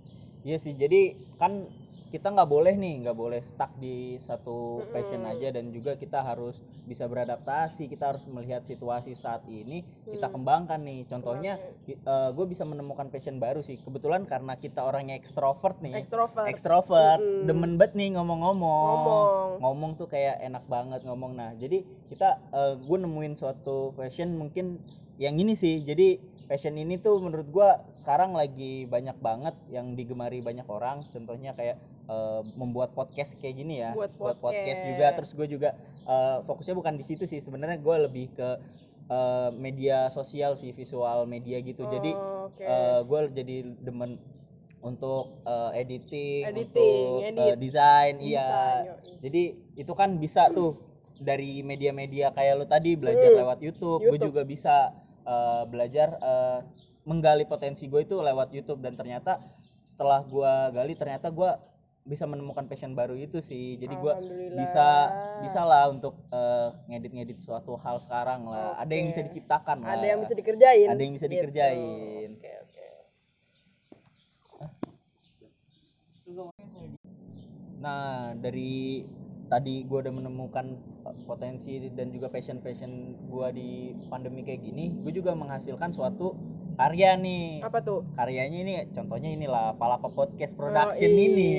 Iya 0.41 0.57
sih, 0.57 0.73
jadi 0.73 1.15
kan 1.37 1.69
kita 2.11 2.33
nggak 2.33 2.51
boleh 2.51 2.75
nih, 2.75 3.07
nggak 3.07 3.15
boleh 3.15 3.39
stuck 3.39 3.71
di 3.79 4.19
satu 4.19 4.83
passion 4.91 5.23
aja 5.29 5.55
dan 5.55 5.71
juga 5.71 5.95
kita 5.95 6.27
harus 6.27 6.65
bisa 6.89 7.07
beradaptasi. 7.07 7.87
Kita 7.87 8.11
harus 8.11 8.25
melihat 8.27 8.67
situasi 8.67 9.15
saat 9.15 9.45
ini, 9.47 9.85
kita 10.09 10.33
kembangkan 10.33 10.81
nih. 10.83 11.07
Contohnya, 11.07 11.61
gue 12.35 12.47
bisa 12.49 12.65
menemukan 12.65 13.13
passion 13.13 13.37
baru 13.37 13.61
sih. 13.61 13.79
Kebetulan 13.85 14.25
karena 14.25 14.57
kita 14.57 14.83
orangnya 14.83 15.15
ekstrovert 15.21 15.79
nih, 15.85 16.03
Extrovert. 16.03 16.49
ekstrovert, 16.49 17.21
demen 17.47 17.77
banget 17.79 17.95
nih 18.01 18.09
ngomong-ngomong. 18.17 18.87
Ngomong. 18.97 19.49
Ngomong 19.61 19.91
tuh 20.01 20.09
kayak 20.09 20.41
enak 20.41 20.65
banget 20.67 21.05
ngomong. 21.05 21.37
Nah, 21.37 21.53
jadi 21.61 21.85
kita, 22.09 22.41
gue 22.81 22.97
nemuin 22.97 23.37
suatu 23.37 23.93
passion 23.95 24.35
mungkin 24.35 24.81
yang 25.21 25.37
ini 25.37 25.53
sih. 25.53 25.85
Jadi 25.85 26.30
passion 26.51 26.75
ini 26.75 26.99
tuh 26.99 27.17
menurut 27.17 27.47
gua 27.49 27.79
sekarang 27.95 28.35
lagi 28.35 28.83
banyak 28.85 29.15
banget 29.19 29.55
yang 29.69 29.95
digemari 29.95 30.43
banyak 30.43 30.67
orang 30.67 31.07
contohnya 31.09 31.55
kayak 31.55 31.79
eh, 32.05 32.43
membuat 32.53 32.91
podcast 32.91 33.39
kayak 33.39 33.55
gini 33.57 33.79
ya 33.79 33.95
Buat 33.95 34.11
podcast 34.11 34.43
podcast. 34.43 34.81
juga 34.85 35.07
terus 35.15 35.31
gue 35.33 35.47
juga 35.49 35.69
eh, 36.05 36.37
fokusnya 36.43 36.75
bukan 36.75 36.95
di 36.95 37.05
situ 37.05 37.23
sih 37.23 37.39
sebenarnya 37.39 37.79
gue 37.79 37.97
lebih 38.03 38.35
ke 38.35 38.49
eh, 39.09 39.51
media 39.57 40.11
sosial 40.11 40.53
sih 40.53 40.71
visual 40.73 41.23
media 41.25 41.63
gitu 41.63 41.87
jadi 41.87 42.19
Oh, 42.19 42.51
Oke. 42.51 42.67
gue 43.01 43.21
jadi 43.33 43.57
demen 43.79 44.19
untuk 44.81 45.39
eh, 45.45 45.71
editing, 45.79 46.43
Editing, 46.51 47.05
untuk 47.07 47.23
edit. 47.23 47.47
eh, 47.47 47.57
desain 47.57 48.15
iya 48.19 48.51
jadi 49.21 49.43
itu 49.77 49.93
kan 49.95 50.17
bisa 50.17 50.51
tuh 50.51 50.75
dari 51.15 51.61
media-media 51.61 52.33
kayak 52.33 52.55
lu 52.55 52.65
tadi 52.65 52.97
belajar 52.97 53.29
lewat 53.31 53.61
YouTube, 53.61 54.01
gue 54.01 54.09
Hmm. 54.09 54.13
YouTube. 54.17 54.27
juga 54.33 54.43
bisa 54.43 54.77
eh, 55.23 55.65
belajar 55.69 56.09
eh, 56.09 56.59
menggali 57.05 57.45
potensi 57.45 57.87
gue 57.87 58.05
itu 58.05 58.21
lewat 58.21 58.53
YouTube. 58.53 58.81
Dan 58.81 58.95
ternyata 58.97 59.37
setelah 59.85 60.23
gue 60.25 60.53
gali 60.73 60.95
ternyata 60.95 61.29
gue 61.29 61.51
bisa 62.01 62.25
menemukan 62.25 62.65
passion 62.65 62.97
baru 62.97 63.13
itu 63.15 63.39
sih. 63.45 63.77
Jadi 63.77 63.95
gue 63.95 64.13
bisa 64.57 64.89
bisa 65.45 65.61
lah 65.69 65.93
untuk 65.93 66.17
eh, 66.33 66.69
ngedit-ngedit 66.89 67.39
suatu 67.39 67.77
hal 67.79 68.01
sekarang 68.01 68.49
lah. 68.49 68.75
Ada 68.81 68.93
yang 68.97 69.07
bisa 69.13 69.21
diciptakan 69.23 69.85
lah. 69.85 69.95
Ada 70.01 70.07
yang 70.17 70.21
bisa 70.25 70.35
dikerjain. 70.35 70.89
ada 70.89 71.03
yang 71.03 71.15
bisa 71.15 71.27
Gitu. 71.29 71.35
dikerjain. 71.37 72.29
Oke, 72.41 72.51
oke. 72.65 72.85
Nah, 77.81 78.37
dari 78.37 79.01
tadi 79.51 79.83
gue 79.83 79.99
udah 79.99 80.15
menemukan 80.15 80.79
potensi 81.27 81.83
dan 81.91 82.15
juga 82.15 82.31
passion-passion 82.31 83.19
gue 83.27 83.49
di 83.51 83.71
pandemi 84.07 84.47
kayak 84.47 84.63
gini, 84.63 84.95
gue 85.03 85.11
juga 85.11 85.35
menghasilkan 85.35 85.91
suatu 85.91 86.39
karya 86.79 87.19
nih. 87.19 87.61
Apa 87.67 87.83
tuh? 87.83 88.07
Karyanya 88.15 88.59
ini 88.63 88.73
contohnya 88.95 89.35
inilah 89.35 89.75
Palapa 89.75 90.07
Podcast 90.09 90.55
Production 90.55 91.11
Oh, 91.11 91.27
ini. 91.27 91.53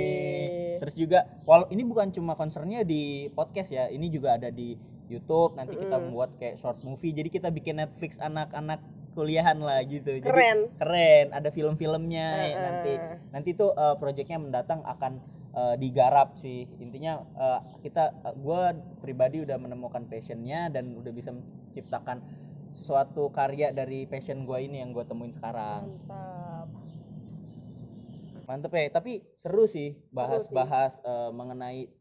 Terus 0.79 0.95
juga 0.95 1.27
wal 1.43 1.67
ini 1.69 1.83
bukan 1.83 2.09
cuma 2.15 2.33
concernnya 2.33 2.87
di 2.87 3.27
podcast 3.35 3.75
ya, 3.75 3.91
ini 3.91 4.07
juga 4.07 4.39
ada 4.39 4.47
di 4.47 4.73
YouTube. 5.11 5.59
Nanti 5.59 5.75
kita 5.75 5.99
membuat 5.99 6.39
kayak 6.39 6.57
short 6.57 6.79
movie. 6.87 7.11
Jadi 7.11 7.27
kita 7.27 7.51
bikin 7.51 7.77
Netflix 7.83 8.17
anak-anak 8.23 8.79
kuliahan 9.11 9.59
lah 9.59 9.83
gitu. 9.83 10.17
Jadi 10.17 10.27
Keren. 10.27 10.59
keren 10.79 11.27
ada 11.35 11.49
film-filmnya 11.51 12.27
Heeh. 12.47 12.55
nanti 12.55 12.93
nanti 13.35 13.49
tuh 13.53 13.75
uh, 13.75 13.99
proyeknya 13.99 14.39
mendatang 14.39 14.81
akan 14.87 15.19
uh, 15.55 15.75
digarap 15.75 16.35
sih 16.39 16.67
intinya 16.79 17.21
uh, 17.35 17.59
kita 17.83 18.11
gue 18.39 18.61
pribadi 19.03 19.43
udah 19.43 19.57
menemukan 19.59 20.07
passionnya 20.07 20.71
dan 20.71 20.95
udah 20.95 21.11
bisa 21.11 21.35
menciptakan 21.35 22.23
suatu 22.71 23.31
karya 23.35 23.75
dari 23.75 24.07
passion 24.07 24.47
gue 24.47 24.57
ini 24.63 24.79
yang 24.79 24.95
gue 24.95 25.03
temuin 25.03 25.35
sekarang 25.35 25.91
Mantap. 25.91 26.67
mantep 28.47 28.71
ya 28.75 28.91
tapi 28.91 29.23
seru 29.35 29.67
sih 29.67 29.95
bahas-bahas 30.11 31.03
uh, 31.03 31.31
mengenai 31.35 31.91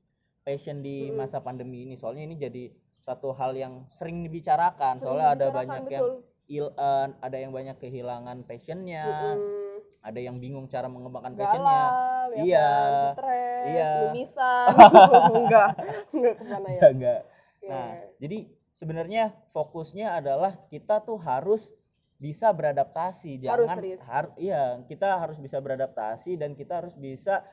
passion 0.46 0.82
di 0.82 1.10
masa 1.14 1.42
pandemi 1.42 1.86
ini 1.86 1.94
soalnya 1.98 2.26
ini 2.26 2.38
jadi 2.38 2.64
satu 3.00 3.34
hal 3.34 3.56
yang 3.56 3.86
sering 3.90 4.22
dibicarakan 4.22 4.94
Sering 4.98 5.04
soalnya 5.04 5.28
ada 5.34 5.46
dibicarakan, 5.50 5.58
banyak 5.58 5.82
betul. 5.86 5.94
yang 5.94 6.06
il- 6.50 6.74
uh, 6.74 7.06
ada 7.16 7.36
yang 7.36 7.50
banyak 7.50 7.78
kehilangan 7.78 8.42
passionnya 8.42 9.06
Hmm, 9.06 9.78
ada 10.02 10.18
yang 10.18 10.36
bingung 10.36 10.66
cara 10.66 10.86
mengembangkan 10.86 11.32
passionnya 11.32 11.82
ya 12.30 12.42
Iya. 12.42 12.66
kan? 12.66 12.92
Stres, 13.14 13.64
Iya. 13.66 13.90
mimisan. 14.04 14.66
enggak, 15.38 15.70
enggak 16.10 16.34
ke 16.34 16.44
sana 16.44 16.68
ya. 16.68 16.80
enggak 16.90 17.20
nah 17.60 17.88
jadi 18.16 18.38
sebenarnya 18.72 19.24
fokusnya 19.48 20.16
adalah 20.16 20.56
kita 20.66 20.98
tuh 21.00 21.20
harus 21.20 21.70
bisa 22.16 22.50
beradaptasi 22.50 23.36
Harus, 23.44 23.68
jangan 23.68 23.78
Riz. 23.78 24.00
har- 24.02 24.34
iya 24.36 24.80
kita 24.84 25.16
harus 25.16 25.36
bisa 25.36 25.56
beradaptasi 25.56 26.34
dan 26.34 26.52
kita 26.52 26.80
harus 26.80 26.92
bisa 26.94 27.44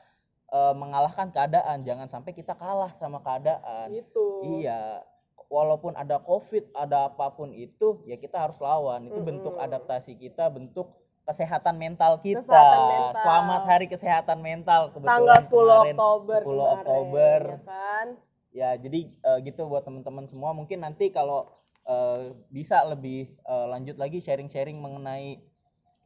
eh, 0.48 0.74
mengalahkan 0.74 1.28
keadaan 1.28 1.84
jangan 1.84 2.08
sampai 2.08 2.32
kita 2.32 2.52
kalah 2.52 2.88
sama 2.94 3.20
keadaan 3.20 3.92
Gitu. 3.92 4.26
iya 4.58 5.04
walaupun 5.48 5.96
ada 5.96 6.20
covid 6.20 6.68
ada 6.76 7.08
apa 7.08 7.32
pun 7.32 7.50
itu 7.52 8.04
ya 8.04 8.20
kita 8.20 8.36
harus 8.36 8.60
lawan 8.60 9.08
itu 9.08 9.18
bentuk 9.20 9.56
Mm-mm. 9.56 9.64
adaptasi 9.64 10.14
kita 10.14 10.52
bentuk 10.52 10.92
kesehatan 11.24 11.76
mental 11.76 12.20
kita 12.20 12.40
Kesehatan 12.40 12.80
mental. 12.88 13.20
selamat 13.20 13.62
hari 13.64 13.86
kesehatan 13.88 14.38
mental 14.40 14.82
kebetulan 14.92 15.12
Tanggal 15.12 15.38
10 15.40 15.48
kemarin, 15.52 15.94
Oktober 15.96 16.40
10 16.40 16.44
kemarin, 16.44 16.72
Oktober 16.72 17.40
ya 17.40 17.58
kan? 17.64 18.06
ya 18.48 18.70
jadi 18.76 19.00
eh, 19.08 19.38
gitu 19.44 19.60
buat 19.68 19.84
teman-teman 19.84 20.24
semua 20.28 20.56
mungkin 20.56 20.80
nanti 20.80 21.12
kalau 21.12 21.48
eh, 21.84 22.32
bisa 22.48 22.84
lebih 22.84 23.28
eh, 23.32 23.66
lanjut 23.68 23.96
lagi 23.96 24.20
sharing-sharing 24.20 24.76
mengenai 24.76 25.40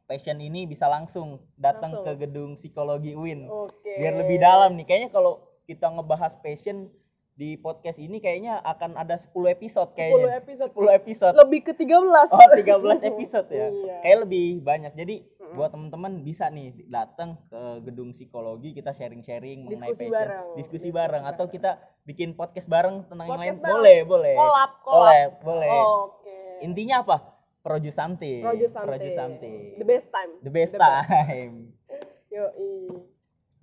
passion 0.03 0.39
ini 0.39 0.67
bisa 0.67 0.91
langsung 0.91 1.39
datang 1.55 1.95
Langsung. 1.95 2.03
ke 2.03 2.27
gedung 2.27 2.51
psikologi 2.59 3.15
UIN 3.15 3.47
Oke. 3.47 3.95
biar 3.95 4.19
lebih 4.19 4.39
dalam 4.39 4.75
nih 4.75 4.83
kayaknya 4.87 5.09
kalau 5.11 5.39
kita 5.63 5.87
ngebahas 5.87 6.35
passion 6.43 6.91
di 7.33 7.57
podcast 7.57 7.97
ini 7.97 8.21
kayaknya 8.21 8.61
akan 8.61 8.93
ada 8.93 9.17
10 9.17 9.33
episode 9.49 9.89
kayaknya 9.97 10.37
10 10.37 10.41
episode. 10.45 10.71
10 10.77 10.99
episode 11.01 11.33
Lebih 11.33 11.59
ke 11.65 11.73
13. 11.73 12.29
Oh, 12.29 12.47
13 12.53 13.09
episode 13.09 13.47
ya. 13.49 13.67
Iya. 13.73 13.95
Kayak 14.05 14.17
lebih 14.29 14.45
banyak. 14.61 14.93
Jadi 14.93 15.15
buat 15.53 15.69
teman-teman 15.69 16.25
bisa 16.25 16.49
nih 16.49 16.73
datang 16.89 17.37
ke 17.45 17.61
gedung 17.85 18.09
psikologi 18.09 18.73
kita 18.73 18.89
sharing-sharing 18.89 19.69
mengenai 19.69 19.73
Diskusi 19.73 20.05
passion. 20.09 20.13
bareng. 20.13 20.45
Diskusi 20.57 20.87
Diskusi 20.89 20.89
bareng 20.89 21.23
atau 21.29 21.45
kita 21.49 21.71
bikin 22.05 22.33
podcast 22.33 22.67
bareng 22.69 23.05
tentang 23.05 23.25
yang 23.29 23.37
lain 23.37 23.53
Podcast 23.53 23.61
bareng. 23.61 23.75
boleh, 23.77 23.97
boleh. 24.05 24.35
Collab, 24.37 24.71
collab. 24.81 25.01
Collab, 25.01 25.31
boleh. 25.45 25.69
Oke. 25.71 26.37
Intinya 26.65 26.95
apa? 27.05 27.17
Projusante. 27.63 28.43
Projusante. 28.43 28.89
Projusante. 28.89 29.53
The 29.79 29.85
best 29.87 30.07
time. 30.09 30.31
The 30.41 30.51
best 30.51 30.73
time. 30.75 31.53
Yoi. 32.33 33.12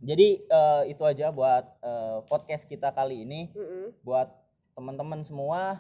Jadi 0.00 0.28
eh, 0.48 0.82
itu 0.88 1.02
aja 1.04 1.28
buat 1.28 1.64
eh, 1.84 2.18
podcast 2.24 2.64
kita 2.64 2.90
kali 2.96 3.28
ini. 3.28 3.52
Mm-mm. 3.52 4.00
buat 4.00 4.32
teman-teman 4.74 5.20
semua 5.20 5.76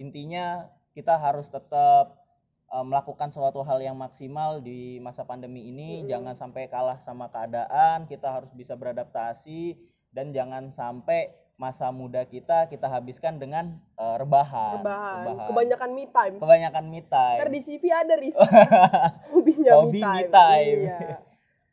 intinya 0.00 0.72
kita 0.96 1.20
harus 1.20 1.52
tetap 1.52 2.24
eh, 2.72 2.84
melakukan 2.84 3.28
suatu 3.28 3.60
hal 3.60 3.84
yang 3.84 4.00
maksimal 4.00 4.64
di 4.64 4.96
masa 5.04 5.28
pandemi 5.28 5.68
ini 5.68 6.08
jangan 6.08 6.32
sampai 6.32 6.72
kalah 6.72 6.96
sama 7.04 7.28
keadaan 7.28 8.08
kita 8.08 8.32
harus 8.32 8.48
bisa 8.56 8.74
beradaptasi 8.80 9.76
dan 10.10 10.32
jangan 10.32 10.72
sampai 10.72 11.36
masa 11.60 11.92
muda 11.92 12.24
kita 12.24 12.72
kita 12.72 12.88
habiskan 12.88 13.36
dengan 13.36 13.76
eh, 14.00 14.16
rebahan 14.16 14.80
Rebahan. 14.80 15.52
Kebanyakan 15.52 15.90
me 15.92 16.04
time. 16.08 16.36
kebanyakan 16.40 16.84
me 16.88 17.00
time 17.04 17.38
Ntar 17.44 17.50
di 17.52 17.60
CV 17.60 17.84
ada 17.92 18.14
Riz. 18.16 18.40
Hobinya 19.36 19.72
Hobi 19.76 20.00
me 20.00 20.00
time. 20.00 20.16
me 20.16 20.24
time. 20.32 20.80
Iya. 20.88 21.29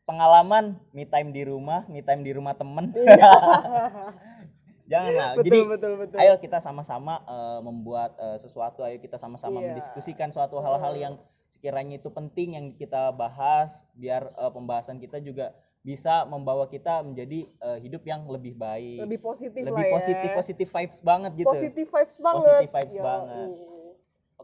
Pengalaman 0.07 0.79
me 0.89 1.03
time 1.03 1.29
di 1.29 1.43
rumah 1.43 1.83
me 1.85 1.99
time 1.99 2.23
di 2.23 2.31
rumah 2.31 2.55
temen 2.55 2.89
jangan 4.91 5.11
lah 5.11 5.31
betul, 5.35 5.43
jadi 5.45 5.59
betul, 5.67 5.93
betul. 5.99 6.17
ayo 6.17 6.33
kita 6.39 6.57
sama-sama 6.57 7.19
eh, 7.21 7.59
membuat 7.59 8.15
eh, 8.15 8.37
sesuatu 8.39 8.81
ayo 8.81 8.95
kita 8.97 9.19
sama-sama 9.19 9.59
Iya. 9.59 9.75
mendiskusikan 9.75 10.31
suatu 10.31 10.57
hal-hal 10.57 10.95
yang 10.95 11.13
sekiranya 11.49 11.97
itu 11.97 12.07
penting 12.07 12.55
yang 12.55 12.65
kita 12.73 13.11
bahas 13.11 13.83
biar 13.93 14.31
eh, 14.31 14.51
pembahasan 14.51 14.97
kita 14.97 15.19
juga 15.19 15.51
bisa 15.83 16.23
membawa 16.23 16.67
kita 16.67 17.03
menjadi 17.03 17.47
eh, 17.47 17.79
hidup 17.79 18.03
yang 18.03 18.23
lebih 18.27 18.55
baik 18.55 19.03
Lebih 19.03 19.19
positif 19.19 19.59
lebih 19.61 19.75
lah 19.75 19.87
ya. 19.87 19.93
positif 19.93 20.29
positif 20.31 20.67
vibes 20.71 20.99
banget 21.01 21.31
gitu 21.35 21.47
Positive 21.47 21.89
vibes 21.89 22.17
banget. 22.17 22.43
Positive 22.63 22.73
vibes 22.73 22.95
Yoi. 22.95 23.03
banget. 23.03 23.47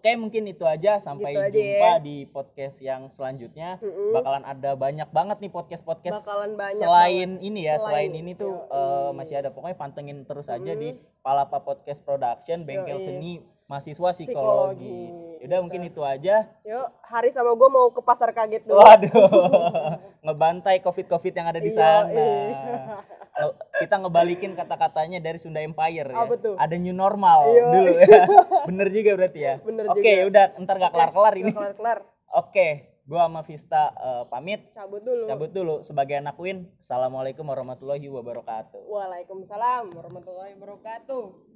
Oke 0.03 0.19
mungkin 0.19 0.43
itu 0.45 0.67
aja 0.67 0.99
sampai 0.99 1.31
Gitu 1.31 1.39
aja 1.39 1.55
jumpa 1.55 1.87
ya. 1.89 1.93
di 1.97 2.17
podcast 2.25 2.77
yang 2.79 3.07
selanjutnya 3.07 3.79
Mm-mm. 3.79 4.11
bakalan 4.11 4.43
ada 4.43 4.75
banyak 4.75 5.07
banget 5.09 5.37
nih 5.39 5.47
podcast 5.49 5.79
podcast 5.81 6.19
Bakalan 6.21 6.59
banyak 6.59 6.75
selain 6.77 7.29
ini 7.39 7.61
ya 7.63 7.79
Selain- 7.79 8.11
selain, 8.11 8.11
ini 8.13 8.31
tuh 8.33 8.51
eh, 8.67 9.09
masih 9.13 9.39
ada 9.39 9.49
pokoknya 9.49 9.79
pantengin 9.79 10.21
terus 10.23 10.51
aja 10.51 10.75
di 10.75 10.91
Palapa 11.21 11.55
Podcast 11.57 12.03
Production 12.03 12.67
bengkel 12.67 12.99
Yoi. 12.99 13.01
seni 13.01 13.31
mahasiswa 13.63 14.11
psikologi. 14.11 14.35
Psikologi, 15.07 15.32
Udah 15.43 15.59
mungkin 15.59 15.83
itu 15.83 15.99
aja. 16.01 16.47
Yuk, 16.63 16.87
Hari 17.03 17.27
sama 17.29 17.51
gue 17.53 17.67
mau 17.67 17.91
ke 17.91 17.99
pasar 17.99 18.31
kaget 18.31 18.63
dulu. 18.63 18.79
Waduh, 18.79 19.11
ngebantai 20.25 20.79
covid-covid 20.79 21.33
yang 21.35 21.47
ada 21.51 21.59
di 21.59 21.67
Iya, 21.67 21.77
sana. 21.77 22.07
iya. 22.09 22.31
Oh, 23.43 23.51
Kita 23.75 23.99
ngebalikin 23.99 24.55
kata-katanya 24.55 25.19
dari 25.19 25.35
Sunda 25.35 25.59
Empire 25.59 26.07
ya. 26.07 26.15
Apa 26.15 26.35
tuh? 26.39 26.55
Ada 26.55 26.79
new 26.79 26.95
normal 26.95 27.51
Iya, 27.51 27.63
dulu 27.67 27.91
ya. 27.99 28.07
Bener 28.71 28.87
juga 28.87 29.11
berarti 29.19 29.39
ya. 29.41 29.55
Bener 29.59 29.85
Oke, 29.91 29.99
juga. 29.99 30.27
udah 30.31 30.43
ntar 30.63 30.75
gak 30.79 30.91
kelar-kelar 30.95 31.33
ini. 31.35 31.51
Kelar-kelar. 31.51 31.99
Oke, 32.33 32.67
gua 33.03 33.27
sama 33.27 33.41
Vista 33.43 33.91
eh, 33.91 34.23
pamit. 34.31 34.71
Cabut 34.71 35.03
dulu. 35.03 35.27
Cabut 35.27 35.51
dulu 35.51 35.75
sebagai 35.83 36.15
anak 36.17 36.39
Win. 36.39 36.71
Assalamualaikum 36.79 37.43
warahmatullahi 37.43 38.07
wabarakatuh. 38.07 38.79
Waalaikumsalam 38.79 39.91
warahmatullahi 39.91 40.55
wabarakatuh. 40.55 41.52